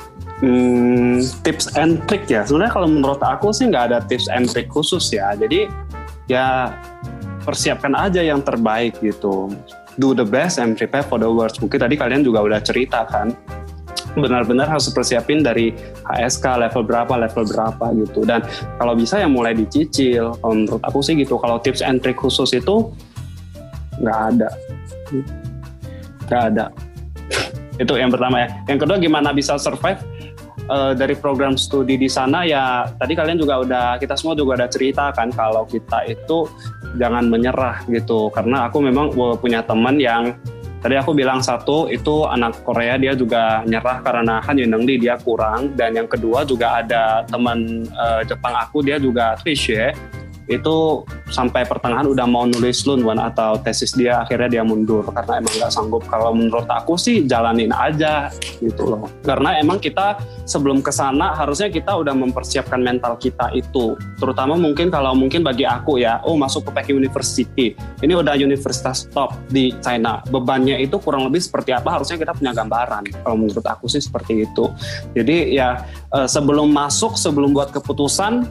[0.45, 2.45] Hmm, tips and trick ya.
[2.45, 5.33] Sebenarnya kalau menurut aku sih nggak ada tips and trick khusus ya.
[5.33, 5.65] Jadi
[6.29, 6.69] ya
[7.41, 9.49] persiapkan aja yang terbaik gitu.
[9.97, 11.65] Do the best and prepare for the worst.
[11.65, 13.33] Mungkin tadi kalian juga udah cerita kan.
[14.13, 15.73] Benar-benar harus persiapin dari
[16.05, 18.21] HSK level berapa, level berapa gitu.
[18.21, 18.45] Dan
[18.77, 20.37] kalau bisa ya mulai dicicil.
[20.37, 21.41] Kalau menurut aku sih gitu.
[21.41, 22.93] Kalau tips and trick khusus itu
[23.97, 24.49] nggak ada.
[26.29, 26.65] Nggak ada.
[27.81, 28.47] itu yang pertama ya.
[28.69, 29.97] Yang kedua gimana bisa survive
[30.69, 34.69] eh, dari program studi di sana ya tadi kalian juga udah kita semua juga udah
[34.69, 36.49] cerita kan kalau kita itu
[36.97, 38.31] jangan menyerah gitu.
[38.31, 40.33] Karena aku memang punya teman yang
[40.79, 45.75] tadi aku bilang satu itu anak Korea dia juga nyerah karena Han Yunengli dia kurang.
[45.75, 49.91] Dan yang kedua juga ada teman eh, Jepang aku dia juga Trish ya
[50.45, 51.01] itu
[51.33, 55.01] sampai pertengahan udah mau nulis lunwan atau tesis dia akhirnya dia mundur.
[55.09, 56.03] Karena emang nggak sanggup.
[56.05, 58.29] Kalau menurut aku sih jalanin aja
[58.61, 59.09] gitu loh.
[59.25, 63.97] Karena emang kita sebelum ke sana harusnya kita udah mempersiapkan mental kita itu.
[64.21, 67.73] Terutama mungkin kalau mungkin bagi aku ya oh masuk ke Peking University.
[68.05, 70.21] Ini udah universitas top di China.
[70.29, 73.09] Bebannya itu kurang lebih seperti apa harusnya kita punya gambaran.
[73.25, 74.69] Kalau menurut aku sih seperti itu.
[75.17, 75.81] Jadi ya
[76.13, 78.45] eh, sebelum masuk sebelum buat keputusan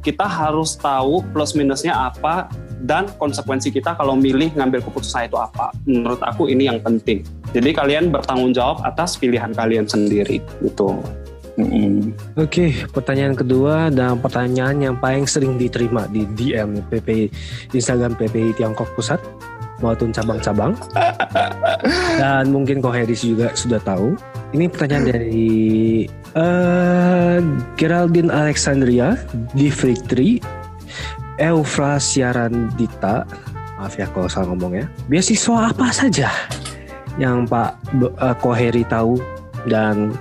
[0.00, 2.48] kita harus tahu plus minusnya apa
[2.80, 5.72] dan konsekuensi kita kalau milih ngambil keputusan itu apa.
[5.84, 7.22] Menurut aku ini yang penting.
[7.52, 10.96] Jadi kalian bertanggung jawab atas pilihan kalian sendiri gitu.
[11.60, 12.16] Mm-mm.
[12.40, 17.28] Oke, pertanyaan kedua dan pertanyaan yang paling sering diterima di DM PP
[17.76, 19.20] Instagram PPI Tiongkok Pusat
[19.80, 20.76] maupun cabang-cabang.
[22.20, 24.16] dan mungkin Koheris juga sudah tahu.
[24.52, 25.50] Ini pertanyaan dari
[26.36, 27.38] eh
[27.74, 29.18] Geraldine Alexandria
[29.56, 29.72] di
[31.40, 33.24] Eufra Siaran Dita
[33.80, 34.86] maaf ya kalau salah ngomong ya.
[35.08, 36.28] Beasiswa apa saja
[37.16, 37.80] yang Pak
[38.20, 39.16] uh, Koheri tahu?
[39.64, 40.12] Dan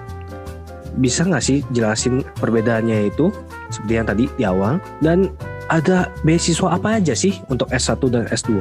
[0.95, 3.27] bisa nggak sih jelasin perbedaannya itu?
[3.67, 4.79] Seperti yang tadi di awal.
[5.03, 5.27] Dan
[5.69, 8.51] ada beasiswa apa aja sih untuk S1 dan S2?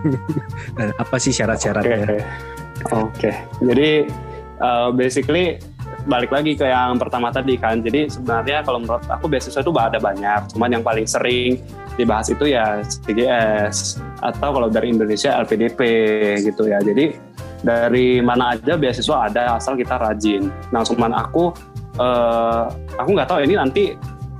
[0.76, 2.00] dan apa sih syarat-syaratnya?
[2.00, 2.24] Oke, okay.
[2.90, 3.34] okay.
[3.60, 3.90] jadi
[4.64, 5.60] uh, basically
[6.08, 7.84] balik lagi ke yang pertama tadi kan.
[7.84, 10.56] Jadi sebenarnya kalau menurut aku beasiswa itu ada banyak.
[10.56, 11.60] Cuman yang paling sering
[12.00, 15.80] dibahas itu ya CGS atau kalau dari Indonesia LPDP
[16.46, 16.80] gitu ya.
[16.80, 17.12] Jadi
[17.60, 20.48] dari mana aja beasiswa ada asal kita rajin.
[20.72, 21.52] Nah, cuman aku
[22.00, 22.64] uh,
[22.96, 23.82] aku nggak tahu ini nanti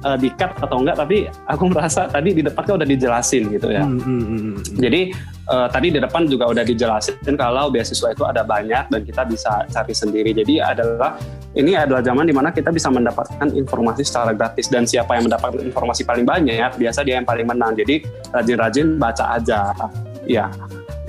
[0.05, 3.84] uh, di cut atau enggak tapi aku merasa tadi di depannya udah dijelasin gitu ya.
[3.84, 4.57] Hmm, hmm, hmm, hmm.
[4.80, 5.01] Jadi
[5.48, 9.64] uh, tadi di depan juga udah dijelasin kalau beasiswa itu ada banyak dan kita bisa
[9.68, 10.30] cari sendiri.
[10.32, 11.16] Jadi adalah
[11.59, 15.66] ini adalah zaman di mana kita bisa mendapatkan informasi secara gratis dan siapa yang mendapatkan
[15.66, 17.74] informasi paling banyak biasa dia yang paling menang.
[17.74, 19.74] Jadi rajin-rajin baca aja.
[20.28, 20.46] Ya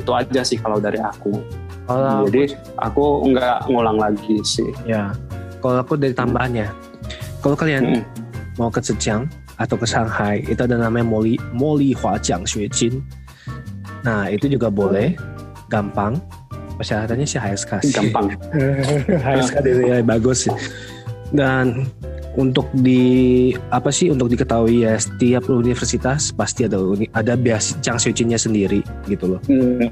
[0.02, 1.38] itu aja sih kalau dari aku.
[1.86, 4.70] Kalau Jadi aku nggak ngulang lagi sih.
[4.86, 5.14] Ya,
[5.62, 6.70] kalau aku dari tambahannya,
[7.42, 8.04] kalau kalian hmm.
[8.60, 9.30] Mau ke Zhejiang
[9.60, 13.04] atau ke Shanghai, itu ada namanya Moli Moli Huajiang Xuejin.
[14.02, 15.14] Nah, itu juga boleh,
[15.70, 16.18] gampang.
[16.82, 17.94] Persyaratannya sih HSK sih.
[17.94, 18.34] Gampang.
[19.22, 20.56] HSK itu ya bagus sih.
[21.30, 21.86] Dan
[22.40, 26.80] untuk di apa sih untuk diketahui ya setiap universitas pasti ada
[27.12, 29.42] ada bias Jiangxuejinnya sendiri gitu loh.
[29.46, 29.92] Hmm.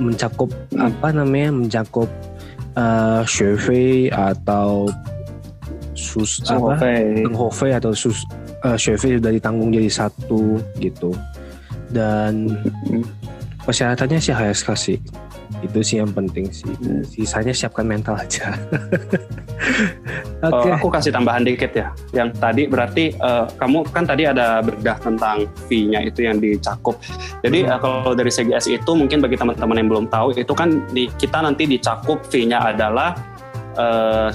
[0.00, 0.80] Mencakup hmm.
[0.80, 1.54] apa namanya?
[1.54, 2.08] Mencakup
[2.74, 3.22] uh,
[4.10, 4.90] atau
[5.98, 6.78] sus apa
[7.34, 8.22] Hove atau sus
[8.62, 11.10] uh, sudah ditanggung jadi satu gitu.
[11.90, 12.54] Dan
[13.66, 14.98] persyaratannya sih HSK sih
[15.58, 17.02] itu sih yang penting sih hmm.
[17.02, 18.54] sisanya siapkan mental aja
[20.38, 20.54] Oke.
[20.54, 20.70] Okay.
[20.70, 21.90] Uh, aku kasih tambahan dikit ya.
[22.14, 26.94] Yang tadi berarti uh, kamu kan tadi ada bedah tentang fee-nya itu yang dicakup.
[27.42, 27.74] Jadi hmm.
[27.74, 31.10] uh, kalau dari segi SI itu mungkin bagi teman-teman yang belum tahu itu kan di
[31.18, 33.18] kita nanti dicakup fee-nya adalah
[33.78, 34.28] uh,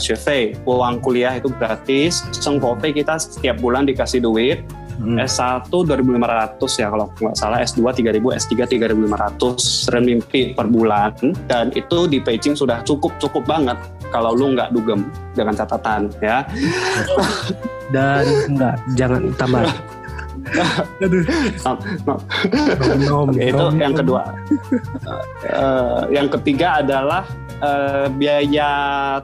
[0.65, 4.63] uang kuliah itu gratis, Sengkope kita setiap bulan dikasih duit,
[5.01, 5.17] Hmm.
[5.17, 11.11] S1 2500 ya kalau nggak salah, S2 3000, S3 3500 renminbi per bulan.
[11.49, 13.77] Dan itu di Beijing sudah cukup-cukup banget.
[14.13, 16.45] Kalau lu nggak dugem dengan catatan ya.
[17.89, 19.65] Dan enggak jangan tambah
[21.03, 21.23] Aduh.
[21.63, 21.77] nom,
[22.99, 24.21] nom, itu nom, yang kedua.
[25.51, 27.23] uh, yang ketiga adalah
[27.63, 28.69] uh, biaya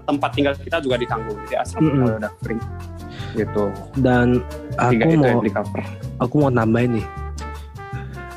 [0.08, 1.38] tempat tinggal kita juga ditanggung.
[1.48, 2.20] Jadi asrama mm -hmm.
[2.24, 2.64] udah free
[3.38, 3.70] gitu
[4.02, 4.42] dan
[4.82, 5.38] aku mau
[6.18, 7.08] aku mau nambahin nih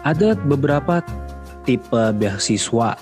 [0.04, 1.00] ada beberapa
[1.62, 2.98] tipe beasiswa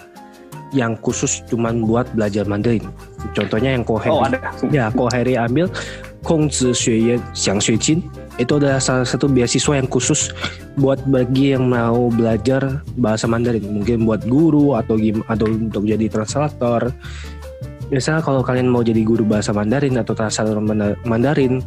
[0.70, 2.86] yang khusus cuman buat belajar Mandarin.
[3.34, 4.14] Contohnya yang Koheri.
[4.14, 4.38] Oh, ada.
[4.70, 5.66] Ya, Koheri ambil
[6.22, 8.00] Kongzi Xueyan Xiang Xuejin.
[8.40, 10.32] Itu adalah salah satu beasiswa yang khusus
[10.80, 13.64] buat bagi yang mau belajar bahasa Mandarin.
[13.68, 14.96] Mungkin buat guru atau
[15.28, 16.88] atau untuk jadi translator
[17.90, 20.62] Misalnya kalau kalian mau jadi guru bahasa Mandarin atau translator
[21.02, 21.58] Mandarin,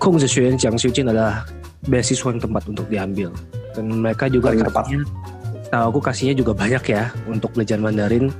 [0.00, 1.44] Kong Zeshuan Jiang Xiujin adalah
[1.84, 3.28] beasiswa yang tempat untuk diambil.
[3.76, 5.04] Dan mereka juga kasihnya,
[5.68, 8.32] tahu aku kasihnya juga banyak ya untuk belajar Mandarin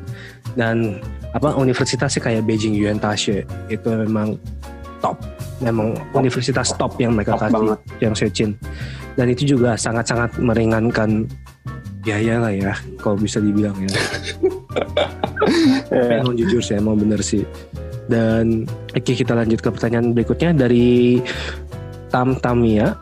[0.56, 1.04] dan
[1.36, 4.40] apa universitasnya kayak Beijing Yuan Tashi itu memang
[4.98, 5.16] top
[5.58, 6.18] memang top.
[6.18, 7.78] universitas top yang mereka top kasih banget.
[8.02, 8.50] yang Xiujin
[9.18, 11.26] dan itu juga sangat-sangat meringankan
[12.06, 12.72] biaya lah ya
[13.02, 13.90] kalau bisa dibilang ya
[16.22, 16.22] yeah.
[16.24, 17.42] jujur sih emang bener sih
[18.08, 21.20] dan oke kita lanjut ke pertanyaan berikutnya dari
[22.08, 22.96] Tam Tamia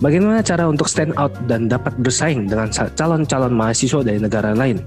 [0.00, 4.80] Bagaimana cara untuk stand out dan dapat bersaing dengan calon-calon mahasiswa dari negara lain?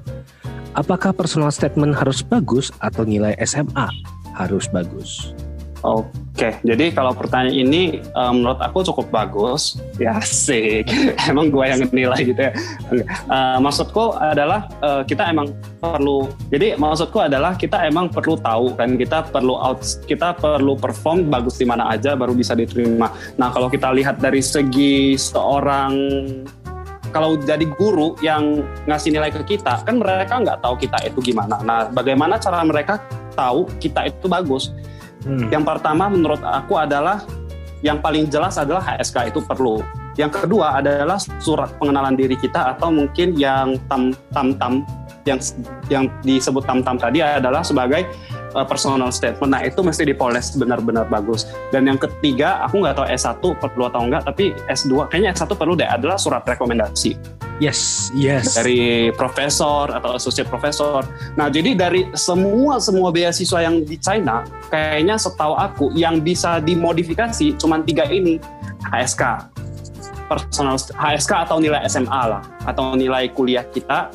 [0.73, 3.93] Apakah personal statement harus bagus atau nilai SMA
[4.33, 5.37] harus bagus?
[5.83, 9.75] Oke, jadi kalau pertanyaan ini um, menurut aku cukup bagus.
[9.99, 10.79] Ya sih,
[11.29, 12.55] emang gue yang nilai gitu ya.
[13.27, 15.51] Uh, maksudku adalah uh, kita emang
[15.83, 16.31] perlu.
[16.47, 21.59] Jadi maksudku adalah kita emang perlu tahu kan kita perlu out, kita perlu perform bagus
[21.59, 23.11] di mana aja baru bisa diterima.
[23.35, 25.91] Nah kalau kita lihat dari segi seorang
[27.13, 31.61] kalau jadi guru yang ngasih nilai ke kita, kan mereka nggak tahu kita itu gimana.
[31.61, 32.97] Nah, bagaimana cara mereka
[33.37, 34.73] tahu kita itu bagus?
[35.23, 35.47] Hmm.
[35.49, 37.23] Yang pertama menurut aku adalah
[37.83, 39.83] yang paling jelas adalah HSK itu perlu.
[40.15, 44.73] Yang kedua adalah surat pengenalan diri kita atau mungkin yang tam tam tam
[45.25, 45.39] yang
[45.89, 48.05] yang disebut tam tam tadi adalah sebagai
[48.53, 49.51] uh, personal statement.
[49.51, 51.49] Nah itu mesti dipoles benar-benar bagus.
[51.73, 55.73] Dan yang ketiga, aku nggak tahu S1 perlu atau enggak, tapi S2 kayaknya S1 perlu
[55.77, 57.17] deh adalah surat rekomendasi.
[57.61, 58.57] Yes, yes.
[58.57, 61.05] Dari profesor atau associate profesor.
[61.37, 64.41] Nah jadi dari semua semua beasiswa yang di China,
[64.73, 68.41] kayaknya setahu aku yang bisa dimodifikasi cuma tiga ini
[68.89, 69.53] HSK
[70.23, 74.09] personal HSK atau nilai SMA lah atau nilai kuliah kita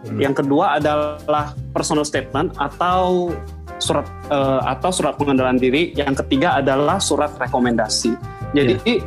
[0.00, 0.16] Hmm.
[0.16, 3.32] Yang kedua adalah personal statement atau
[3.80, 5.90] surat uh, atau surat pengendalian diri.
[5.96, 8.14] Yang ketiga adalah surat rekomendasi.
[8.54, 9.02] Jadi yeah.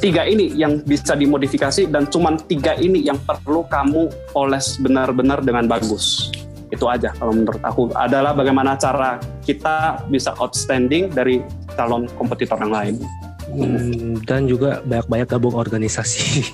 [0.00, 5.66] tiga ini yang bisa dimodifikasi dan cuma tiga ini yang perlu kamu poles benar-benar dengan
[5.68, 6.32] bagus.
[6.68, 11.40] Itu aja kalau menurut aku adalah bagaimana cara kita bisa outstanding dari
[11.76, 12.94] calon kompetitor yang lain.
[13.48, 16.44] Hmm, dan juga banyak-banyak gabung organisasi.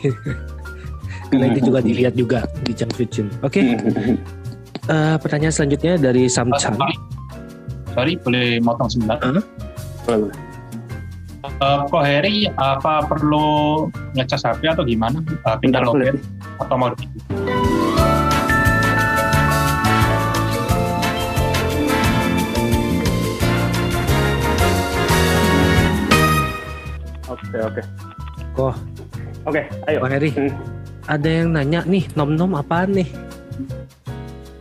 [1.35, 3.11] Karena itu juga dilihat juga di Jam Oke.
[3.43, 3.67] Okay.
[4.87, 6.79] Uh, eh, pertanyaan selanjutnya dari Sam Chan.
[7.95, 9.23] Sorry, boleh motong sebentar?
[9.23, 9.39] Uh?
[10.03, 10.35] Boleh.
[11.63, 13.87] Uh, kok Harry apa perlu
[14.19, 15.23] ngecas HP atau gimana?
[15.47, 16.19] Uh, pindah login
[16.59, 16.91] atau mau
[27.31, 27.83] Oke oke.
[28.59, 28.75] Kok?
[29.47, 29.97] Oke, ayo.
[30.03, 30.31] Kok Harry.
[30.35, 30.51] Hmm.
[31.07, 33.07] Ada yang nanya nih, nom-nom apaan nih?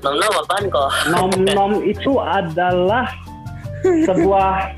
[0.03, 0.89] Nom-nom apaan kok?
[1.07, 3.22] Nom-nom itu adalah
[3.84, 4.75] sebuah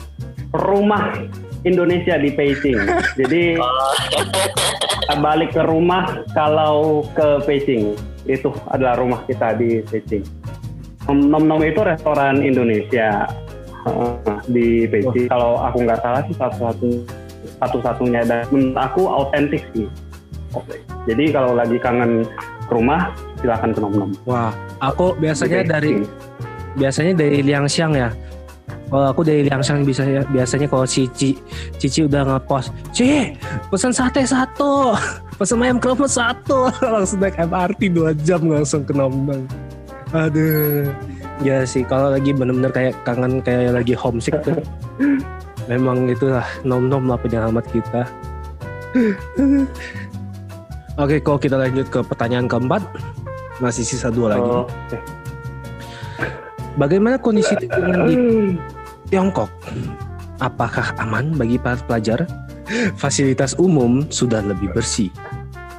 [0.53, 1.13] rumah
[1.65, 2.77] Indonesia di Beijing.
[3.17, 3.57] Jadi
[5.17, 10.25] balik ke rumah kalau ke Beijing itu adalah rumah kita di Beijing.
[11.09, 13.29] Nom Nom itu restoran Indonesia
[13.85, 15.29] uh, di Beijing.
[15.29, 15.31] Oh.
[15.33, 16.89] Kalau aku nggak salah sih satu-satu
[17.61, 19.89] satu-satunya dan menurut aku autentik sih.
[21.05, 22.25] Jadi kalau lagi kangen
[22.65, 24.11] ke rumah silahkan ke Nom Nom.
[24.25, 26.01] Wah, aku biasanya dari
[26.75, 28.09] biasanya dari Liangxiang ya
[28.95, 31.35] kalau aku dari Liangshan bisa biasanya kalau Cici
[31.75, 33.35] Cici udah ngepost, Ci
[33.67, 34.95] pesan sate satu,
[35.39, 39.43] pesan ayam kremes satu, langsung naik MRT dua jam langsung ke Nombang.
[40.15, 40.87] Aduh,
[41.43, 44.63] ya sih kalau lagi bener-bener kayak kangen kayak lagi homesick tuh.
[45.69, 48.07] Memang itulah nom-nom lah penyelamat kita.
[50.95, 52.79] Oke, kok kita lanjut ke pertanyaan keempat.
[53.59, 54.47] Masih sisa dua lagi.
[54.47, 55.01] Oh, okay.
[56.79, 58.15] Bagaimana kondisi lingkungan di
[59.09, 59.49] Tiongkok.
[60.41, 62.25] Apakah aman bagi para pelajar?
[62.97, 65.13] Fasilitas umum sudah lebih bersih.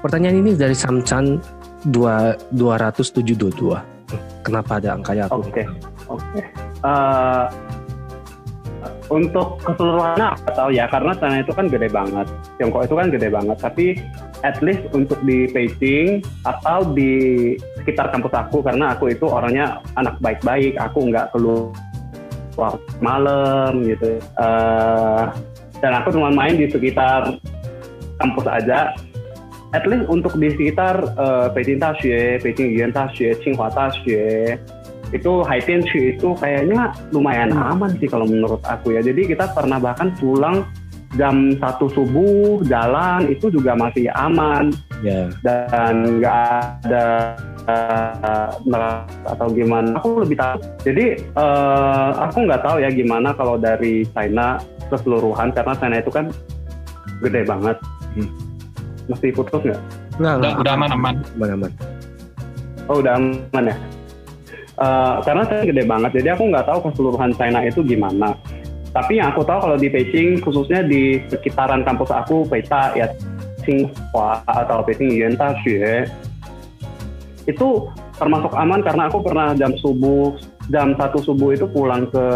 [0.01, 1.43] Pertanyaan ini dari Samchan
[1.91, 3.75] 2722.
[4.47, 5.27] Kenapa ada angkanya?
[5.35, 5.67] Oke,
[6.07, 6.23] oke.
[6.31, 6.45] Okay.
[6.87, 7.51] Uh,
[9.11, 12.27] untuk keseluruhannya aku tahu ya karena sana itu kan gede banget
[12.59, 13.87] Tiongkok itu kan gede banget tapi
[14.43, 20.19] at least untuk di Beijing atau di sekitar kampus aku karena aku itu orangnya anak
[20.19, 21.71] baik-baik aku nggak keluar
[22.57, 24.19] waktu malam gitu.
[24.41, 25.31] Uh,
[25.81, 27.37] dan aku cuma main di sekitar
[28.19, 28.97] kampus aja.
[29.75, 34.57] At least untuk di sekitar uh, Beijing Daxue, Beijing Yuan Daxue, Tsinghua Daxue
[35.15, 37.71] itu Haitian itu kayaknya lumayan hmm.
[37.77, 39.01] aman sih kalau menurut aku ya.
[39.05, 40.67] Jadi kita pernah bahkan pulang
[41.15, 44.75] jam satu subuh jalan itu juga masih aman.
[45.05, 45.29] Yeah.
[45.45, 46.41] dan nggak
[46.89, 47.37] ada
[47.67, 48.51] uh,
[49.27, 50.57] atau gimana aku lebih tahu
[50.87, 54.59] jadi uh, aku nggak tahu ya gimana kalau dari China
[54.91, 56.27] keseluruhan karena China itu kan
[57.23, 57.77] gede banget.
[58.17, 58.33] Hmm.
[59.07, 59.81] masih putus nggak?
[60.19, 61.15] Nggak udah, udah aman aman.
[61.39, 61.71] Aman aman.
[62.91, 63.77] Oh udah aman ya?
[64.77, 68.35] Uh, karena saya gede banget jadi aku nggak tahu keseluruhan China itu gimana.
[68.91, 73.13] Tapi yang aku tahu kalau di Beijing khususnya di sekitaran kampus aku Peita ya
[73.61, 76.09] Tsinghua atau Beijing Yuan Daxue
[77.47, 77.87] itu
[78.19, 80.35] termasuk aman karena aku pernah jam subuh
[80.67, 82.27] jam satu subuh itu pulang ke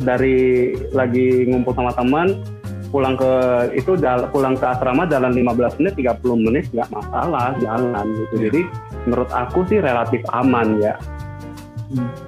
[0.00, 2.40] dari lagi ngumpul sama teman
[2.88, 3.32] pulang ke
[3.76, 3.98] itu
[4.32, 8.34] pulang ke asrama jalan 15 menit 30 menit nggak masalah jalan gitu.
[8.40, 8.42] Iya.
[8.48, 8.60] jadi
[9.04, 10.94] menurut aku sih relatif aman ya.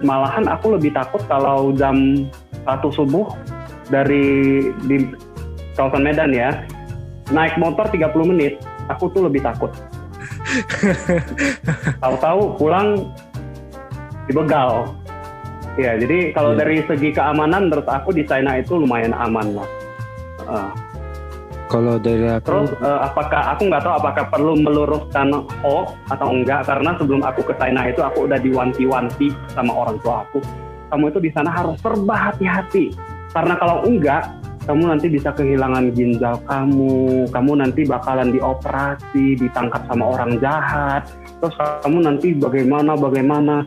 [0.05, 2.29] Malahan aku lebih takut kalau jam
[2.63, 3.27] satu subuh
[3.89, 5.09] dari di
[5.75, 6.53] kawasan Medan ya.
[7.33, 8.61] Naik motor 30 menit
[8.93, 9.73] aku tuh lebih takut
[12.03, 13.09] Tahu-tahu pulang
[14.29, 14.93] dibegal.
[15.79, 16.61] Ya, jadi kalau yeah.
[16.67, 19.69] dari segi keamanan menurut aku di China itu lumayan aman lah.
[20.49, 20.73] Uh.
[21.69, 26.65] Kalau dari aku, terus uh, apakah aku nggak tahu apakah perlu meluruskan hoax atau enggak
[26.65, 30.41] karena sebelum aku ke China itu aku udah diwanti-wanti sama orang tua aku.
[30.89, 32.97] Kamu itu di sana harus serba hati-hati
[33.37, 34.33] karena kalau enggak
[34.69, 41.09] kamu nanti bisa kehilangan ginjal kamu, kamu nanti bakalan dioperasi, ditangkap sama orang jahat,
[41.41, 43.65] terus kamu nanti bagaimana bagaimana,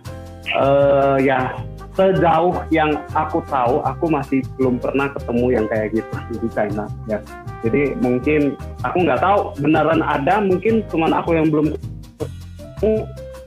[0.54, 1.58] uh, ya
[1.98, 7.18] sejauh yang aku tahu, aku masih belum pernah ketemu yang kayak gitu di China, ya.
[7.66, 8.54] Jadi mungkin
[8.86, 11.74] aku nggak tahu beneran ada, mungkin cuma aku yang belum
[12.22, 12.94] ketemu,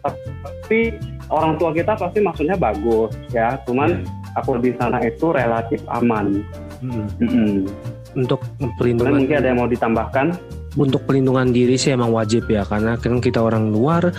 [0.02, 0.80] tapi
[1.30, 3.62] orang tua kita pasti maksudnya bagus, ya.
[3.62, 4.42] Cuman iya.
[4.42, 6.42] aku di sana itu relatif aman.
[6.84, 7.08] Hmm.
[7.24, 7.64] Hmm.
[8.12, 8.40] Untuk
[8.76, 9.24] perlindungan.
[9.24, 10.36] Mungkin ada yang mau ditambahkan?
[10.74, 14.10] untuk pelindungan diri sih emang wajib ya karena kan kita orang luar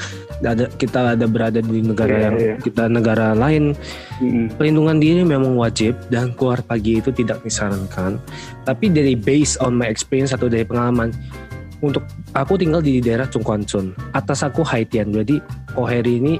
[0.43, 2.55] ada kita ada berada di negara Iya, yang iya.
[2.59, 3.75] kita negara lain
[4.23, 4.55] Mm-mm.
[4.55, 8.19] pelindungan diri memang wajib dan keluar pagi itu tidak disarankan
[8.63, 11.11] tapi dari based on my experience atau dari pengalaman
[11.83, 15.43] untuk aku tinggal di daerah Chungkwanchun atas aku Haitian jadi
[15.75, 16.33] Koheri ini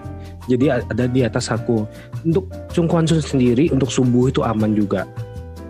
[0.48, 1.84] jadi ada di atas aku
[2.24, 5.04] untuk Chungkwanchun sendiri untuk subuh itu aman juga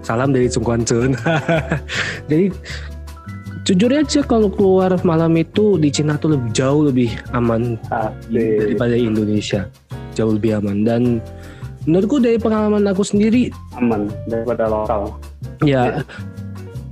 [0.05, 1.17] salam dari Chungkwanchun
[2.29, 2.53] jadi
[3.65, 8.29] jujur aja kalau keluar malam itu di Cina tuh lebih jauh lebih aman Asik.
[8.61, 9.65] daripada Indonesia.
[10.13, 10.85] Jauh lebih aman.
[10.85, 11.01] Dan
[11.89, 13.49] menurutku dari pengalaman aku sendiri
[13.81, 15.17] aman daripada lokal.
[15.65, 16.05] ya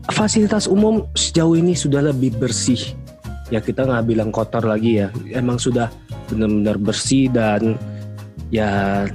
[0.09, 2.97] fasilitas umum sejauh ini sudah lebih bersih.
[3.53, 5.13] Ya kita nggak bilang kotor lagi ya.
[5.29, 5.93] Emang sudah
[6.25, 7.77] benar-benar bersih dan
[8.49, 9.05] ya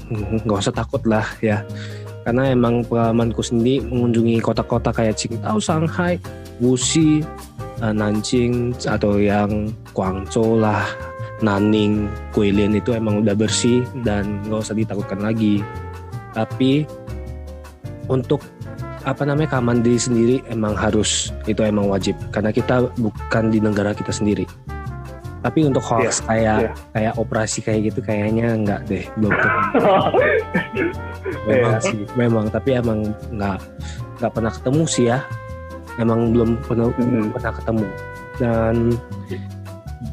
[0.47, 1.67] nggak usah takut lah ya
[2.29, 6.21] karena emang pengalamanku sendiri mengunjungi kota-kota kayak Qingdao, Shanghai,
[6.61, 7.25] Wuxi,
[7.81, 10.85] eh, Nanjing atau yang Guangzhou lah,
[11.41, 12.05] Nanning,
[12.37, 15.65] Guilin itu emang udah bersih dan nggak usah ditakutkan lagi.
[16.37, 16.85] Tapi
[18.13, 18.45] untuk
[19.09, 23.97] apa namanya keamanan diri sendiri emang harus itu emang wajib karena kita bukan di negara
[23.97, 24.45] kita sendiri.
[25.39, 26.71] Tapi untuk hoax kayak iya.
[26.91, 29.63] kayak operasi kayak gitu kayaknya enggak deh belum ketemu.
[31.49, 31.85] memang Iya.
[31.85, 32.99] sih memang tapi emang
[33.31, 33.59] nggak
[34.19, 35.19] nggak pernah ketemu sih ya
[35.99, 37.31] emang belum pernah Mm-mm.
[37.35, 37.87] pernah ketemu
[38.39, 38.75] dan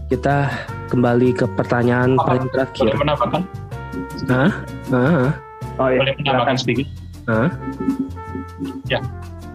[0.09, 0.35] kita
[0.89, 2.25] kembali ke pertanyaan Apa?
[2.29, 3.41] paling terakhir Boleh menambahkan?
[4.29, 4.51] Hah?
[4.93, 5.29] Hah?
[5.81, 5.99] Oh iya.
[6.05, 6.87] Boleh menambahkan sedikit?
[7.25, 7.49] Hah?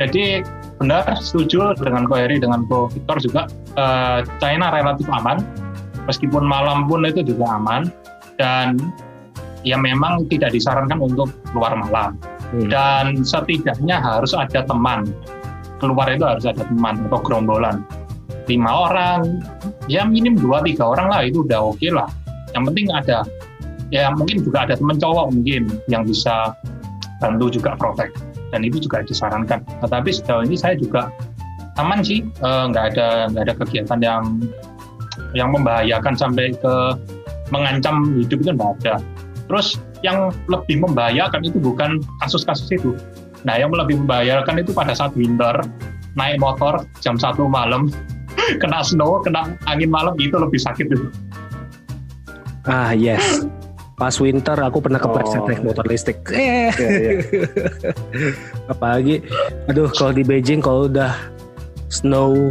[0.01, 0.41] Jadi
[0.81, 3.45] benar setuju dengan Ko Heri dengan Ko Victor juga
[3.77, 5.43] eh, China relatif aman
[6.09, 7.87] meskipun malam pun itu juga aman
[8.41, 8.81] dan
[9.63, 12.17] ya memang tidak disarankan untuk keluar malam.
[12.51, 12.67] Hmm.
[12.67, 15.07] dan setidaknya harus ada teman.
[15.79, 17.87] Keluar itu harus ada teman atau gerombolan.
[18.51, 19.39] Lima orang
[19.87, 22.11] ya minim dua tiga orang lah itu udah oke lah.
[22.51, 23.19] Yang penting ada
[23.95, 26.59] ya mungkin juga ada teman cowok mungkin yang bisa
[27.23, 28.11] bantu juga protek
[28.51, 29.63] dan itu juga disarankan.
[29.87, 31.15] Tetapi sejauh ini saya juga
[31.79, 34.23] aman sih, eh, nggak ada nggak ada kegiatan yang
[35.37, 36.75] yang membahayakan sampai ke
[37.51, 38.95] mengancam hidup itu nggak ada.
[39.47, 42.95] Terus yang lebih membahayakan itu bukan kasus-kasus itu.
[43.45, 45.61] Nah, yang lebih membahayakan itu pada saat winter
[46.15, 47.91] naik motor jam satu malam
[48.63, 51.07] kena snow, kena angin malam itu lebih sakit itu.
[52.67, 53.47] Ah yes.
[53.97, 55.49] Pas winter aku pernah kepleset Oh.
[55.49, 56.25] naik motor listrik.
[56.33, 57.13] Eh, Iya, iya.
[58.73, 59.21] apalagi
[59.69, 61.13] aduh kalau di Beijing kalau udah
[61.91, 62.49] snow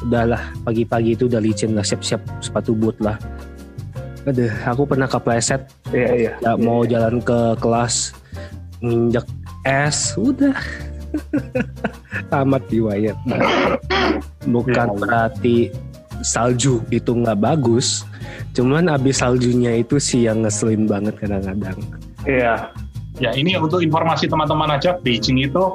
[0.00, 3.18] udahlah pagi-pagi itu udah licin lah siap-siap sepatu boot lah.
[4.24, 6.32] Aduh, aku pernah kepleset Iya, iya.
[6.38, 8.12] ya mau jalan ke kelas
[8.78, 9.24] nginjek
[9.64, 10.52] es udah
[12.30, 13.16] tamat riwayat
[14.44, 15.00] bukan Ya Allah.
[15.00, 15.72] berarti
[16.20, 18.04] salju itu nggak bagus
[18.52, 21.78] cuman abis saljunya itu sih yang ngeselin banget kadang-kadang
[22.22, 22.68] Iya.
[23.16, 25.74] Ya ini untuk informasi teman-teman aja, Beijing itu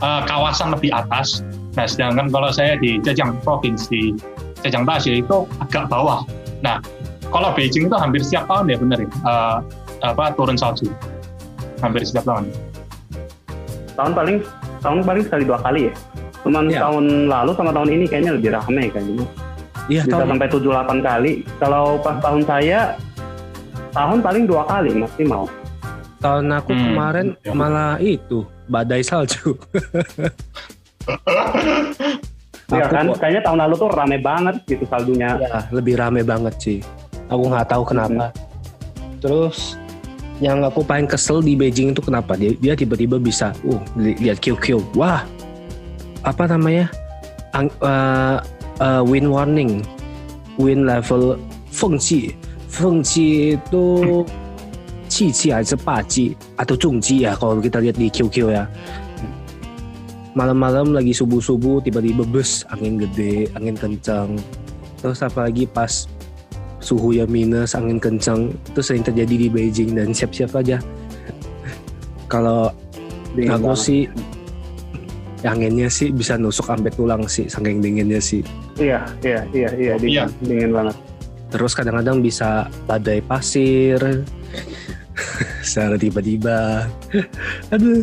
[0.00, 1.44] eh, kawasan lebih atas.
[1.72, 4.12] Nah sedangkan kalau saya di Zhejiang provinsi
[4.60, 6.22] Zhejiang Daxie itu agak bawah.
[6.60, 6.78] Nah
[7.26, 9.56] kalau Beijing itu hampir setiap tahun ya bener ya, eh,
[10.02, 10.92] apa turun salju,
[11.80, 12.44] hampir setiap tahun.
[13.92, 14.36] Tahun paling
[14.78, 15.94] tahun paling sekali dua kali ya.
[16.42, 16.80] Cuman Iya.
[16.82, 19.24] tahun lalu sama tahun ini kayaknya lebih ramai kayaknya.
[19.86, 21.32] iya Bisa tahun sampai 7-8 kali.
[21.56, 22.80] Kalau pas tahun saya
[23.90, 25.46] tahun paling dua kali maksimal.
[26.18, 27.50] tahun aku Hmm, kemarin ya.
[27.50, 29.58] malah itu badai salju
[32.72, 33.20] Iya kan, kok.
[33.20, 36.78] kayaknya tahun lalu tuh rame banget gitu saldunya Ya, lebih rame banget sih.
[37.28, 38.32] Aku nggak tahu kenapa.
[38.32, 39.20] Hmm.
[39.20, 39.76] Terus
[40.40, 45.22] yang aku paling kesel di Beijing itu kenapa dia tiba-tiba bisa uh lihat QQ wah
[46.26, 46.90] apa namanya
[47.52, 48.36] Ang, eh, eh, uh,
[48.82, 49.86] uh, win warning
[50.58, 51.38] win level
[51.70, 52.34] fengqi
[52.66, 53.86] fengqi itu
[55.12, 56.74] cici atau 霸气 atau
[57.12, 58.64] ya kalau kita lihat di QQ ya
[60.32, 64.40] malam-malam lagi subuh-subuh tiba-tiba bus angin gede angin kencang
[64.98, 66.08] terus apalagi pas
[66.78, 70.80] suhu yang minus angin kencang itu sering terjadi di Beijing dan siap-siap aja
[72.32, 72.72] kalau
[73.32, 73.80] Dingin aku banget.
[73.80, 74.00] sih
[75.42, 78.40] anginnya sih bisa nusuk sampai tulang sih saking dinginnya sih
[78.72, 80.24] Iya, iya, iya, iya, dingin, Iya.
[80.40, 80.96] dingin banget.
[81.52, 84.00] terus kadang-kadang bisa badai pasir
[85.66, 86.88] secara tiba-tiba
[87.74, 88.00] aduh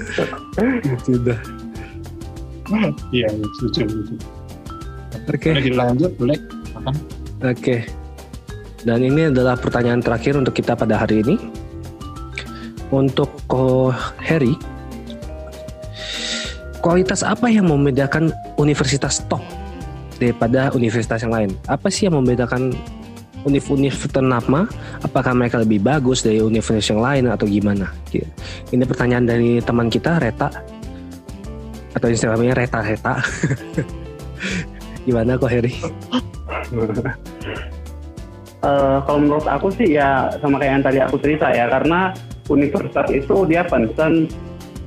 [1.01, 1.39] sudah
[2.69, 3.89] Iya, iya, setuju.
[3.89, 4.13] setuju.
[5.29, 6.37] oke Boleh dilanjut, boleh.
[7.41, 7.87] Oke.
[8.83, 11.35] Dan ini adalah pertanyaan terakhir untuk kita pada hari ini.
[12.89, 14.57] Untuk Ko Harry,
[16.81, 19.45] kualitas apa yang membedakan universitas top
[20.17, 21.49] daripada universitas yang lain?
[21.69, 22.73] Apa sih yang membedakan
[23.45, 24.65] univ-univ ternama?
[25.05, 27.93] Apakah mereka lebih bagus dari universitas yang lain atau gimana?
[28.73, 30.78] Ini pertanyaan dari teman kita Reta
[31.95, 33.21] atau istilahnya Reta Reta.
[35.07, 35.73] gimana kok Heri?
[38.63, 42.13] uh, kalau menurut aku sih ya sama kayak yang tadi aku cerita ya karena
[42.49, 44.27] universitas itu dia concern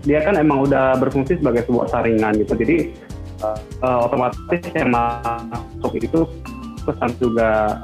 [0.02, 2.90] dia kan emang udah berfungsi sebagai sebuah saringan gitu jadi
[3.82, 6.26] uh, otomatis yang masuk itu
[6.82, 7.78] pesan juga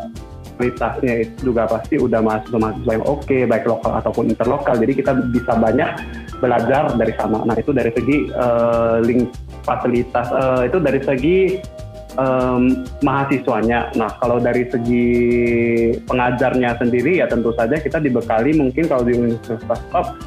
[0.59, 4.93] kualitasnya itu juga pasti udah masuk mahasiswa yang oke okay, baik lokal ataupun interlokal jadi
[4.99, 5.91] kita bisa banyak
[6.39, 9.31] belajar dari sana nah itu dari segi uh, link
[9.67, 11.39] fasilitas uh, itu dari segi
[12.19, 13.95] um, mahasiswanya.
[13.95, 15.09] Nah, kalau dari segi
[16.05, 20.19] pengajarnya sendiri ya tentu saja kita dibekali mungkin kalau di Universitas Top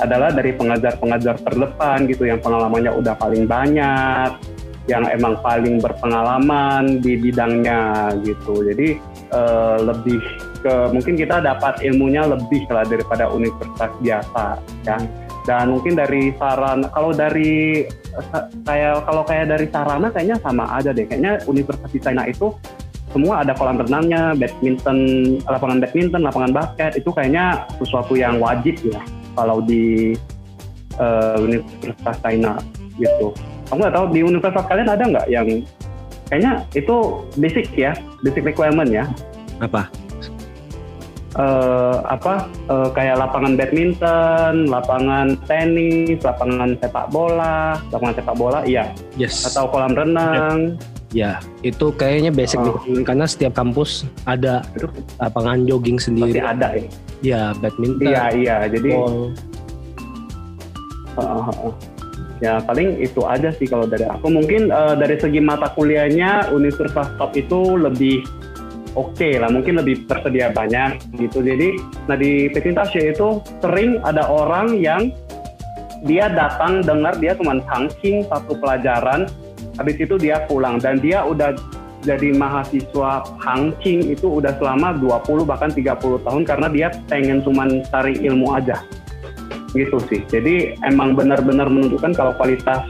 [0.00, 4.32] adalah dari pengajar-pengajar terdepan gitu yang pengalamannya udah paling banyak,
[4.88, 8.64] yang emang paling berpengalaman di bidangnya gitu.
[8.64, 8.96] Jadi
[9.34, 10.20] uh, lebih
[10.64, 14.44] ke mungkin kita dapat ilmunya lebih lah daripada universitas biasa
[14.88, 14.96] ya.
[15.48, 17.88] Dan mungkin dari saran kalau dari
[18.66, 21.08] kayak kalau kayak dari sarana kayaknya sama aja deh.
[21.08, 22.52] Kayaknya Universitas China itu
[23.10, 24.98] semua ada kolam renangnya, badminton,
[25.42, 29.02] lapangan badminton, lapangan basket itu kayaknya sesuatu yang wajib ya
[29.34, 30.14] kalau di
[31.00, 32.52] uh, Universitas China
[33.00, 33.34] gitu.
[33.70, 35.48] Kamu nggak tahu di universitas kalian ada nggak yang
[36.30, 36.96] kayaknya itu
[37.38, 39.06] basic ya, basic requirement ya?
[39.58, 39.90] Apa?
[41.40, 48.92] Uh, apa uh, kayak lapangan badminton, lapangan tenis, lapangan sepak bola, lapangan sepak bola, iya.
[49.16, 49.48] Yes.
[49.48, 50.76] Atau kolam renang.
[51.10, 52.78] Ya, itu kayaknya basic oh.
[53.02, 54.62] karena setiap kampus ada
[55.18, 56.38] lapangan jogging sendiri.
[56.38, 56.86] Pasti ada ya.
[57.20, 58.06] Ya, badminton.
[58.06, 58.56] Iya, iya.
[58.68, 58.90] Jadi
[61.18, 61.74] Uh, uh, uh.
[62.40, 64.30] Ya paling itu aja sih kalau dari aku.
[64.30, 68.24] Mungkin uh, dari segi mata kuliahnya Universitas Top itu lebih
[68.94, 71.42] oke okay lah mungkin lebih tersedia banyak gitu.
[71.42, 71.78] Jadi
[72.10, 75.14] nah di presentasi itu sering ada orang yang
[76.08, 79.28] dia datang dengar dia cuma tangking satu pelajaran
[79.76, 80.80] habis itu dia pulang.
[80.80, 81.54] Dan dia udah
[82.00, 88.16] jadi mahasiswa hangking itu udah selama 20 bahkan 30 tahun karena dia pengen cuma cari
[88.24, 88.80] ilmu aja.
[89.76, 90.24] Gitu sih.
[90.26, 92.82] Jadi emang benar-benar menunjukkan kalau kualitas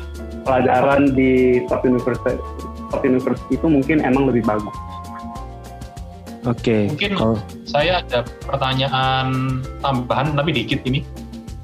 [0.46, 2.38] pelajaran di top university,
[2.88, 4.89] top university itu mungkin emang lebih bagus
[6.48, 6.56] Oke.
[6.64, 6.82] Okay.
[6.88, 7.38] Mungkin oh.
[7.68, 11.04] saya ada pertanyaan tambahan tapi dikit ini.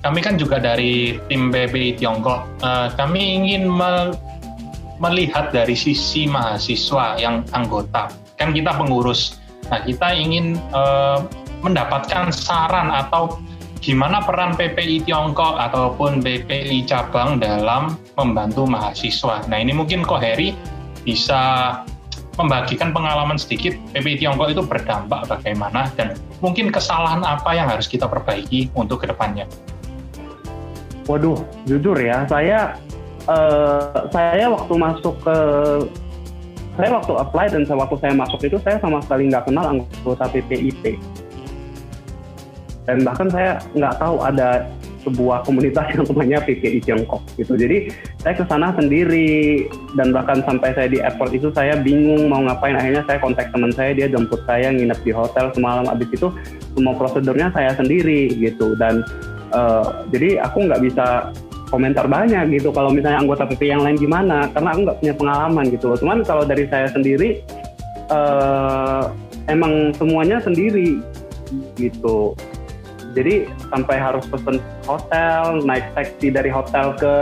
[0.04, 2.46] Kami kan juga dari tim PPI Tiongkok.
[2.60, 4.14] Uh, kami ingin me
[5.00, 8.12] melihat dari sisi mahasiswa yang anggota.
[8.36, 9.40] Kan kita pengurus.
[9.68, 11.26] Nah, kita ingin uh,
[11.64, 13.40] mendapatkan saran atau
[13.80, 19.44] gimana peran PPI Tiongkok ataupun PPI cabang dalam membantu mahasiswa.
[19.48, 20.54] Nah, ini mungkin Koheri
[21.02, 21.74] bisa
[22.36, 28.04] membagikan pengalaman sedikit PPI Tiongkok itu berdampak bagaimana dan mungkin kesalahan apa yang harus kita
[28.04, 29.48] perbaiki untuk ke depannya.
[31.08, 32.76] Waduh, jujur ya, saya
[33.30, 35.36] uh, saya waktu masuk ke
[36.76, 41.00] saya waktu apply dan waktu saya masuk itu saya sama sekali nggak kenal anggota PPIT
[42.86, 44.68] dan bahkan saya nggak tahu ada
[45.06, 47.54] sebuah komunitas yang namanya PPI Tiongkok gitu.
[47.54, 52.42] Jadi saya ke sana sendiri dan bahkan sampai saya di airport itu saya bingung mau
[52.42, 52.74] ngapain.
[52.74, 55.86] Akhirnya saya kontak teman saya, dia jemput saya nginep di hotel semalam.
[55.86, 56.28] Abis itu
[56.74, 58.74] semua prosedurnya saya sendiri gitu.
[58.74, 59.06] Dan
[59.54, 61.30] uh, jadi aku nggak bisa
[61.70, 65.64] komentar banyak gitu kalau misalnya anggota PPI yang lain gimana karena aku nggak punya pengalaman
[65.74, 67.42] gitu Cuman kalau dari saya sendiri
[68.10, 69.10] uh,
[69.50, 71.02] emang semuanya sendiri
[71.78, 72.34] gitu
[73.16, 77.12] jadi sampai harus pesen hotel, naik taksi dari hotel ke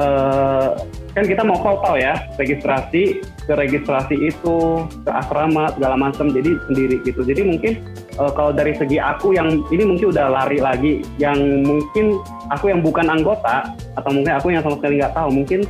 [0.00, 0.72] uh,
[1.12, 7.04] kan kita mau foto ya, registrasi ke registrasi itu ke asrama segala macam jadi sendiri
[7.04, 7.20] gitu.
[7.20, 7.84] Jadi mungkin
[8.16, 11.36] uh, kalau dari segi aku yang ini mungkin udah lari lagi, yang
[11.68, 15.60] mungkin aku yang bukan anggota atau mungkin aku yang sama sekali nggak tahu mungkin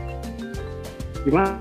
[1.26, 1.58] gimana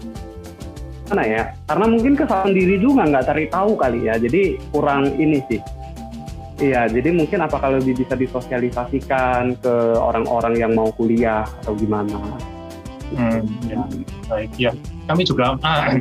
[1.08, 5.40] mana ya karena mungkin kesalahan diri juga nggak cari tahu kali ya jadi kurang ini
[5.48, 5.60] sih
[6.58, 12.18] Iya, jadi mungkin apakah lebih bisa disosialisasikan ke orang-orang yang mau kuliah atau gimana?
[13.14, 13.78] Hmm, ya,
[14.26, 14.72] baik ya.
[15.06, 15.94] Kami juga ah,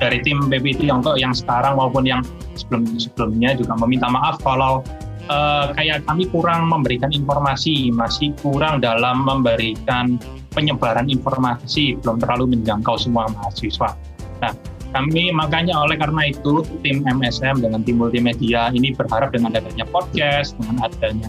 [0.00, 2.24] dari tim BPT Tiongkok yang sekarang maupun yang
[2.56, 4.80] sebelum-sebelumnya juga meminta maaf kalau
[5.28, 10.16] uh, kayak kami kurang memberikan informasi, masih kurang dalam memberikan
[10.56, 13.94] penyebaran informasi, belum terlalu menjangkau semua mahasiswa.
[14.40, 14.52] Nah,
[14.90, 20.58] kami makanya oleh karena itu tim MSM dengan tim multimedia ini berharap dengan adanya podcast,
[20.58, 21.28] dengan adanya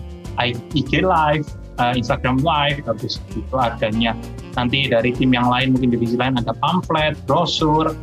[0.74, 1.46] IG Live,
[1.78, 4.18] uh, Instagram Live, habis itu adanya
[4.58, 7.94] nanti dari tim yang lain mungkin divisi lain ada pamflet, brosur,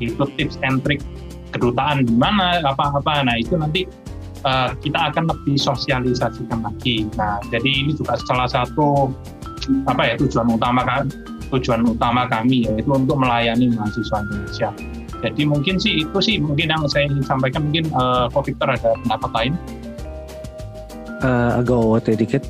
[0.00, 1.02] itu tips and trick
[1.52, 3.24] kedutaan di mana apa-apa.
[3.24, 3.84] Nah itu nanti
[4.44, 7.08] uh, kita akan lebih sosialisasikan lagi.
[7.16, 9.10] Nah jadi ini juga salah satu
[9.84, 10.80] apa ya tujuan utama
[11.48, 14.70] tujuan utama kami yaitu untuk melayani mahasiswa Indonesia.
[15.18, 18.94] Jadi mungkin sih itu sih mungkin yang saya ingin sampaikan mungkin uh, Ko Victor ada
[19.02, 19.52] pendapat lain?
[21.18, 22.42] Uh, agak awet dikit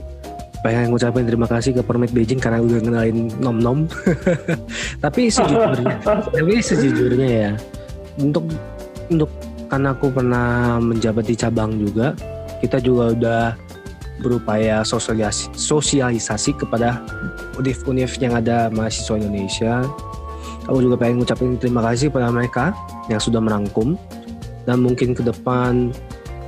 [0.60, 3.86] pengen ngucapin terima kasih ke Permit Beijing karena udah kenalin nom-nom.
[5.04, 5.96] tapi sejujurnya,
[6.34, 7.52] tapi sejujurnya ya,
[8.18, 8.44] untuk
[9.08, 9.30] untuk
[9.68, 12.16] karena aku pernah menjabat di cabang juga,
[12.64, 13.42] kita juga udah
[14.18, 16.98] berupaya sosialisasi, sosialisasi kepada
[17.54, 19.86] univ-univ yang ada mahasiswa Indonesia.
[20.68, 22.76] Aku juga pengen ngucapin terima kasih pada mereka
[23.08, 23.96] yang sudah merangkum.
[24.68, 25.90] Dan mungkin ke depan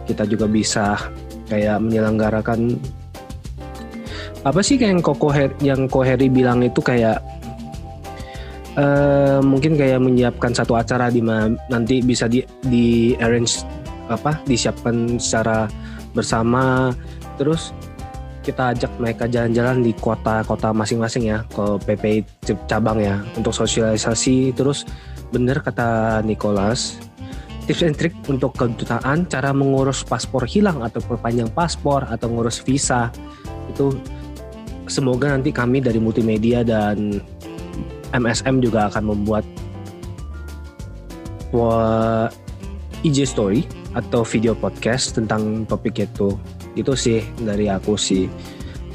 [0.04, 1.00] kita juga bisa
[1.48, 2.76] kayak menyelenggarakan
[4.40, 7.20] apa sih yang Koko yang Koheri bilang itu kayak
[8.80, 13.64] uh, mungkin kayak menyiapkan satu acara di mana nanti bisa di di arrange
[14.08, 15.68] apa disiapkan secara
[16.16, 16.92] bersama.
[17.36, 17.72] Terus
[18.40, 22.18] kita ajak mereka jalan-jalan di kota-kota masing-masing ya ke PPI
[22.64, 24.88] cabang ya untuk sosialisasi terus
[25.28, 26.96] bener kata Nicholas
[27.68, 33.12] tips and trick untuk kedutaan cara mengurus paspor hilang atau perpanjang paspor atau ngurus visa
[33.68, 33.94] itu
[34.90, 37.22] semoga nanti kami dari multimedia dan
[38.10, 39.46] MSM juga akan membuat
[43.02, 46.38] IG story atau video podcast tentang topik itu.
[46.78, 48.30] Itu sih dari aku sih.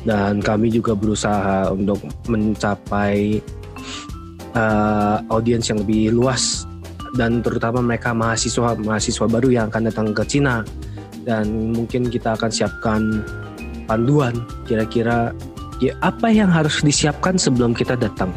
[0.06, 1.98] Dan kami juga berusaha untuk
[2.30, 3.42] mencapai
[4.54, 6.70] uh, audiens yang lebih luas
[7.18, 10.62] dan terutama mereka mahasiswa mahasiswa baru yang akan datang ke Cina.
[11.26, 13.02] Dan mungkin kita akan siapkan
[13.90, 15.34] panduan kira-kira
[15.82, 18.30] ya apa yang harus disiapkan sebelum kita datang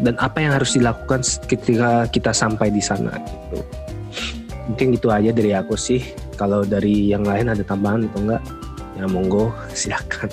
[0.00, 3.58] dan apa yang harus dilakukan ketika kita sampai di sana gitu.
[4.70, 6.02] Mungkin itu aja dari aku sih
[6.36, 8.42] kalau dari yang lain ada tambahan atau enggak
[8.96, 10.30] ya monggo silakan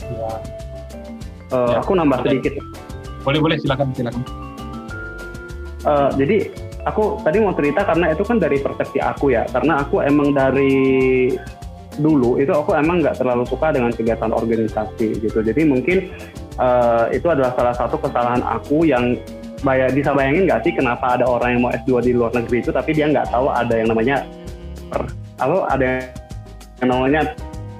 [0.00, 0.32] ya.
[1.50, 1.78] Uh, ya.
[1.82, 2.54] aku nambah sedikit
[3.26, 4.22] boleh boleh silakan silakan
[5.84, 6.50] uh, jadi
[6.86, 11.34] aku tadi mau cerita karena itu kan dari persepsi aku ya karena aku emang dari
[11.96, 15.40] dulu itu aku emang nggak terlalu suka dengan kegiatan organisasi gitu.
[15.40, 16.12] Jadi mungkin
[16.60, 19.16] uh, itu adalah salah satu kesalahan aku yang
[19.64, 22.70] bayar, bisa bayangin nggak sih kenapa ada orang yang mau S2 di luar negeri itu
[22.72, 24.16] tapi dia nggak tahu ada yang namanya
[24.92, 25.02] per,
[25.40, 25.86] apa ada
[26.82, 27.20] yang namanya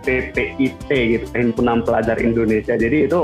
[0.07, 2.79] PPIT gitu, Himpunan Pelajar Indonesia.
[2.79, 3.21] Jadi itu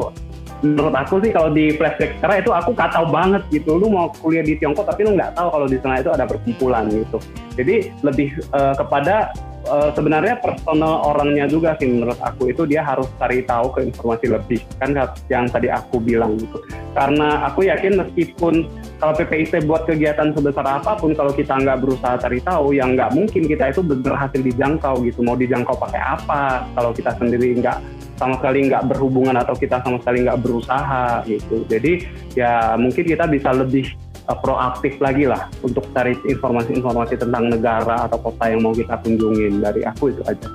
[0.63, 3.79] menurut aku sih kalau di flashback karena itu aku kacau banget gitu.
[3.79, 6.91] Lu mau kuliah di Tiongkok tapi lu nggak tahu kalau di sana itu ada perkumpulan
[6.91, 7.19] gitu.
[7.55, 9.31] Jadi lebih uh, kepada
[9.73, 14.27] uh, sebenarnya personal orangnya juga sih menurut aku itu dia harus cari tahu ke informasi
[14.29, 14.93] lebih kan
[15.33, 16.61] yang tadi aku bilang gitu.
[16.93, 18.69] Karena aku yakin meskipun
[19.01, 23.17] kalau PPIC buat kegiatan sebesar apa pun kalau kita nggak berusaha cari tahu yang nggak
[23.17, 25.25] mungkin kita itu berhasil dijangkau gitu.
[25.25, 26.69] Mau dijangkau pakai apa?
[26.77, 27.81] Kalau kita sendiri nggak
[28.21, 31.65] sama sekali nggak berhubungan atau kita sama sekali nggak berusaha gitu.
[31.67, 33.91] Jadi ya mungkin kita bisa lebih
[34.29, 39.63] uh, proaktif lagi lah untuk cari informasi-informasi tentang negara atau kota yang mau kita kunjungin
[39.63, 40.49] dari aku itu aja.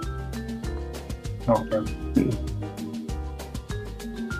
[1.48, 1.68] Oke.
[1.68, 1.82] Okay.
[2.20, 2.48] Hmm.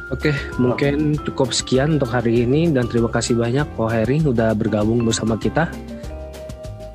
[0.08, 5.04] Oke, mungkin cukup sekian untuk hari ini dan terima kasih banyak Ko Heri udah bergabung
[5.04, 5.68] bersama kita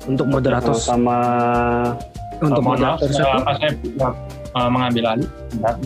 [0.09, 1.17] untuk moderator sama
[2.41, 3.45] untuk moderator satu.
[3.45, 3.71] Apa saya
[4.57, 5.29] uh, mengambil alih?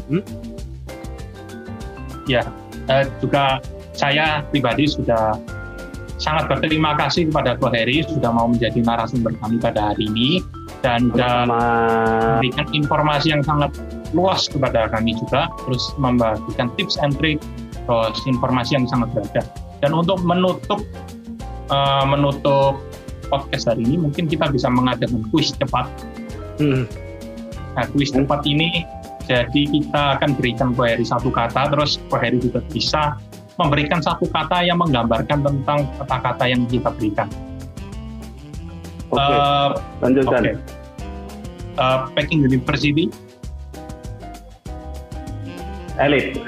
[0.07, 0.23] Hmm?
[2.31, 2.47] Ya,
[2.87, 3.59] uh, juga
[3.91, 5.35] saya pribadi sudah
[6.17, 10.41] sangat berterima kasih kepada Ko Heri sudah mau menjadi narasumber kami pada hari ini
[10.81, 13.73] dan memberikan informasi yang sangat
[14.11, 17.37] luas kepada kami juga terus membagikan tips and trick
[17.87, 19.41] terus informasi yang sangat berharga.
[19.77, 20.81] Dan untuk menutup
[21.69, 22.81] uh, menutup
[23.29, 25.87] podcast hari ini mungkin kita bisa mengadakan kuis cepat.
[26.57, 26.89] Hmm.
[27.77, 28.81] nah kuis cepat ini
[29.29, 33.21] jadi kita akan berikan Ko Heri satu kata terus Ko Heri juga bisa
[33.57, 37.25] memberikan satu kata yang menggambarkan tentang kata-kata yang kita berikan.
[39.09, 39.33] Oke, okay.
[39.33, 39.73] uh,
[40.05, 40.45] lanjutkan.
[40.45, 40.53] Okay.
[41.77, 43.09] Uh, Peking University.
[45.97, 46.37] Elit.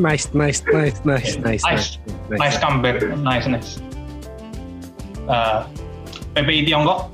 [0.00, 2.00] nice, nice, nice, nice, nice, nice,
[2.32, 3.76] nice comeback, nice, nice.
[5.28, 5.68] Uh,
[6.32, 7.12] PPI Tiongkok.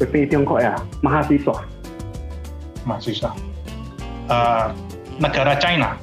[0.00, 1.67] PPI Tiongkok ya, mahasiswa
[2.88, 3.36] mahasiswa.
[4.32, 4.72] Uh,
[5.20, 6.00] negara China.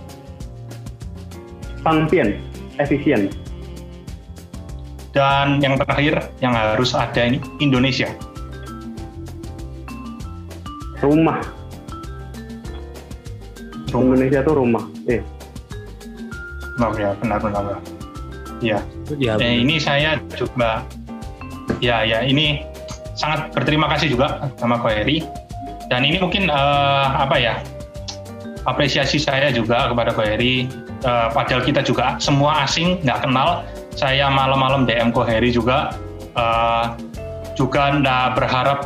[1.82, 2.38] Pangpian,
[2.78, 3.34] efisien.
[5.14, 8.12] Dan yang terakhir yang harus ada ini Indonesia.
[11.02, 11.40] Rumah.
[13.90, 14.14] Rumah.
[14.14, 14.86] Indonesia tuh rumah.
[15.10, 15.22] Eh,
[16.76, 17.80] Oh ya, benar-benar.
[18.60, 18.84] Ya.
[19.16, 20.84] Ya, Eh, ini saya coba
[21.80, 22.64] ya ya ini
[23.16, 25.24] sangat berterima kasih juga sama Ko Heri
[25.88, 27.56] dan ini mungkin eh, apa ya
[28.66, 30.66] apresiasi saya juga kepada Ko Heri.
[31.06, 33.62] Eh, padahal kita juga semua asing nggak kenal.
[33.96, 35.94] Saya malam-malam DM Ko Heri juga.
[36.36, 36.86] Eh,
[37.56, 38.80] juga nggak berharap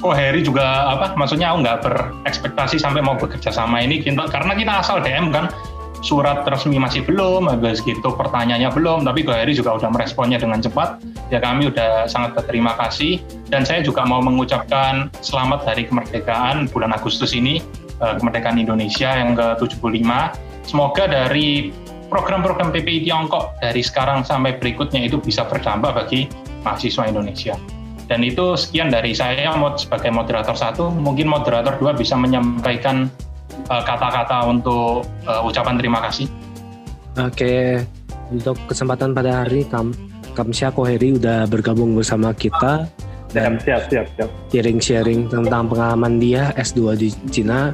[0.00, 4.72] Ko Heri juga apa maksudnya aku nggak berekspektasi sampai mau bekerja sama ini karena kita
[4.80, 5.52] asal DM kan
[6.00, 10.60] surat resmi masih belum, habis gitu pertanyaannya belum, tapi Ko Heri juga udah meresponnya dengan
[10.60, 11.00] cepat.
[11.28, 13.20] Ya kami udah sangat berterima kasih
[13.52, 17.60] dan saya juga mau mengucapkan selamat hari kemerdekaan bulan Agustus ini,
[18.00, 20.32] eh, kemerdekaan Indonesia yang ke-75.
[20.64, 21.70] Semoga dari
[22.10, 26.26] program-program PPI Tiongkok dari sekarang sampai berikutnya itu bisa berdampak bagi
[26.66, 27.54] mahasiswa Indonesia.
[28.10, 30.90] Dan itu sekian dari saya sebagai moderator satu.
[30.90, 33.06] Mungkin moderator dua bisa menyampaikan
[33.78, 36.26] kata-kata untuk eh, ucapan terima kasih.
[37.14, 37.86] Oke,
[38.34, 39.94] untuk kesempatan pada hari Kam
[40.34, 42.86] Kamsya Koheri udah bergabung bersama kita
[43.30, 44.30] dan siap, siap, siap, siap.
[44.50, 47.70] sharing-sharing tentang pengalaman dia S2 di Cina.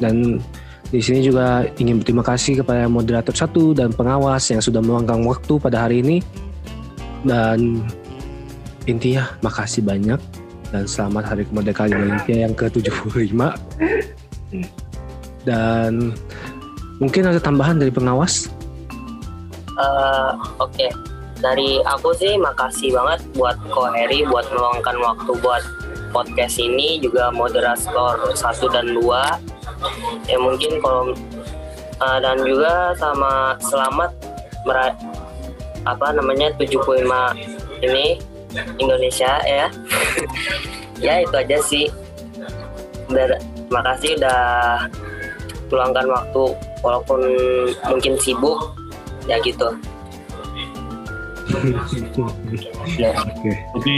[0.00, 0.40] Dan
[0.88, 5.60] di sini juga ingin berterima kasih kepada moderator satu dan pengawas yang sudah meluangkan waktu
[5.60, 6.18] pada hari ini.
[7.24, 7.84] Dan
[8.88, 10.20] intinya makasih banyak.
[10.72, 13.36] Dan selamat hari kemerdekaan Indonesia yang ke-75
[15.44, 16.12] dan
[16.98, 18.48] mungkin ada tambahan dari pengawas
[19.74, 20.30] Eh,
[20.62, 20.86] Oke,
[21.42, 25.62] dari aku sih makasih banget buat Ko Heri buat meluangkan waktu buat
[26.14, 29.42] podcast ini juga moderator satu dan dua.
[30.30, 31.10] Ya mungkin kalau
[31.98, 34.14] eh, dan juga sama selamat
[34.62, 34.98] mera-
[35.84, 37.34] apa namanya 75
[37.82, 38.22] ini
[38.78, 39.66] Indonesia ya.
[41.10, 41.90] ya itu aja sih.
[43.10, 43.42] Udah,
[43.74, 44.86] makasih udah
[45.70, 46.42] meluangkan waktu
[46.84, 47.20] walaupun
[47.88, 48.76] mungkin sibuk
[49.24, 49.72] ya gitu
[53.00, 53.10] ya.
[53.24, 53.52] Oke.
[53.78, 53.96] Jadi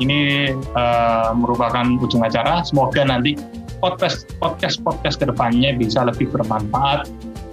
[0.00, 0.20] ini
[0.52, 2.64] eh, merupakan ujung acara.
[2.64, 3.36] Semoga nanti
[3.82, 7.10] podcast podcast podcast ke depannya bisa lebih bermanfaat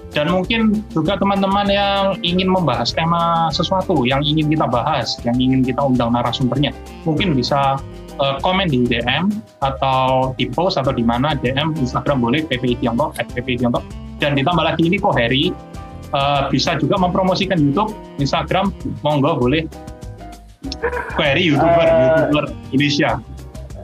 [0.10, 5.62] dan mungkin juga teman-teman yang ingin membahas tema sesuatu yang ingin kita bahas, yang ingin
[5.62, 6.74] kita undang narasumbernya,
[7.06, 7.78] mungkin bisa
[8.20, 9.32] eh, komen di DM
[9.64, 13.84] atau di post atau di mana DM Instagram boleh PPI Tiongkok, at PPI Tiongkok.
[14.20, 15.56] Dan ditambah lagi ini kok Harry
[16.12, 19.64] eh, bisa juga mempromosikan YouTube, Instagram, monggo boleh.
[21.16, 23.12] Query YouTuber, Eh, YouTuber Indonesia.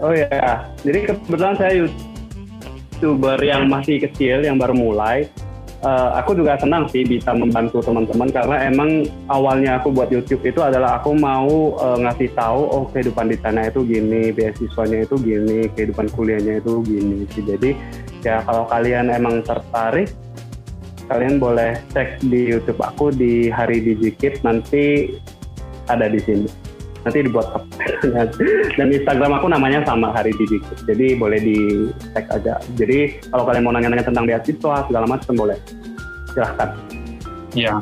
[0.04, 5.32] Oh ya, jadi kebetulan saya youtuber yang masih kecil, yang baru mulai.
[5.86, 10.58] Eh, aku juga senang sih bisa membantu teman-teman karena emang awalnya aku buat YouTube itu
[10.58, 15.70] adalah aku mau eh, ngasih tahu oh kehidupan di sana itu gini, beasiswanya itu gini,
[15.78, 17.46] kehidupan kuliahnya itu gini sih.
[17.46, 17.78] Jadi
[18.26, 20.10] ya kalau kalian emang tertarik,
[21.06, 25.14] kalian boleh cek di YouTube aku di Hari Digikit nanti
[25.86, 26.65] ada di sini
[27.06, 27.64] nanti dibuat up.
[28.78, 31.58] dan Instagram aku namanya sama Hari Didikit jadi boleh di
[32.12, 32.58] tag aja.
[32.74, 35.56] Jadi kalau kalian mau nanya-nanya tentang beasiswa segala macam boleh.
[36.34, 36.70] Silahkan.
[37.56, 37.78] Ya,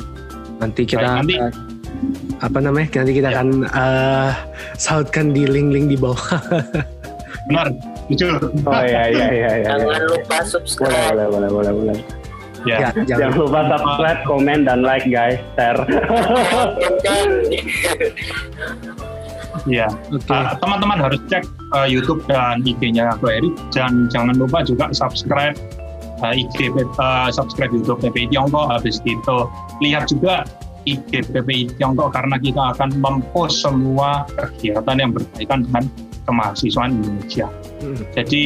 [0.59, 1.55] nanti kita Baik, nanti- akan-
[2.43, 2.87] apa namanya?
[2.93, 3.33] Nanti kita Ya.
[3.33, 4.31] akan eh,
[4.75, 6.19] sautkan di link-link di bawah.
[7.47, 7.67] Benar,
[8.07, 8.39] jujur.
[8.39, 10.05] oh iya iya iya iya jangan iya.
[10.05, 11.11] lupa boleh subscribe.
[11.11, 11.97] Boleh boleh boleh boleh
[12.63, 13.19] Ya, ya jangan.
[13.19, 15.39] Jangan lupa subscribe komen dan like guys.
[15.59, 15.83] Share
[19.67, 19.87] ya.
[20.11, 21.43] oke Uh, teman-teman harus cek
[21.75, 25.55] uh, YouTube dan IG-nya Ko Eri dan jangan lupa juga subscribe
[26.23, 29.37] uh, IG uh, subscribe YouTube PPI Tiongkok habis itu
[29.83, 30.47] lihat juga
[30.83, 35.83] IG PPI Tiongkok karena kita akan mempost semua kegiatan yang berkaitan dengan
[36.27, 37.47] kemahasiswaan Indonesia.
[37.83, 37.99] Hmm.
[38.15, 38.45] Jadi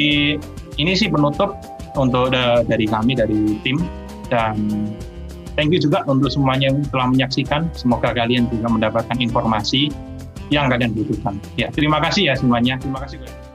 [0.78, 1.58] ini sih penutup
[1.98, 3.82] untuk da- dari kami dari tim
[4.30, 4.58] dan
[5.58, 7.70] thank you juga untuk semuanya yang telah menyaksikan.
[7.74, 9.90] Semoga kalian juga mendapatkan informasi
[10.50, 11.36] yang kalian butuhkan.
[11.60, 12.80] Ya, terima kasih ya semuanya.
[12.80, 13.47] Terima kasih.